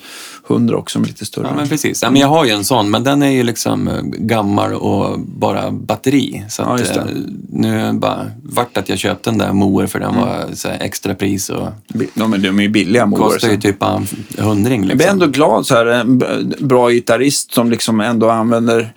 [0.51, 1.47] 100 också som är lite större.
[1.47, 2.03] Ja, men precis.
[2.03, 5.21] Ja, men jag har ju en sån, men den är ju liksom eh, gammal och
[5.21, 6.45] bara batteri.
[6.49, 7.05] Så Ja, att, eh,
[7.53, 10.79] nu är bara vart att jag köpte den där Moer för den var så här
[10.81, 11.69] extra pris och
[12.15, 13.19] de, är, de är ju billiga moer.
[13.21, 14.07] kostar ju typ en
[14.39, 14.81] hundring.
[14.81, 14.97] Jag Liksom.
[14.99, 16.19] blir ändå glad så här, en
[16.61, 18.93] bra gitarrist som liksom ändå använder,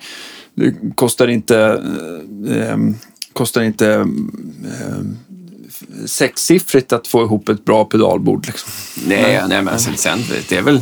[0.54, 1.58] det kostar inte,
[2.48, 2.76] eh, eh,
[3.36, 3.90] kostar inte
[4.64, 4.98] eh,
[6.06, 8.46] sexsiffrigt att få ihop ett bra pedalbord.
[8.46, 8.70] Liksom.
[9.06, 10.18] Nej, nej men sen, sen
[10.48, 10.80] det är väl...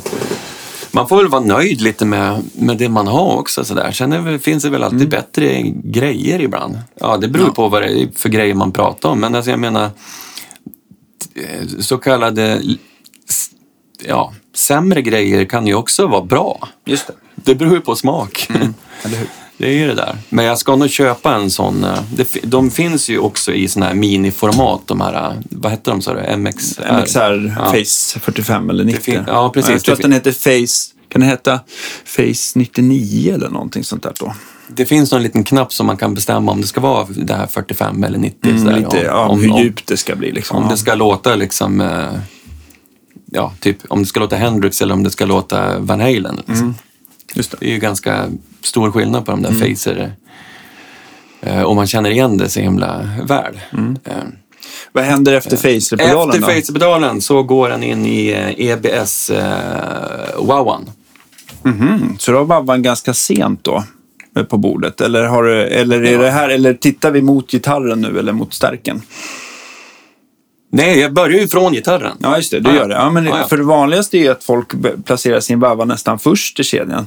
[0.91, 3.65] Man får väl vara nöjd lite med, med det man har också.
[3.65, 3.93] Så där.
[3.93, 6.79] Sen är finns det väl alltid bättre grejer ibland.
[7.01, 7.53] Ja, det beror Ja.
[7.55, 9.21] på vad det är för grejer man pratar om.
[9.21, 9.91] Men alltså, jag menar,
[11.35, 12.63] eh, så kallade
[14.09, 16.69] ja, sämre grejer kan ju också vara bra.
[16.85, 17.13] Just det.
[17.35, 18.47] Det beror ju på smak.
[18.51, 19.27] Hur?
[19.59, 20.17] Det är ju det där.
[20.29, 21.85] Men jag ska nog köpa en sån.
[21.85, 24.81] eh, Det, de finns ju också i såna här miniformat.
[24.87, 26.37] De här, eh, vad heter de sa du?
[26.37, 26.83] MXR?
[27.01, 27.65] MXR Ja.
[27.67, 29.01] Face 45 eller 90.
[29.01, 29.71] fin- ja, precis.
[29.71, 31.61] Jag tror att den heter Face, kan den heta
[32.05, 34.35] Face 99 eller någonting sånt där då?
[34.69, 37.47] Det finns någon liten knapp som man kan bestämma om det ska vara det här
[37.47, 38.59] 45 eller 90.
[38.59, 38.77] sådär.
[38.77, 40.57] Lite, om, ja, om, hur om, djupt det ska bli liksom.
[40.57, 42.13] om det ska låta liksom, eh,
[43.31, 46.41] ja, typ om det ska låta Hendrix eller om det ska låta Van Halen.
[46.47, 46.75] Liksom.
[47.35, 47.57] Just det.
[47.61, 48.29] Det är ju ganska
[48.63, 50.13] stor skillnad på de där facer.
[51.41, 53.61] Eh, och man känner igen det så himla väl.
[54.05, 54.13] Eh,
[54.93, 56.47] Vad händer efter phaser-pedalen Efter då?
[56.55, 60.91] phaser-pedalen så går den in i eh, EBS eh, wowan.
[61.63, 63.85] Mhm, Så då var vabban ganska sent då
[64.37, 65.01] eh, på bordet?
[65.01, 69.03] Eller, har eller är det här, eller tittar vi mot gitarren nu eller mot stärken?
[70.77, 72.17] Nej, jag börjar ju från gitarren.
[72.21, 72.61] Ja, just det.
[72.61, 72.77] Du ja.
[72.77, 72.95] gör det.
[72.95, 73.47] Ja, men ja.
[73.49, 74.73] För det vanligaste är att folk
[75.05, 77.07] placerar sin vabba nästan först i kedjan.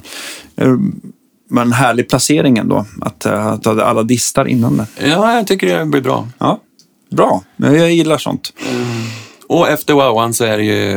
[0.56, 0.68] Eh,
[1.50, 2.86] Men en härlig placering ändå.
[3.00, 4.86] Att, eh, att ha alla distar innan den.
[5.10, 6.28] Ja, jag tycker det blir bra.
[6.38, 6.60] Ja,
[7.10, 7.42] bra.
[7.56, 8.52] Jag gillar sånt.
[9.48, 10.92] Och efter wowan så är det ju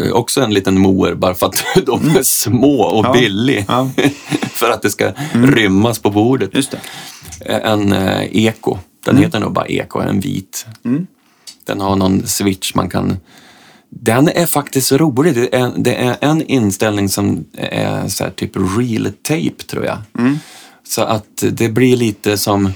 [0.00, 3.12] eh, också en liten moer bara för att de är små och Ja.
[3.12, 3.64] billig.
[3.68, 3.90] Ja.
[4.54, 6.50] för att det ska rymmas på bordet.
[6.54, 6.78] Just det.
[7.52, 8.78] En eh, Eko.
[9.06, 10.66] Den heter nog bara Eko, en vit.
[11.64, 13.16] Den har någon switch man kan...
[13.88, 15.34] Den är faktiskt rolig.
[15.34, 19.98] Det är, det är en inställning som är så typ real tape tror jag.
[20.88, 22.72] Så att det blir lite som...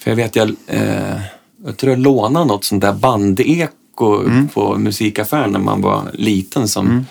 [0.00, 1.20] För jag vet, jag, eh,
[1.64, 3.68] jag tror jag lånade något sånt där bandeko
[4.54, 6.68] på musikaffären när man var liten.
[6.68, 7.06] Som,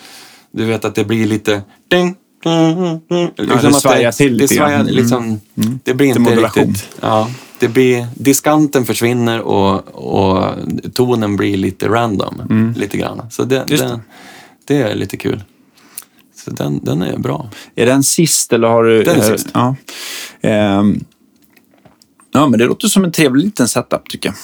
[0.50, 1.62] Du vet att det blir lite...
[1.88, 4.68] Ding, ding, ding, liksom att svajar till det, lite grann.
[4.68, 4.94] svajar, Mm.
[4.94, 5.40] liksom,
[5.84, 6.88] det blir inte riktigt...
[7.00, 10.54] Ja, det blir, diskanten försvinner och, och
[10.94, 12.74] tonen blir lite random.
[12.76, 13.22] Lite grann.
[13.30, 14.00] Så det, det,
[14.64, 15.42] det är lite kul.
[16.44, 17.50] Så den, den är bra.
[17.74, 19.02] Är den sist eller har du...
[19.02, 19.48] Den är eh, sist.
[19.54, 19.76] Ja.
[20.40, 21.04] Ehm,
[22.32, 24.36] ja, men det låter som en trevlig liten setup tycker jag.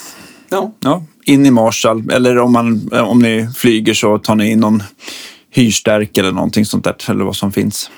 [0.49, 0.73] Ja.
[0.81, 2.11] Ja, in i Marshall.
[2.11, 4.82] Eller om, man, eh, om ni flyger så tar ni in någon
[5.51, 6.97] hyrstärk eller någonting sånt där.
[7.09, 7.91] Eller vad som finns.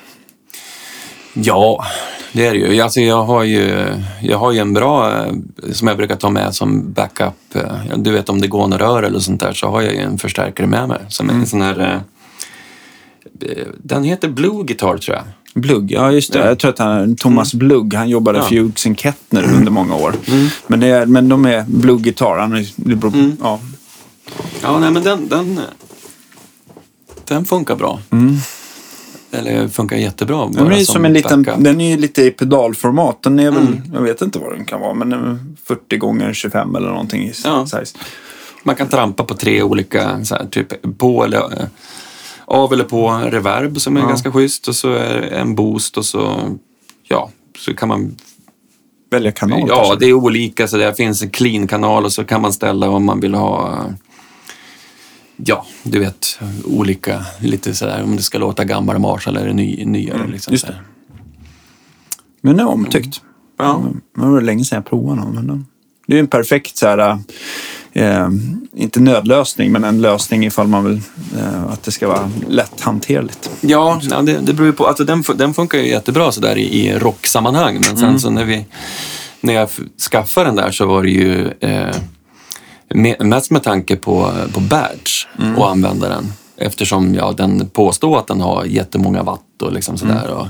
[1.33, 1.85] Ja,
[2.33, 2.81] det är det ju.
[2.81, 3.85] Alltså jag, har ju
[4.21, 5.31] jag har ju en bra, eh,
[5.71, 7.55] som jag brukar ta med som backup.
[7.55, 9.99] eh, Du vet om det går några rör eller sånt där så har jag ju
[9.99, 10.99] en förstärkare med mig.
[11.09, 11.41] Som Mm.
[11.41, 11.79] en sån här...
[13.39, 15.23] eh, Den heter Blue Guitar tror jag.
[15.61, 16.39] Blugg, ja just det.
[16.39, 16.45] Ja.
[16.45, 18.43] Jag tror att han, Thomas Blugg, han jobbade Ja.
[18.45, 20.15] för Hughes Kettner under många år.
[20.67, 22.37] Men, det är, men de är Blugg-gitarr.
[22.39, 23.59] Han är- det beror- Ja.
[24.63, 25.59] Ja, nej men den, den,
[27.27, 27.99] den funkar bra.
[29.31, 30.47] Eller funkar jättebra.
[30.53, 33.23] Den är, som en liten, den är lite i pedalformat.
[33.23, 36.33] Den är väl, jag vet inte vad den kan vara, men den är 40 gånger
[36.33, 37.65] 25 eller någonting i Ja.
[37.65, 37.97] size.
[38.63, 41.67] Man kan trampa på tre olika, så här, typ på eller eh,
[42.45, 44.07] av eller på reverb som är Ja.
[44.07, 46.39] ganska schysst och så är en boost och så,
[47.07, 48.15] ja, så kan man,
[49.11, 49.95] Välja kanal ja kanske.
[49.99, 53.19] det är olika så det finns en clean-kanal och så kan man ställa om man
[53.19, 53.85] vill ha, eh,
[55.37, 60.27] ja, du vet, olika, lite sådär om det ska låta gammal Marshall eller ny, nyare.
[60.27, 60.81] liksom, just här.
[62.41, 63.21] Men den är omtyckt.
[63.57, 63.83] Ja.
[64.15, 65.33] Det var länge sedan jag provade den.
[65.45, 65.65] Men
[66.07, 67.19] det är en perfekt så här,
[67.93, 68.29] eh,
[68.75, 71.01] inte nödlösning, men en lösning ifall man vill
[71.37, 73.49] eh, att det ska vara lätthanterligt.
[73.61, 74.85] Ja, ja det, det beror på.
[74.87, 77.73] Alltså den, den funkar ju jättebra så där i, i rocksammanhang.
[77.73, 78.19] Men sen Mm.
[78.19, 78.65] så när, vi,
[79.41, 79.69] när jag
[80.11, 81.95] skaffade den där så var det ju eh,
[83.19, 85.57] mest med tanke på, på badge Mm.
[85.57, 86.33] och använda den.
[86.57, 90.25] Eftersom ja, den påstår att den har jättemånga watt och liksom sådär.
[90.25, 90.37] Mm.
[90.37, 90.47] Och,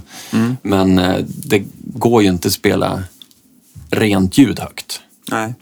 [0.62, 3.04] Men eh, det går ju inte att spela
[3.92, 5.02] rent ljud högt.
[5.32, 5.54] Nej.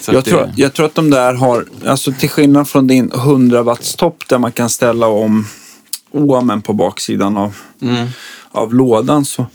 [0.00, 3.12] Så Jag det- tror, jag tror att de där har, alltså till skillnad från din
[3.14, 5.46] 100 watts topp där man kan ställa om
[6.10, 8.08] ohmen på baksidan av, Mm.
[8.50, 9.46] av lådan så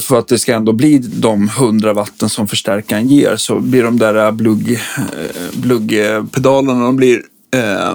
[0.00, 3.98] för att det ska ändå bli de 100 watten som förstärkaren ger så blir de
[3.98, 7.22] där eh, blugg, eh, bluggpedalerna, de blir
[7.54, 7.94] eh,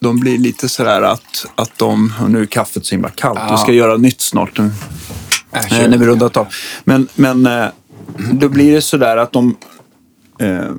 [0.00, 3.56] de blir lite sådär att, att de, nu är kaffet så himla kallt, Ja.
[3.56, 4.58] vi ska göra nytt snart.
[4.58, 4.70] Nu
[5.54, 6.46] Äh, eh, när vi rundat av.
[6.84, 7.66] Men, men eh,
[8.32, 9.56] då blir det sådär att de,
[10.38, 10.70] eh,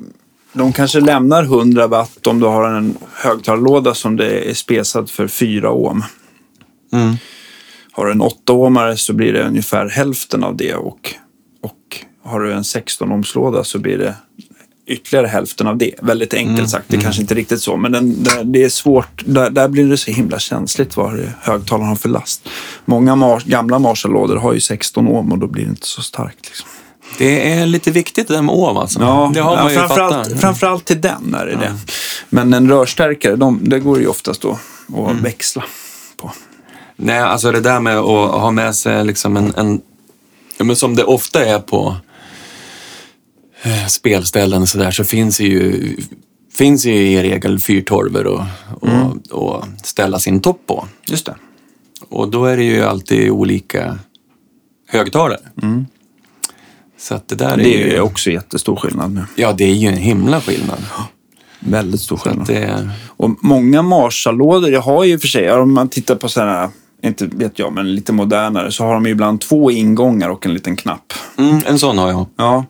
[0.54, 5.28] de kanske lämnar 100 watt om du har en högtalarlåda som det är spesad för
[5.28, 6.04] 4 ohm.
[6.94, 7.16] Mm.
[7.96, 11.14] Har du en 8 ohmare så blir det ungefär hälften av det och,
[11.64, 14.16] och har du en 16 ohmslåda så blir det
[14.88, 15.92] ytterligare hälften av det.
[16.02, 19.24] Väldigt enkelt sagt, det är kanske inte riktigt så, men den, det, det är svårt.
[19.26, 22.50] Där, där blir det så himla känsligt vad högtalaren har för last.
[22.86, 26.46] Många Mars, gamla Marshall-lådor har ju 16 ohm och då blir det inte så starkt.
[26.46, 26.70] Liksom.
[27.18, 29.00] Det är lite viktigt det där med ohm alltså.
[29.34, 30.42] det har man ju framförallt, fattat.
[30.42, 31.74] framförallt till den är det det.
[32.30, 34.52] Men en rörstärkare, de, det går ju oftast då
[34.88, 35.24] att Mm.
[35.24, 35.64] växla.
[36.96, 39.82] Nej, alltså det där med att ha med sig liksom en, en
[40.58, 41.96] men som det ofta är på
[43.64, 45.96] eh, spelställen så där så finns det ju
[46.54, 50.88] finns ju i regel fyrtorvor och, och, och ställa sin topp på.
[51.08, 51.36] Just det.
[52.10, 54.00] Och då är det ju alltid olika
[54.88, 55.40] högtalare.
[56.98, 59.26] Så att det där är, Det är ju, också jättestor skillnad med.
[59.36, 60.80] ja det är ju en himla skillnad.
[61.60, 62.42] Väldigt stor skillnad.
[62.42, 66.52] att det, Och många Marshall-lådor, jag har ju för sig, om man tittar på sådana
[66.52, 66.70] här
[67.04, 70.76] inte vet jag, men lite modernare, så har de ibland två ingångar och en liten
[70.76, 71.14] knapp.
[71.38, 72.26] Mm, en sån har jag.
[72.36, 72.66] Ja,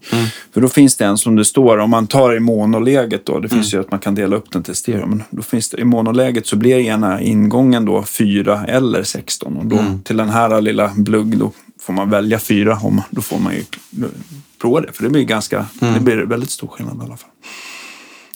[0.54, 3.50] för då finns det en som det står, om man tar i monoläget då, det
[3.50, 5.84] finns ju att man kan dela upp den till stereo, men då finns det i
[5.84, 10.92] monoläget så blir ena ingången då 4 eller 16 och då till den här lilla
[10.96, 13.64] blugg då får man välja 4 om då får man ju
[14.62, 17.30] prova det, för det blir ganska, det blir väldigt stor skillnad i alla fall.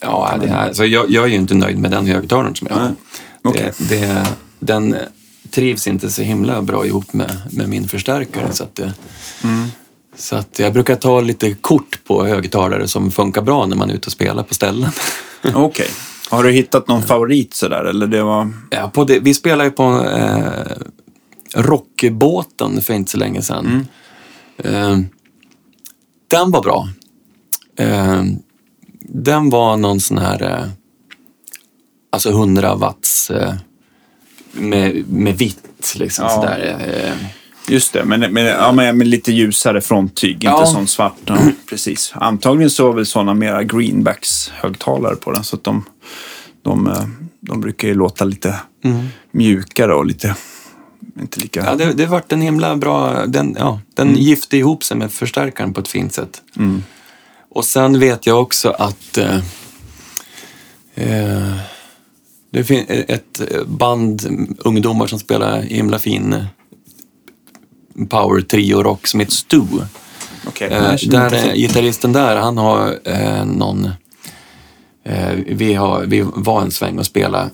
[0.01, 2.75] Ja, det här, så jag, jag är ju inte nöjd med den högtalaren som jag
[2.75, 2.91] har.
[3.41, 3.71] Okej.
[3.77, 4.25] Det, det,
[4.59, 4.95] den
[5.51, 8.53] trivs inte så himla bra ihop med, med min förstärkare.
[8.53, 8.93] Så, att det,
[10.15, 13.93] så att jag brukar ta lite kort på högtalare som funkar bra när man är
[13.93, 14.91] ute och spelar på ställen.
[15.53, 15.89] Okej.
[16.29, 18.53] Har du hittat någon favorit sådär, eller det var...
[18.69, 20.41] Ja, på det, vi spelade ju på eh,
[21.55, 23.87] Rockbåten för inte så länge sedan.
[24.57, 24.97] Eh,
[26.27, 26.89] den var bra.
[27.77, 28.23] Eh,
[29.01, 30.67] den var någon sån här, eh,
[32.11, 33.53] alltså 100 watts eh,
[34.51, 36.31] med, med vitt liksom Ja.
[36.35, 36.75] sådär.
[37.05, 37.13] Eh,
[37.67, 40.65] Just det, men, men, ja, men lite ljusare fronttyg, inte Ja.
[40.65, 41.13] sån svart.
[41.25, 41.37] Ja,
[41.69, 42.11] precis.
[42.15, 45.85] Antagligen så var väl sådana mera greenbacks-högtalare på den, så att de,
[46.63, 47.05] de, eh,
[47.39, 48.55] de brukar ju låta lite
[49.31, 50.35] mjukare och lite,
[51.21, 51.65] inte lika...
[51.65, 55.73] ja, det, det vart en himla bra, den, ja, den gifte ihop sig med förstärkaren
[55.73, 56.41] på ett fint sätt.
[57.51, 59.37] Och sen vet jag också att eh,
[60.95, 61.53] eh,
[62.51, 64.27] det finns ett band
[64.59, 66.45] ungdomar som spelar himla fin
[68.09, 69.61] power trio rock som heter Stu.
[70.47, 73.89] Okej, Eh, där gitarristen där, han har eh, någon...
[75.03, 77.49] Eh, vi, har, vi var en sväng och spela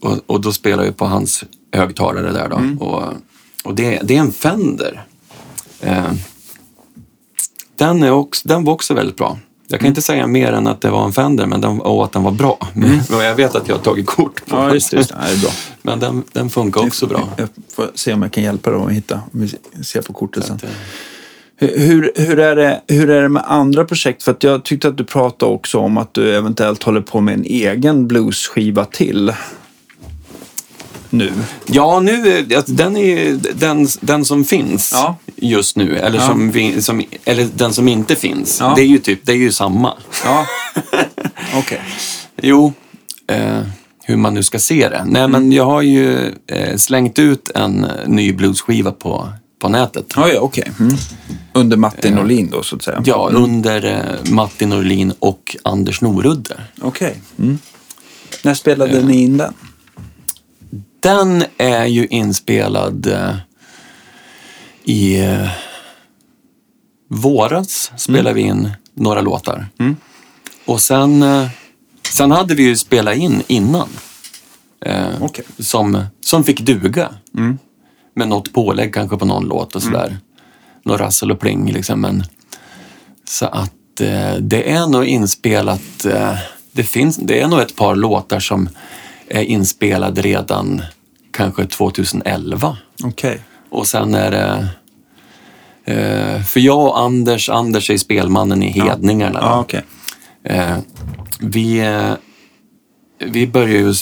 [0.00, 2.56] och, och då spelar vi på hans högtalare där då.
[2.56, 2.78] Mm.
[2.78, 3.02] Och,
[3.64, 5.04] och det, det är en Fender.
[5.80, 6.12] Eh,
[7.76, 9.38] den, är också, den var också väldigt bra.
[9.72, 9.90] Jag kan Mm.
[9.90, 12.30] inte säga mer än att det var en Fender men den, och att den var
[12.32, 12.58] bra.
[12.74, 14.60] Men jag vet att jag har tagit kort på Mm.
[14.62, 14.74] Ja, den.
[14.74, 14.92] just.
[14.92, 15.16] Just det.
[15.34, 15.50] Ja, bra.
[15.82, 17.28] Men den, den funkar också bra.
[17.36, 19.48] Jag får se om jag kan hjälpa dig att hitta, om vi
[19.84, 20.58] ser på kortet sen.
[21.56, 24.22] Hur, hur, är det, hur är det med andra projekt?
[24.22, 27.34] För att jag tyckte att du pratade också om att du eventuellt håller på med
[27.34, 29.32] en egen bluesskiva till.
[31.10, 31.32] Nu.
[31.66, 35.16] Ja, nu, alltså, den är den, den som finns Ja.
[35.36, 36.26] just nu, eller, Ja.
[36.26, 38.56] som, vi- som, eller den som inte finns.
[38.60, 38.72] Ja.
[38.76, 39.94] Det är ju typ, det är ju samma.
[40.24, 40.46] Ja,
[41.54, 41.80] okej.
[42.42, 42.72] Jo,
[43.26, 43.60] eh,
[44.04, 45.04] hur man nu ska se det.
[45.06, 49.28] Nej, men jag har ju eh, slängt ut en eh, ny bluesskiva på,
[49.60, 50.12] på nätet.
[50.16, 50.70] Ja, ja, okej.
[50.80, 50.96] Mm.
[51.52, 53.02] Under Martin Norlin då, så att säga.
[53.06, 56.60] Ja, under eh, Matti Norlin och Anders Norudde.
[56.80, 57.20] Okej.
[57.38, 57.58] Mm.
[58.42, 59.54] När spelade ni in den?
[61.00, 63.34] Den är ju inspelad eh,
[64.84, 65.50] i eh,
[67.08, 67.92] våras.
[67.96, 69.66] Spelade vi in några låtar.
[70.64, 71.48] Och sen, eh,
[72.10, 73.88] sen hade vi ju spelat in innan.
[74.84, 75.44] Eh, Okej.
[75.58, 77.14] som, som fick duga.
[78.14, 80.18] Med något pålägg kanske på någon låt och sådär.
[80.84, 82.00] Någon rassel och pling liksom.
[82.00, 82.24] Men,
[83.24, 86.04] så att eh, det är nog inspelat.
[86.04, 86.34] Eh,
[86.72, 88.68] det, finns, det är nog ett par låtar som
[89.30, 90.82] är inspelade redan
[91.30, 92.76] kanske 2011.
[93.04, 93.40] Okej.
[93.70, 94.68] Och sen är det...
[95.84, 99.38] Eh, för jag och Anders, Anders är spelmannen i Hedningarna.
[99.42, 99.84] Ja, okej.
[100.44, 100.78] Eh,
[101.40, 102.12] vi, eh,
[103.18, 103.94] vi börjar ju...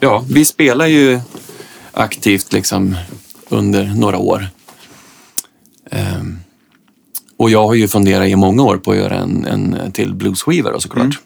[0.00, 1.20] Ja, vi spelar ju
[1.92, 2.96] aktivt liksom
[3.48, 4.48] under några år.
[7.36, 10.80] Och jag har ju funderat i många år på att göra en, en till bluesskiva
[10.80, 11.20] såklart.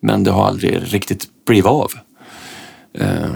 [0.00, 1.92] Men det har aldrig riktigt blivit av.
[2.98, 3.30] Eh,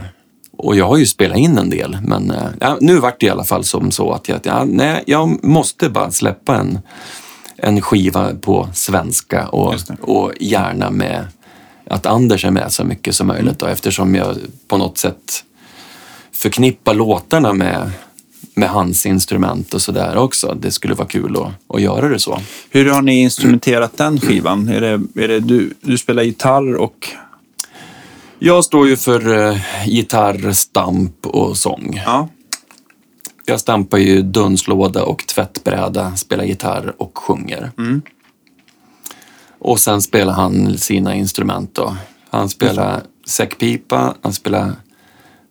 [0.57, 3.31] och jag har ju spelat in en del, men eh, ja, nu vart det i
[3.31, 6.79] alla fall som så att jag, ja, nej, jag måste bara släppa en,
[7.57, 11.27] en skiva på svenska och, och gärna med
[11.87, 13.59] att Anders är med så mycket som möjligt.
[13.59, 14.37] Då, eftersom jag
[14.69, 15.45] på något sätt
[16.33, 17.91] förknippar låtarna med,
[18.55, 20.57] med hans instrument och sådär också.
[20.61, 22.41] Det skulle vara kul att, att göra det så.
[22.70, 24.69] Hur har ni instrumenterat den skivan?
[24.69, 27.09] Är det, är det du, du spelar gitarr och...
[28.39, 32.03] Jag står ju för eh, gitarr, stamp och sång.
[32.07, 32.29] Ja.
[33.45, 37.70] Jag stampar ju dunslåda och tvättbräda, spelar gitarr och sjunger.
[39.59, 41.97] Och sen spelar han sina instrument då.
[42.31, 44.73] Han spelar säckpipa, han spelar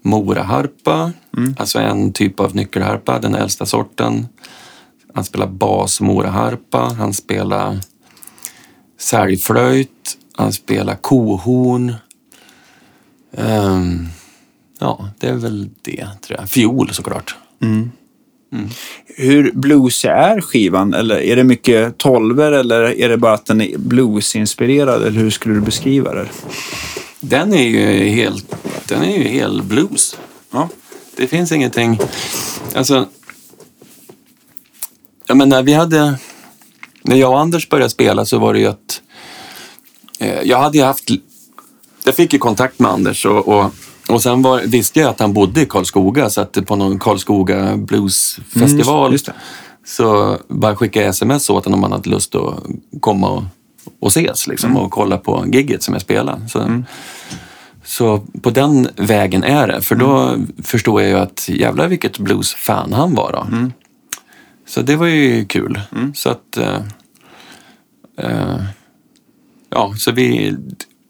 [0.02, 1.11] moraharpa,
[1.57, 4.28] alltså en typ av nyckelharpa, den äldsta sorten.
[5.14, 7.80] Han spelar bas moraharpa, han spelar
[8.99, 11.94] sälgflöjt, han spelar kohorn.
[13.38, 14.07] Ehm,
[14.80, 16.49] ja, det är väl det tror jag.
[16.49, 17.36] Fiol såklart.
[19.07, 20.94] Hur bluesig är skivan?
[20.94, 25.03] Eller är det mycket tolver eller är det bara att den är bluesinspirerad?
[25.03, 26.28] Eller hur skulle du beskriva det?
[27.22, 28.56] Den är ju helt,
[28.88, 30.18] den är ju hel blues.
[30.52, 30.69] Ja.
[31.15, 31.99] Det finns ingenting...
[32.76, 33.07] Alltså...
[35.27, 36.18] Jag menar, vi hade...
[37.03, 39.02] När jag och Anders började spela så var det ju att...
[40.19, 41.10] Eh, jag hade ju haft...
[42.03, 43.72] Jag fick ju kontakt med Anders och, och,
[44.10, 47.77] och sen var, visste jag att han bodde i Karlskoga så att på någon Karlskoga
[47.77, 49.39] bluesfestival Mm,
[49.85, 52.64] så bara skickade jag sms åt honom om han hade lust att
[52.99, 53.43] komma och,
[53.99, 54.82] och ses liksom, Mm.
[54.84, 56.48] och kolla på gigget som jag spelade.
[56.49, 56.84] Så,
[57.84, 59.82] så på den vägen är det.
[59.82, 60.52] För då Mm.
[60.64, 63.56] förstår jag ju att jävlar vilket bluesfan han var då.
[63.58, 63.74] Mm.
[64.68, 65.82] Så det var ju kul.
[66.16, 66.58] Så att...
[68.18, 68.62] eh,
[69.70, 70.56] ja, så vi...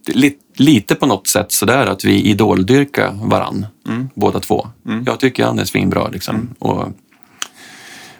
[0.08, 4.10] Li, lite på något sätt sådär att vi idoldyrkar varann, Mm.
[4.16, 4.68] båda två.
[5.06, 6.50] Jag tycker han är svinbra liksom.
[6.60, 6.88] Och,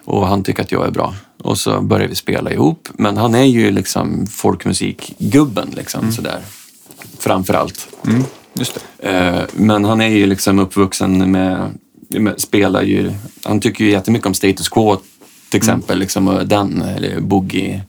[0.06, 1.14] och han tycker att jag är bra.
[1.44, 2.90] Och så börjar vi spela ihop.
[2.94, 6.40] Men han är ju liksom folkmusikgubben liksom sådär.
[7.20, 7.88] Framför allt.
[8.54, 9.10] Just det.
[9.10, 11.70] Eh, Men han är ju liksom uppvuxen med,
[12.10, 13.12] med spelar ju,
[13.44, 14.98] han tycker ju jättemycket om Status Quo
[15.50, 17.82] till exempel, liksom, och den, eller boogie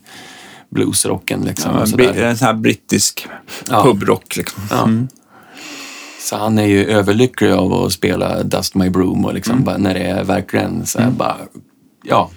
[0.69, 1.71] bluesrocken liksom.
[1.79, 2.23] Ja, sådär.
[2.23, 3.27] en sån här brittisk
[3.69, 3.83] Ja.
[3.83, 4.63] pubrock liksom.
[4.69, 4.89] Ja.
[6.29, 9.93] Så han är ju överlycklig av att spela Dust My Broom och liksom bara, när
[9.93, 11.37] det är verkligen så här bara,
[12.03, 12.29] ja,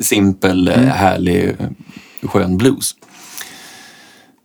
[0.00, 1.56] simpel, eh, härlig,
[2.22, 2.94] skön blues.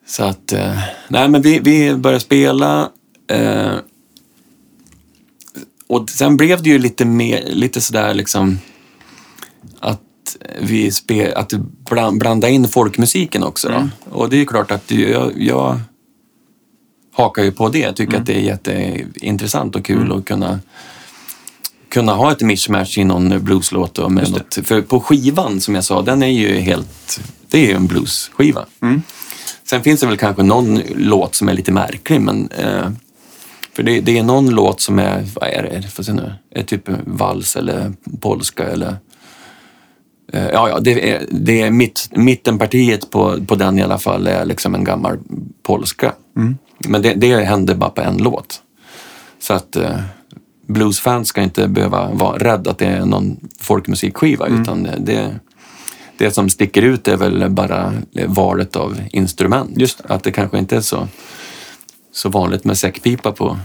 [0.08, 2.90] Så att, eh, nej men vi, vi började spela
[3.28, 3.74] eh,
[5.88, 8.60] och sen blev det ju lite mer, lite sådär liksom
[9.80, 10.02] att
[10.62, 11.54] vi spe, att
[11.90, 13.90] bland, blanda in folkmusiken också då.
[14.10, 15.80] Och det är ju klart att jag, jag
[17.14, 17.80] hakar ju på det.
[17.80, 20.60] Jag tycker att det är jätteintressant och kul att kunna
[21.90, 23.94] kunna ha ett mishmash i någon blueslåt.
[23.94, 27.20] Då med något, för på skivan, som jag sa, den är ju helt...
[27.50, 28.66] Det är ju en bluesskiva.
[29.64, 32.50] Sen finns det väl kanske någon låt som är lite märklig, men...
[32.52, 32.90] Eh,
[33.74, 36.64] för det, det är någon låt som är, vad är det, får se nu, är
[36.64, 38.98] typ vals eller polska eller...
[40.34, 44.28] Eh, ja, ja, det är, det är mitt, mittenpartiet på, på den i alla fall
[44.28, 45.18] är liksom en gammal
[45.64, 46.14] polska.
[46.78, 48.62] Men det, det händer bara på en låt.
[49.40, 50.00] Så att eh,
[50.68, 55.40] bluesfans ska inte behöva vara rädda att det är någon folkmusikskiva utan det, det,
[56.18, 57.94] det som sticker ut är väl bara
[58.28, 59.72] valet av instrument.
[59.78, 61.08] Just Att det kanske inte är så,
[62.14, 63.58] så vanligt med säckpipa på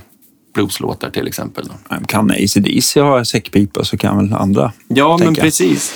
[0.55, 1.69] blueslåtar till exempel.
[2.07, 4.73] Kan ACDC ha säckpipa så kan väl andra.
[4.89, 5.47] Ja, men tänker jag.
[5.47, 5.95] precis.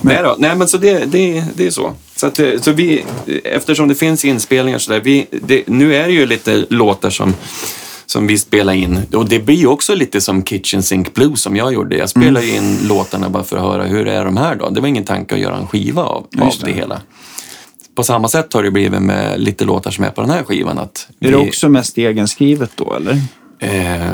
[0.00, 0.36] Nej, då.
[0.38, 1.94] Nej, men så det, det, det är så.
[2.16, 3.04] Så, att, så vi,
[3.44, 7.34] eftersom det finns inspelningar så där, vi, det, nu är det ju lite låtar som,
[8.12, 9.00] som vi spelar in.
[9.14, 11.96] Och det blir ju också lite som Kitchen Sink Blues som jag gjorde.
[11.96, 14.70] Jag spelar ju in låtarna bara för att höra hur är de här då.
[14.70, 16.66] Det var ingen tanke att göra en skiva av, av det.
[16.66, 16.72] det.
[16.72, 17.00] hela.
[17.94, 20.78] På samma sätt har det blivit med lite låtar som är på den här skivan.
[20.78, 23.12] Att Är det också mest egenskrivet då eller?
[23.58, 24.12] Eh,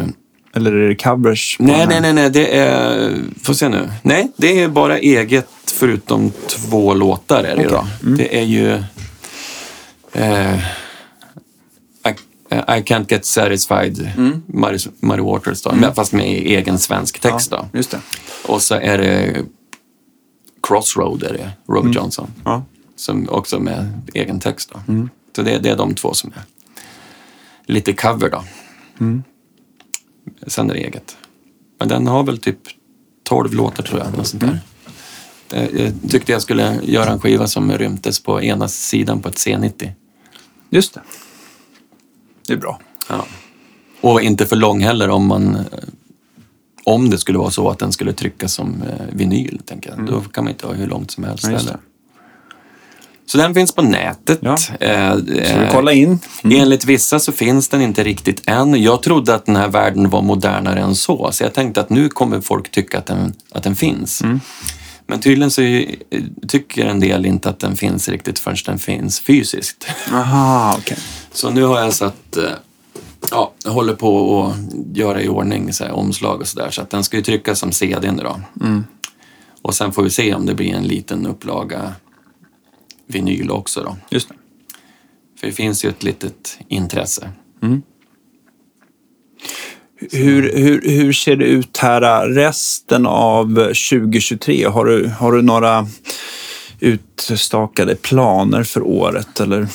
[0.55, 1.57] Eller är det covers?
[1.59, 3.15] Nej, nej, nej, nej, det är...
[3.43, 3.89] Får se nu.
[4.03, 7.79] Nej, det är bara eget förutom två låtar är det Okej.
[8.01, 8.11] då.
[8.17, 8.73] Det är ju...
[10.13, 10.59] Eh,
[12.51, 14.11] I, I can't get satisfied,
[14.47, 17.79] Muddy, Muddy Waters då, men fast med egen svensk text Ja, då.
[17.79, 18.01] just det.
[18.47, 19.45] Och så är det
[20.63, 22.31] Crossroad, är det, Robert Johnson.
[22.45, 22.65] Ja.
[22.97, 24.81] Som också med egen text då.
[25.37, 26.43] Så det, det är de två som är
[27.73, 28.45] lite cover då.
[30.47, 31.17] Sen är det eget.
[31.79, 32.59] Men den har väl typ
[33.25, 34.17] 12 låtar tror jag.
[34.17, 34.61] Något sånt där.
[35.53, 35.69] Eh,
[36.03, 39.91] Jag tyckte jag skulle göra en skiva som rymtes på ena sidan på ett C90.
[40.71, 41.01] Just det.
[42.49, 42.81] Det är bra.
[43.09, 43.25] Ja.
[44.01, 45.63] Och inte för lång heller om man eh,
[46.85, 50.07] om det skulle vara så att den skulle tryckas som eh, vinyl, tänker jag.
[50.07, 51.59] Då kan man inte ha hur långt som helst Ja.
[53.27, 54.39] Så den finns på nätet.
[54.43, 54.57] Ja.
[54.81, 56.19] Eh, Ska vi eh, kolla in?
[56.45, 58.83] Enligt vissa så finns den inte riktigt än.
[58.83, 61.33] Jag trodde att den här världen var modernare än så.
[61.33, 64.23] Så jag tänkte att nu kommer folk tycka att den, att den finns.
[65.11, 65.85] Men tydligen så
[66.49, 69.87] tycker en del inte att den finns riktigt förrän den finns fysiskt.
[70.13, 70.99] Aha, okej.
[71.33, 72.51] Så nu har jag satt, eh,
[73.31, 76.71] ja, jag håller på att göra i ordning så här, omslag och sådär.
[76.71, 78.41] Så att den ska ju tryckas som CD nu då.
[79.63, 81.93] Och sen får vi se om det blir en liten upplaga
[83.07, 83.97] vinyl också då.
[84.11, 84.35] Just det.
[85.41, 87.31] För det finns ju ett litet intresse.
[90.01, 94.67] Hur, hur, hur ser det ut här resten av 2023?
[94.67, 95.87] Har du, har du några
[96.81, 99.41] utstakade planer för året?
[99.41, 99.69] Eller?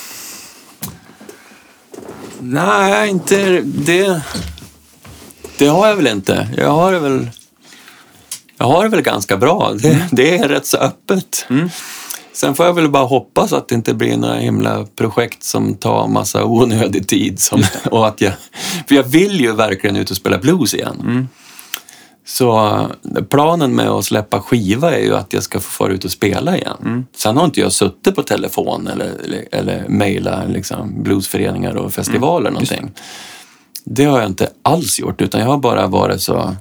[2.39, 4.21] Nej, inte det.
[5.57, 6.47] Det har jag väl inte.
[6.57, 7.29] Jag har det väl.
[8.57, 9.73] Jag har det väl ganska bra.
[9.73, 11.45] Det, det är rätt så öppet.
[12.33, 16.07] Sen får jag väl bara hoppas att det inte blir några himla projekt som tar
[16.07, 17.39] massa onödig tid.
[17.39, 18.33] Som, och att jag,
[18.87, 21.27] för jag vill ju verkligen ut och spela blues igen.
[22.25, 22.67] Så
[23.15, 26.11] eh, planen med att släppa skiva är ju att jag ska få fara ut och
[26.11, 26.77] spela igen.
[26.81, 27.05] Mm.
[27.15, 32.49] Sen har inte jag suttit på telefon eller, eller, eller mejlat liksom, bluesföreningar och festivaler
[32.49, 32.53] Mm.
[32.53, 32.91] någonting.
[33.85, 36.55] Det har jag inte alls gjort utan jag har bara varit så,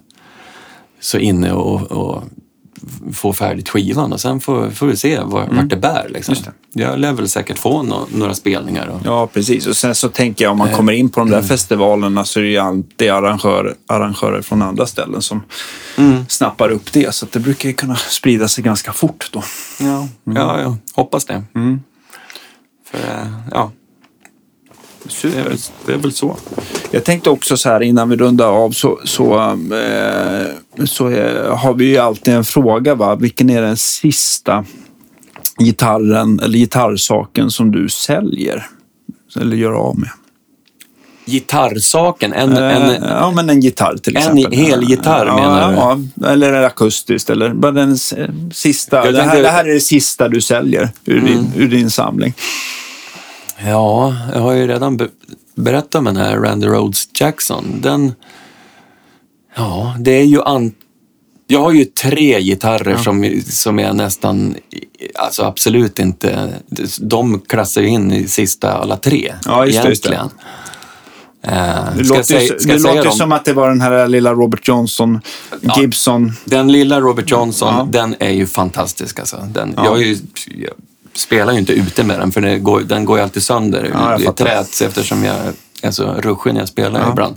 [1.01, 2.23] så inne och, och
[3.13, 6.07] få färdigt skivan och sen får, får vi se var, vart det bär.
[6.11, 6.35] Liksom.
[6.35, 6.53] Mm.
[6.73, 6.83] Det.
[6.83, 8.87] Jag lär väl säkert få nå, några spelningar.
[8.87, 9.67] Och, Ja, precis.
[9.67, 11.41] Och sen så tänker jag om man Eh, kommer in på de mm.
[11.41, 15.43] där festivalerna så är det ju alltid arrangörer, arrangörer från andra ställen som
[15.97, 16.27] Mm.
[16.29, 17.15] snappar upp det.
[17.15, 19.43] Så att det brukar ju kunna sprida sig ganska fort då.
[19.81, 21.43] ja, ja, ja, hoppas det.
[21.55, 21.81] Mm.
[22.91, 23.27] För, eh,
[25.05, 26.37] ja, det är, väl, det är väl så.
[26.91, 31.75] Jag tänkte också så här innan vi rundar av så, så, eh, så eh, har
[31.75, 32.95] vi ju alltid en fråga.
[32.95, 33.15] Va?
[33.15, 34.65] Vilken är den sista
[35.59, 38.67] gitarren eller gitarrsaken som du säljer?
[39.41, 40.09] Eller gör av med?
[41.25, 44.53] Gitarrsaken, en, en, Eh, ja, men en gitarr till en exempel.
[44.59, 45.77] helgitarr ja, menar du?
[46.23, 47.31] Ja, eller akustiskt.
[47.31, 47.99] Eller bara den
[48.53, 49.11] sista.
[49.11, 51.51] Det här, det här är det sista du säljer ur, din, Mm.
[51.57, 52.35] ur din samling.
[53.67, 55.09] Ja, jag har ju redan be
[55.55, 57.81] berättat om den här Randy Rhodes Jackson.
[57.83, 58.15] Den...
[59.57, 60.43] Ja, det är ju...
[60.43, 60.73] An
[61.47, 64.57] jag har ju tre gitarrer som, som är nästan...
[65.15, 66.49] Alltså absolut inte...
[67.01, 69.35] De klassar ju in i sista alla tre.
[69.45, 70.09] Ja, just det, just det.
[70.09, 70.47] egentligen.
[71.43, 73.13] Eh, Det jag låter, säga, det jag låter dem?
[73.13, 75.21] som att det var den här lilla Robert Johnson,
[75.79, 76.33] Gibson.
[76.45, 77.89] Den lilla Robert Johnson, Ja.
[77.91, 79.49] den är ju fantastisk alltså.
[79.53, 79.85] Den, Ja.
[79.85, 80.17] jag, är ju,
[80.47, 80.73] jag
[81.15, 84.19] spelar ju inte ute med den för det går, den går ju alltid sönder Ja,
[84.21, 85.37] i trät eftersom jag
[85.83, 87.11] är så ruschig när jag spelar Ja.
[87.13, 87.37] ibland.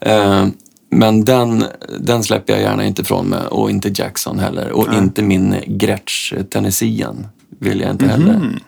[0.00, 0.46] Eh,
[0.90, 1.64] men den,
[2.00, 4.70] den släpper jag gärna inte från mig och inte Jackson heller.
[4.72, 7.26] Och inte min Gretsch Tennessean
[7.58, 8.60] vill jag inte heller.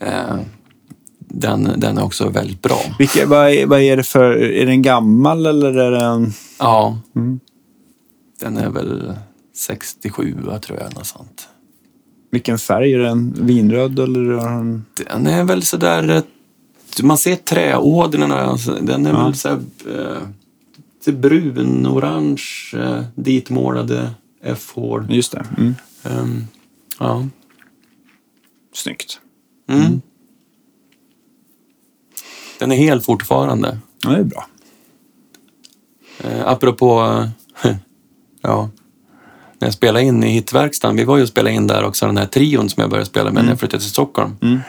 [0.00, 0.36] Eh,
[1.30, 2.80] den, den är också väldigt bra.
[2.98, 4.42] Vilka, vad, är, vad är det för...
[4.52, 6.32] Är den gammal eller är den...
[6.58, 7.40] Ja, Mm.
[8.40, 9.14] den är väl
[9.56, 11.48] 67 tror jag, något sånt.
[12.30, 12.92] Vilken färg?
[12.92, 14.20] Är den vinröd eller
[15.10, 15.26] den...
[15.26, 16.08] Är väl sådär...
[16.10, 16.22] eh,
[17.02, 18.56] Man ser träådrorna.
[18.80, 19.24] Den är Ja.
[19.24, 19.60] väl såhär...
[19.86, 20.22] Eh,
[20.98, 22.42] lite brun, orange,
[22.74, 24.10] eh, ditmålade
[24.42, 25.06] F-hål.
[25.10, 25.46] Just det.
[25.58, 25.74] Mm.
[26.04, 26.46] Um,
[26.98, 27.26] ja.
[28.74, 29.20] Snyggt.
[29.68, 30.00] Mm.
[32.58, 33.78] Den är hel fortfarande.
[34.04, 34.46] Ja, det är bra.
[36.20, 37.24] Eh, apropå...
[38.42, 38.70] ja.
[39.58, 42.16] När jag spelade in i hitverkstan, vi var ju och spelade in där också, den
[42.16, 44.36] här trion som jag började spela med när jag flyttade till Stockholm.
[44.42, 44.60] Mm.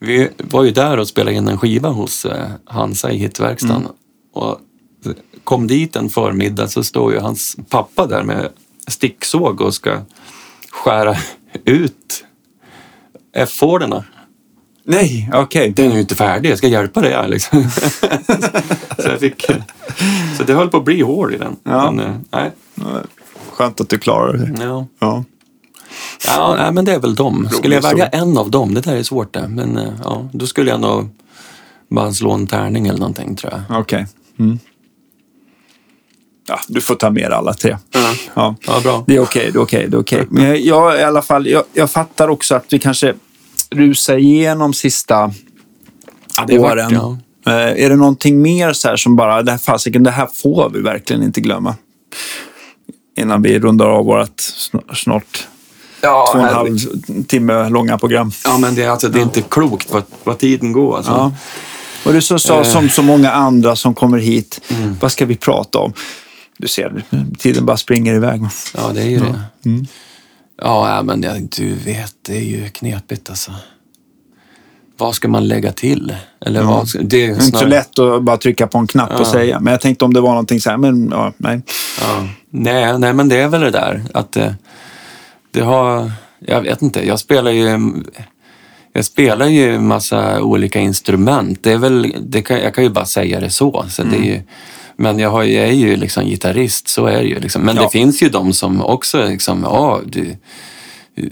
[0.00, 3.76] Vi var ju där och spelade in en skiva hos eh, Hansa i hitverkstan.
[3.76, 3.92] Mm.
[4.32, 4.60] Och
[5.44, 8.48] kom dit en förmiddag så står ju hans pappa där med
[8.88, 9.98] sticksåg och ska
[10.70, 11.16] skära
[11.64, 12.24] ut
[13.36, 14.04] F-hårdarna.
[14.86, 15.70] Nej, okej.
[15.70, 17.70] Den är ju inte färdig, jag ska hjälpa dig här liksom.
[18.98, 19.46] så, jag fick,
[20.36, 21.56] så det höll på att bli hål i den.
[21.62, 21.90] Ja.
[21.90, 22.50] Men, eh, nej.
[23.54, 24.62] Skönt att du klarar det.
[24.64, 24.86] Ja.
[24.98, 25.24] Ja.
[26.26, 27.48] Ja, nej, men det är väl dem.
[27.52, 29.48] Skulle jag välja en av dem, det där är svårt det.
[29.48, 31.08] Men eh, ja, då skulle jag nog
[31.90, 33.80] bara slå en tärning eller någonting tror jag.
[33.80, 34.06] Okej.
[34.38, 34.58] Mm.
[36.48, 37.76] Ja, du får ta med alla tre.
[38.34, 38.54] Ja.
[38.66, 39.04] Ja, bra.
[39.06, 40.26] Det är okej, det är okej, det är okej.
[40.30, 43.14] Men jag, i alla fall, jag, jag fattar också att vi kanske
[43.70, 45.32] rusar igenom sista
[46.36, 46.90] Ja, det åren.
[46.92, 47.18] ja.
[47.46, 50.70] Eh, är det någonting mer så här som bara, det här, fasiken, det här får
[50.70, 51.76] vi verkligen inte glömma?
[53.16, 55.48] Innan vi rundar av vårt sn- snart
[56.00, 56.78] Ja, två och en halv
[57.26, 58.32] timme långa program.
[58.44, 60.96] ja, men det, är alltså, det är inte klokt vad, vad tiden går.
[60.96, 61.12] Alltså.
[61.12, 61.32] Ja.
[62.04, 62.62] Och du så sa Eh.
[62.64, 64.60] som så många andra som kommer hit,
[65.00, 65.92] vad ska vi prata om?
[66.56, 67.02] Du ser,
[67.38, 68.42] tiden bara springer iväg.
[68.76, 69.40] Ja, det är ju det.
[70.62, 73.52] Ja, ja, men det, du vet, det är ju knepigt alltså.
[74.96, 76.14] Vad ska man lägga till?
[76.46, 78.86] Eller vad ska, det är är inte så snarare- lätt att bara trycka på en
[78.86, 79.32] knapp och Ja.
[79.32, 79.60] säga.
[79.60, 81.60] Men jag tänkte om det var någonting så här, men ja, nej.
[82.00, 82.28] Ja.
[82.50, 84.54] Nej, nej, men det är väl det där att det,
[85.50, 86.12] det har...
[86.46, 87.92] Jag vet inte, jag spelar ju...
[88.92, 91.58] Jag spelar ju massa olika instrument.
[91.62, 93.84] Det är väl, det kan, jag kan ju bara säga det så.
[93.88, 94.40] så det är ju,
[94.96, 97.40] men jag, har, jag är ju liksom gitarrist, så är det ju.
[97.40, 97.62] Liksom.
[97.62, 97.82] Men Ja.
[97.82, 100.36] det finns ju de som också liksom, ja, du,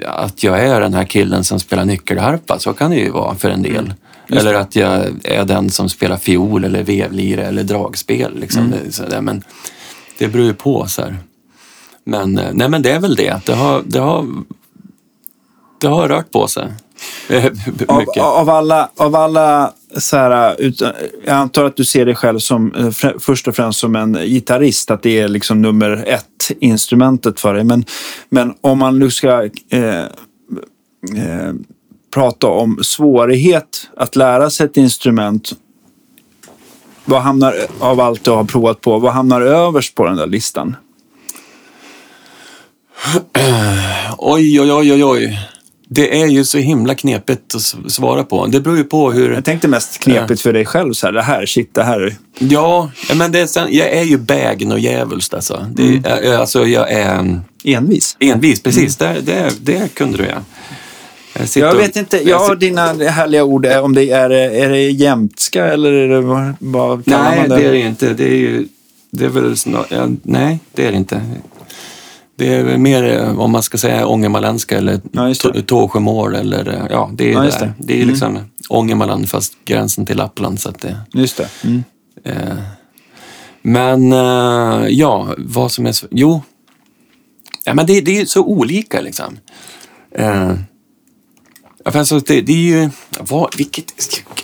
[0.06, 3.50] att jag är den här killen som spelar nyckelharpa, så kan det ju vara för
[3.50, 3.94] en del.
[4.28, 8.40] Eller att jag är den som spelar fiol eller vevlire eller dragspel.
[8.40, 8.70] Liksom.
[8.70, 9.20] Det, så där.
[9.20, 9.42] Men
[10.18, 10.86] det beror ju på.
[10.86, 11.16] Så här.
[12.04, 13.40] Men, eh, nej, men det är väl det.
[13.46, 14.26] Det har, det har,
[15.80, 16.72] det har rört på sig.
[17.28, 17.44] Eh,
[17.88, 20.94] Av, av alla, av alla så här, eh, utan, eh,
[21.24, 24.90] jag antar att du ser dig själv som eh, först och främst som en gitarrist,
[24.90, 26.26] att det är liksom nummer ett
[26.60, 27.64] instrumentet för dig.
[27.64, 27.84] Men,
[28.28, 31.52] men om man nu ska eh, eh,
[32.14, 35.52] prata om svårighet att lära sig ett instrument,
[37.04, 40.76] vad hamnar av allt du har provat på, vad hamnar överst på den där listan?
[44.18, 45.38] Oj, oj, oj, oj, oj.
[45.94, 48.46] Det är ju så himla knepigt att svara på.
[48.46, 49.32] Det beror ju på hur...
[49.32, 50.92] Jag tänkte mest knepigt för dig själv.
[50.92, 52.14] Så här, det här, shit, det här.
[52.38, 55.66] Ja, men det är jag är ju bägen och djävulskt alltså.
[55.74, 56.40] Det, Mm.
[56.40, 58.16] alltså jag är Envis.
[58.20, 58.96] envis, precis.
[58.96, 60.36] Det, det, det kunde du ja.
[61.38, 63.66] Jag, sitter Jag vet inte, jag har dina härliga ord.
[63.66, 67.72] Om det är, är det jämtska eller är det vad, kallar Nej, man det är
[67.72, 68.12] det inte.
[68.14, 68.66] Det är ju...
[69.10, 71.20] Det är väl snar, ja, Nej, det är det inte.
[72.36, 75.34] Det är mer eh, om man ska säga ångermanländska eller Ja,
[75.66, 77.74] Tåsjömål eller eh, ja, det är Ja, det där.
[77.78, 77.92] det.
[77.94, 78.38] Är ju liksom
[78.68, 80.96] Ångermanland fast gränsen till Lappland så att det...
[81.12, 81.48] Just det.
[81.64, 81.84] Mm.
[82.24, 82.56] Eh,
[83.62, 86.42] men eh, ja, vad som är så, Jo.
[87.64, 89.38] Ja, men det, det är ju så olika liksom.
[90.18, 90.52] Eh,
[91.84, 92.90] alltså, det, det är ju...
[93.20, 93.84] Vad, vilket...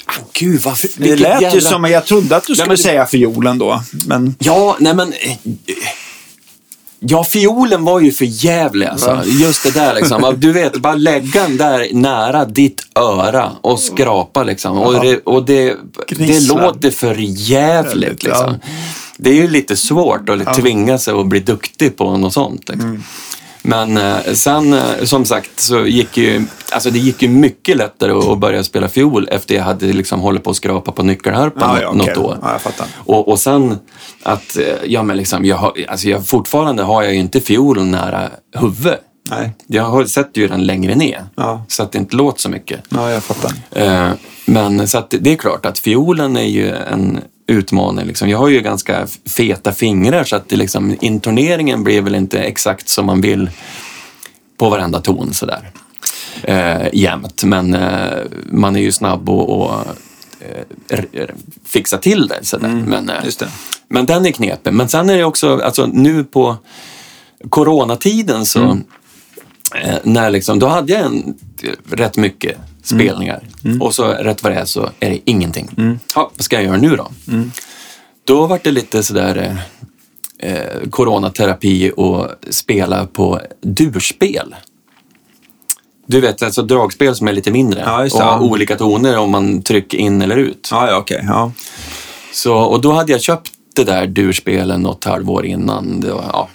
[0.06, 0.76] ah, Gud, vad...
[0.96, 3.82] Det lät ju jävla- som, jag trodde att du skulle men det- säga fiolen då.
[4.06, 5.12] Men Ja, nej men...
[7.00, 9.22] Ja, fiolen var ju för jävlig alltså.
[9.24, 10.34] Just det där liksom.
[10.36, 14.78] Du vet, bara lägga den där nära ditt öra och skrapa liksom.
[14.78, 15.76] Och det, och det,
[16.08, 17.14] det låter för
[17.50, 18.54] jävligt liksom.
[19.16, 22.68] Det är ju lite svårt att tvinga sig att bli duktig på något sånt.
[22.68, 23.04] Liksom.
[23.68, 28.12] Men eh, sen, eh, som sagt, så gick ju, alltså det gick ju mycket lättare
[28.12, 31.82] att, börja spela fiol efter jag hade liksom hållit på att skrapa på nyckelharpan Ja,
[31.82, 32.22] ja, något okej.
[32.22, 32.58] år.
[32.58, 32.86] Fattar.
[32.96, 33.78] Och, och sen
[34.22, 38.28] att, eh, ja men liksom, jag alltså jag, fortfarande har jag ju inte fiolen nära
[38.56, 39.00] huvudet.
[39.30, 39.50] nej.
[39.66, 41.64] Jag har, sätter ju den längre ner, Ja.
[41.68, 42.80] så att det inte låter så mycket.
[42.88, 43.52] Ja, jag fattar.
[44.44, 48.06] Men så att det är klart att fiolen är ju en utmaning.
[48.06, 48.28] Liksom.
[48.28, 49.06] Jag har ju ganska
[49.36, 53.50] feta fingrar så att det liksom, intoneringen blir väl inte exakt som man vill
[54.56, 55.70] på varenda ton sådär.
[56.42, 57.44] Eh, jämt.
[57.44, 58.18] Men eh,
[58.50, 59.72] man är ju snabb och, och
[60.80, 61.28] eh,
[61.64, 62.38] fixa till det.
[62.42, 62.68] Sådär.
[62.86, 63.24] men, eh,
[63.88, 64.72] men den är knepig.
[64.72, 66.56] Men sen är det också, alltså nu på
[67.48, 68.78] coronatiden så,
[69.74, 71.34] eh, när liksom, då hade jag en,
[71.90, 72.58] rätt mycket
[72.88, 73.42] spelningar.
[73.80, 75.68] Och så rätt vad det är så är det ingenting.
[76.14, 77.08] Ja, vad ska jag göra nu då?
[78.24, 79.58] Då var det lite sådär
[80.40, 84.54] eh, eh, coronaterapi och spela på durspel.
[86.06, 89.62] Du vet, alltså dragspel som är lite mindre Ja, och har olika toner om man
[89.62, 90.68] trycker in eller ut.
[90.70, 91.24] Ja, ja, okej.
[91.26, 91.52] Ja.
[92.32, 96.00] Så, och då hade jag köpt det där durspelen något halvår innan.
[96.00, 96.48] Det var, ja,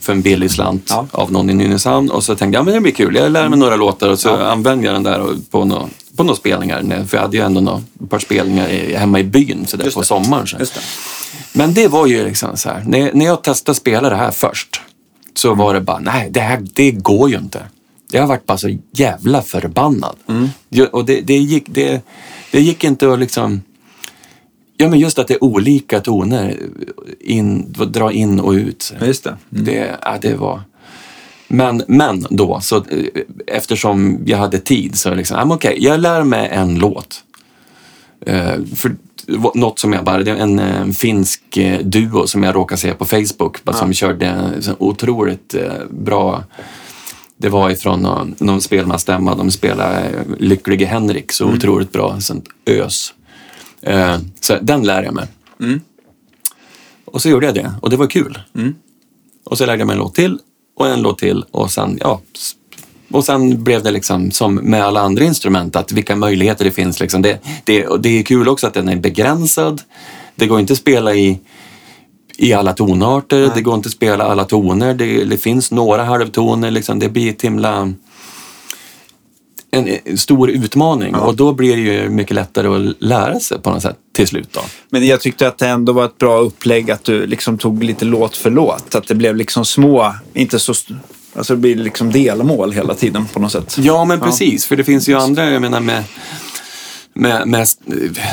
[0.00, 1.06] För en billig slant Ja.
[1.12, 2.10] av någon i Nynäshamn.
[2.10, 3.14] Och så tänkte jag, ja, men det blir kul.
[3.16, 6.36] Jag lär mig några låtar och så använder jag den där på några på några
[6.36, 7.04] spelningar.
[7.08, 8.68] För jag hade ju ändå några, ett par spelningar
[8.98, 10.46] hemma i byn så där på sommaren.
[10.46, 10.56] Så.
[10.58, 10.70] Det.
[11.52, 14.80] Men det var ju liksom så här, när, när jag testade spela det här först
[15.34, 17.62] så var det bara, nej det här det går ju inte.
[18.10, 20.16] Jag har varit bara så jävla förbannad.
[20.70, 22.02] Ju- Och det, det, gick, det,
[22.50, 23.62] det gick inte att liksom...
[24.80, 26.56] Ja men just att det är olika toner,
[27.20, 28.94] in, dra in och ut.
[29.00, 29.36] Ja, Just det.
[29.48, 30.62] Det, ja, det var...
[31.48, 32.82] Men, men då, så, eh,
[33.46, 37.24] eftersom jag hade tid så liksom, ja, okej, jag lär mig en låt.
[38.26, 38.96] Eh, för
[39.54, 42.94] något som jag bara, det är en, eh, finsk eh, duo som jag råkade se
[42.94, 45.54] på Facebook bara, som körde en sån otroligt
[45.90, 46.44] bra
[47.36, 49.34] det var ifrån någon, någon spelmansstämma.
[49.34, 52.20] De spelade Lycklige Henrik så otroligt bra.
[52.20, 53.14] Sånt ös.
[53.82, 55.26] Eh, så den lär jag mig.
[57.04, 58.38] Och så gjorde jag det och det var kul.
[59.44, 60.38] Och så lärde jag mig en låt till
[60.76, 62.20] och en låt till och sen, ja.
[63.10, 67.00] Och sen blev det liksom som med alla andra instrument, att vilka möjligheter det finns.
[67.00, 67.22] Liksom.
[67.22, 69.82] Det, det, och det är kul också att den är begränsad.
[70.34, 71.38] Det går inte att spela i,
[72.36, 74.94] i alla tonarter, det går inte att spela alla toner.
[74.94, 76.98] Det, det finns några halvtoner, liksom.
[76.98, 77.92] det blir ett himla
[79.70, 83.82] en, stor utmaning och då blir det ju mycket lättare att lära sig på något
[83.82, 84.48] sätt till slut.
[84.52, 84.60] Då.
[84.90, 88.04] Men jag tyckte att det ändå var ett bra upplägg att du liksom tog lite
[88.04, 88.94] låt för låt.
[88.94, 90.74] Att det blev liksom små, inte så...
[91.34, 93.78] Alltså det blir liksom delmål hela tiden på något sätt.
[93.80, 94.66] Ja, men precis.
[94.66, 96.04] För det finns ju andra, jag menar med,
[97.18, 97.68] med, med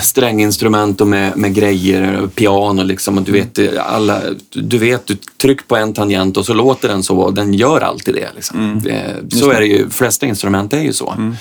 [0.04, 3.18] stränginstrument och med, med grejer, piano liksom.
[3.18, 4.22] Och du vet, alla,
[4.54, 7.82] du vet, du tryck på en tangent och så låter den så och den gör
[7.82, 8.30] alltid det.
[8.36, 8.82] Liksom.
[8.84, 11.32] det så är det ju, flesta instrument är ju så.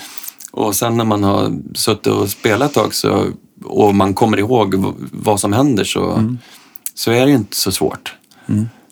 [0.51, 3.25] Och sen när man har suttit och spelat ett tag så,
[3.63, 6.35] och man kommer ihåg vad som händer så,
[6.93, 8.15] så är det ju inte så svårt.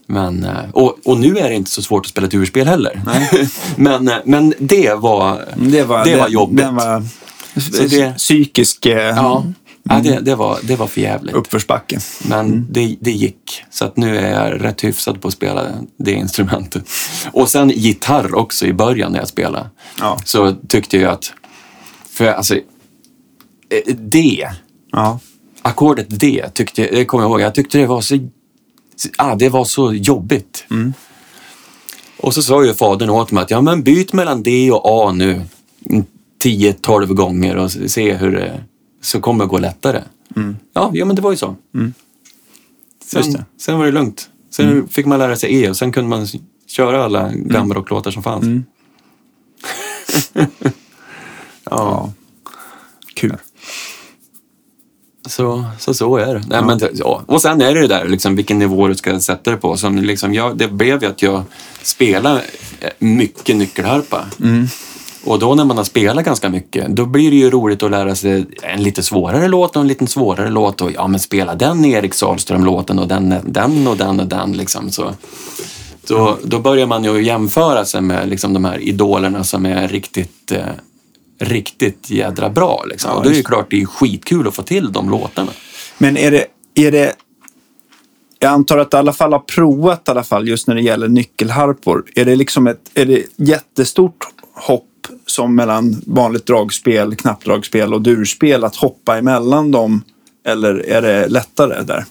[0.08, 3.02] Men, eh, och, och nu är det inte så svårt att spela ett urspel heller.
[3.76, 6.58] men, eh, men det var, Det var, det var jobbigt.
[6.58, 7.04] Den var
[7.62, 9.46] Så det- psykisk eh, Ja,
[9.84, 11.36] ja det, det, var, det var för jävligt.
[11.36, 12.00] uppförsbacke.
[12.30, 13.64] Men det, det gick.
[13.70, 15.68] Så att nu är jag rätt hyfsad på att spela
[15.98, 16.90] det instrumentet.
[17.32, 19.70] Och sen gitarr också i början när jag spelade.
[20.00, 20.18] Ja.
[20.26, 21.34] Så tyckte jag att...
[22.10, 22.56] För alltså...
[22.56, 24.48] eh, D,
[24.92, 25.20] Ja.
[25.62, 27.42] ackordet D, tyckte jag, det kommer jag ihåg.
[27.42, 28.18] Jag tyckte det var så...
[29.18, 30.66] Ah, det var så jobbigt.
[32.18, 35.12] Och så sa ju fadern åt mig att ja, men byt mellan D och A
[35.12, 35.42] nu
[36.44, 38.64] 10-12 gånger och se hur det
[39.02, 40.02] så kommer det gå lättare.
[40.74, 41.56] Ja, ja, men det var ju så.
[41.76, 41.94] Mm.
[43.06, 43.46] Sen, det.
[43.58, 44.30] sen var det lugnt.
[44.50, 46.28] Sen fick man lära sig E och sen kunde man
[46.68, 47.48] köra alla Mm.
[47.48, 48.46] glamrocklåtar som fanns.
[51.70, 52.12] ja,
[53.16, 53.38] Kul.
[55.28, 56.44] så, så så är det.
[56.48, 57.24] Nej, men, det- ja.
[57.28, 59.78] Och sen är det det där liksom, vilken nivå du ska sätta det på.
[59.78, 61.44] Som, liksom, jag, det blev ju att jag
[61.82, 62.44] spelade
[62.80, 64.26] eh, mycket nyckelharpa.
[64.40, 64.68] Mm.
[65.24, 68.16] Och då när man har spelat ganska mycket, då blir det ju roligt att lära
[68.16, 70.82] sig en lite svårare låt och en lite svårare låt.
[70.82, 74.52] Och ja, men spela den Erik Sahlström-låten och den, den och den och den.
[74.52, 74.92] Liksom.
[74.92, 75.14] Så,
[76.08, 80.52] då, då börjar man ju jämföra sig med liksom, de här idolerna som är riktigt,
[80.52, 80.66] eh,
[81.40, 82.84] riktigt jädra bra.
[82.90, 83.12] Liksom.
[83.12, 85.52] Ja, och då är det ju klart det är skitkul att få till de låtarna.
[85.98, 86.46] Men är det,
[86.76, 87.14] är det...
[88.40, 90.82] Jag antar att du i alla fall har provat i alla fall just när det
[90.82, 92.06] gäller nyckelharpor.
[92.16, 94.88] Är det liksom ett är det jättestort hopp
[95.34, 100.04] som mellan vanligt dragspel, knappdragspel och durspel att hoppa emellan dem?
[100.46, 102.06] Eller är det lättare där?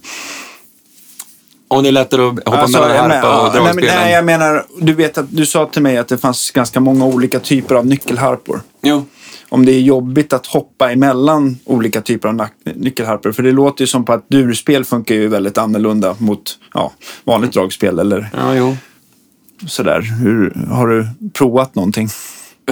[1.68, 3.94] Om det är lättare att hoppa Alltså, mellan harpa och ja, nej, dragspelen.
[3.96, 7.04] Nej, jag menar, du vet att du sa till mig att det fanns ganska många
[7.04, 8.60] olika typer av nyckelharpor.
[8.82, 9.04] Jo.
[9.48, 13.32] Om det är jobbigt att hoppa emellan olika typer av nyckelharpor.
[13.32, 16.92] För det låter ju som på att durspel funkar ju väldigt annorlunda mot ja,
[17.24, 18.76] vanligt dragspel eller Ja, jo.
[19.66, 20.00] sådär.
[20.00, 22.08] Hur, har du provat någonting?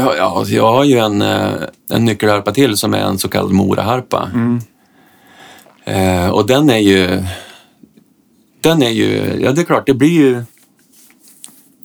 [0.01, 1.53] Ja, alltså jag har ju en, eh,
[1.91, 4.31] en nyckelharpa till som är en så kallad moraharpa.
[5.85, 7.23] Eh, och den är ju...
[8.61, 9.41] Den är ju...
[9.43, 10.43] Ja, det är klart, det blir ju...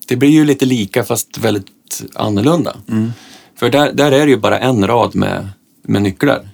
[0.08, 2.76] Det blir ju lite lika fast väldigt annorlunda.
[3.58, 5.48] För där, där är det ju bara en rad med,
[5.82, 6.48] med nycklar.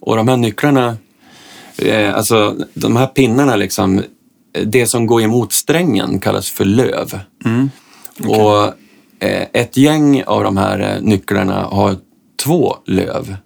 [0.00, 0.96] Och de här nycklarna,
[1.78, 4.02] eh, alltså de här pinnarna liksom,
[4.64, 7.18] det som går emot strängen kallas för löv.
[8.28, 8.72] Och eh,
[9.52, 11.96] ett gäng av de här eh, nycklarna har
[12.44, 13.36] två löv.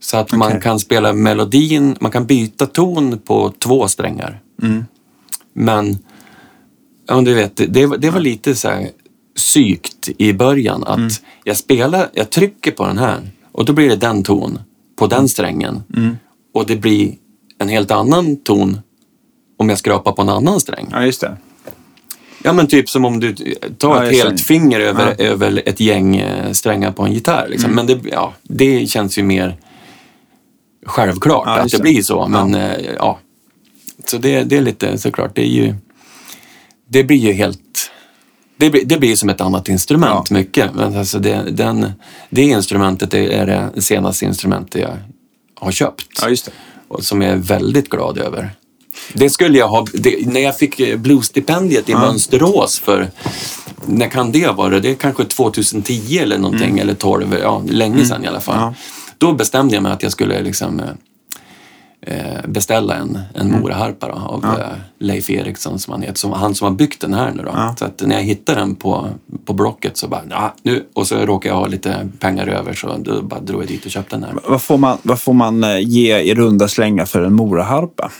[0.00, 0.60] Så att man Okej.
[0.62, 4.40] kan spela melodin, man kan byta ton på två strängar.
[5.52, 5.98] Men,
[7.08, 7.66] ja, du vet, det,
[7.98, 8.90] det, var- lite så här
[9.36, 13.20] sykt i början att jag spelar, jag trycker på den här
[13.52, 14.58] och då blir det den ton
[14.98, 15.82] på den strängen.
[16.54, 17.14] Och det blir
[17.58, 18.78] en helt annan ton
[19.58, 20.88] om jag skrapar på en annan sträng.
[20.92, 21.36] Ja, just det.
[22.42, 23.34] Ja men typ som om du
[23.78, 24.46] tar Ja, ett helt ser.
[24.46, 27.48] finger över, över ett gäng eh, strängar på en gitarr.
[27.48, 27.70] Liksom.
[27.72, 27.86] Mm.
[27.86, 29.56] Men det, ja, det känns ju mer
[30.86, 32.28] självklart Ja, att det blir så.
[32.28, 32.68] Men ja.
[32.96, 33.18] ja.
[34.04, 35.74] Så det, det är lite såklart, det är ju...
[36.88, 37.90] Det blir ju helt...
[38.56, 40.36] Det blir, det blir som ett annat instrument Ja.
[40.36, 40.74] mycket.
[40.74, 41.92] Men alltså det, den,
[42.30, 44.96] det instrumentet är är det senaste instrumentet jag
[45.54, 46.06] har köpt.
[46.22, 46.52] Ja, just det.
[46.88, 48.50] Och som jag är väldigt glad över.
[49.12, 53.10] Det skulle jag ha, det, när jag fick eh, bluesstipendiet i Mönsterås för,
[53.86, 54.80] när kan det vara?
[54.80, 58.56] Det är kanske 2010 eller någonting, eller 12, ja länge sedan i alla fall.
[58.56, 58.74] Ja.
[59.18, 60.86] Då bestämde jag mig att jag skulle liksom eh,
[62.16, 64.66] eh, beställa en, en moraharpa då, av eh,
[64.98, 67.50] Leif Eriksson som han heter, som, han som har byggt den här nu då.
[67.54, 67.74] Ja.
[67.78, 69.08] Så att när jag hittade den på,
[69.44, 72.96] på Blocket så bara, ja, nu, och så råkade jag ha lite pengar över så
[72.98, 74.34] då bara drog jag dit och köpte den här.
[74.44, 78.10] Vad får man, vad får man ge i runda slängar för en moraharpa?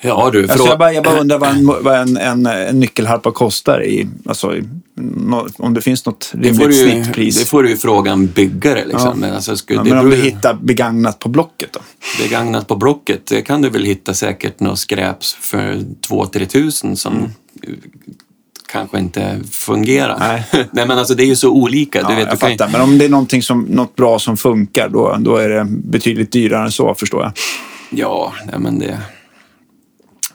[0.00, 3.30] Ja du, Alltså jag, bara, jag bara undrar vad en, vad en, en, en nyckelharpa
[3.32, 3.84] kostar.
[3.84, 4.64] I, alltså, i,
[4.94, 7.38] nå- om det finns något rimligt snittpris.
[7.38, 8.84] det får du ju fråga en byggare.
[8.84, 9.06] Liksom.
[9.08, 9.14] Ja.
[9.14, 11.80] Men, alltså, skulle, ja, men om du hittar begagnat på Blocket då?
[12.22, 15.74] begagnat på Blocket, det kan du väl hitta säkert något skräp för
[16.08, 17.32] 2-3 tusen som
[18.72, 20.14] kanske inte fungerar.
[20.16, 20.28] Mm.
[20.52, 20.66] Nej.
[20.72, 22.00] Nej, men alltså det är ju så olika.
[22.00, 22.72] Ja, du vet, jag du kan ju- fattar.
[22.72, 26.32] Men om det är någonting som, något bra som funkar, då, då är det betydligt
[26.32, 27.32] dyrare än så, förstår jag.
[27.90, 28.98] Ja, men det,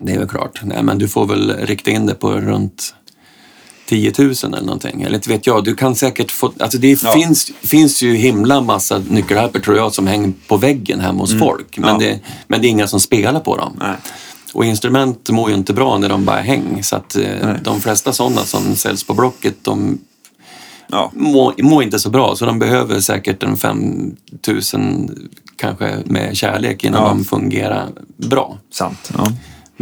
[0.06, 0.60] det är väl klart.
[0.64, 2.96] Nej, men du får väl rikta in det på runt
[3.86, 5.02] 10 000 eller någonting.
[5.02, 5.64] Eller inte vet jag.
[5.64, 6.54] Du kan säkert få...
[6.60, 7.12] Alltså det Ja.
[7.14, 11.78] finns, finns ju himla massa nyckelharpor tror jag som hänger på väggen hemma hos folk.
[11.78, 12.02] Men, Mm.
[12.02, 12.08] Ja.
[12.10, 13.74] det, men det är inga som spelar på dem.
[13.80, 13.96] Nej.
[14.54, 16.84] Och instrument mår ju inte bra när de bara häng.
[16.84, 17.58] Så att eh, Nej.
[17.64, 20.00] de flesta sådana som säljs på Blocket, de
[20.88, 21.12] Ja.
[21.16, 22.36] mår, mår inte så bra.
[22.36, 24.16] Så de behöver säkert en 5
[24.48, 25.10] 000
[25.56, 27.08] kanske med kärlek innan Ja.
[27.10, 28.58] de fungerar bra.
[28.74, 29.12] Sant.
[29.18, 29.28] Ja.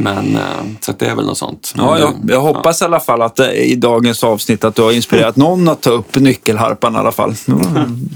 [0.03, 0.41] Men eh,
[0.79, 1.73] så det är väl något sånt.
[1.77, 5.35] Ja, jag, jag hoppas i alla fall att i dagens avsnitt att du har inspirerat
[5.35, 7.35] någon att ta upp nyckelharpan i alla fall.
[7.47, 7.61] Mm.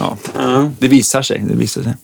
[0.00, 0.70] Ja, Ja.
[0.78, 1.44] det visar sig.
[1.48, 1.94] Det visar sig.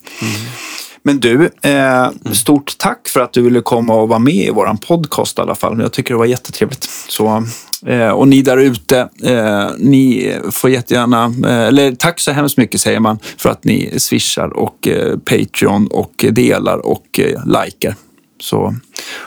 [1.03, 4.77] Men du, eh, stort tack för att du ville komma och vara med i vår
[4.87, 5.79] podcast i alla fall.
[5.81, 6.89] Jag tycker det var jättetrevligt.
[7.09, 7.43] Så,
[7.85, 12.81] eh, och ni där ute, eh, ni får jättegärna, eh, eller tack så hemskt mycket
[12.81, 17.95] säger man för att ni swishar och eh, Patreon och delar och eh, likar.
[18.39, 18.75] Så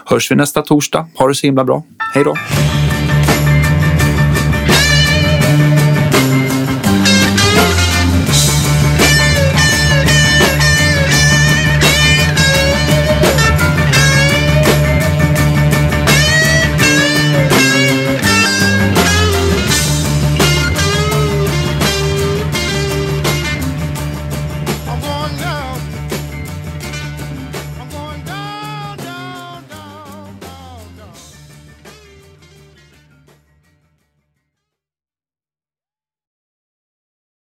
[0.05, 1.07] hörs vi nästa torsdag.
[1.15, 1.83] Ha det så himla bra.
[2.13, 2.35] Hej då!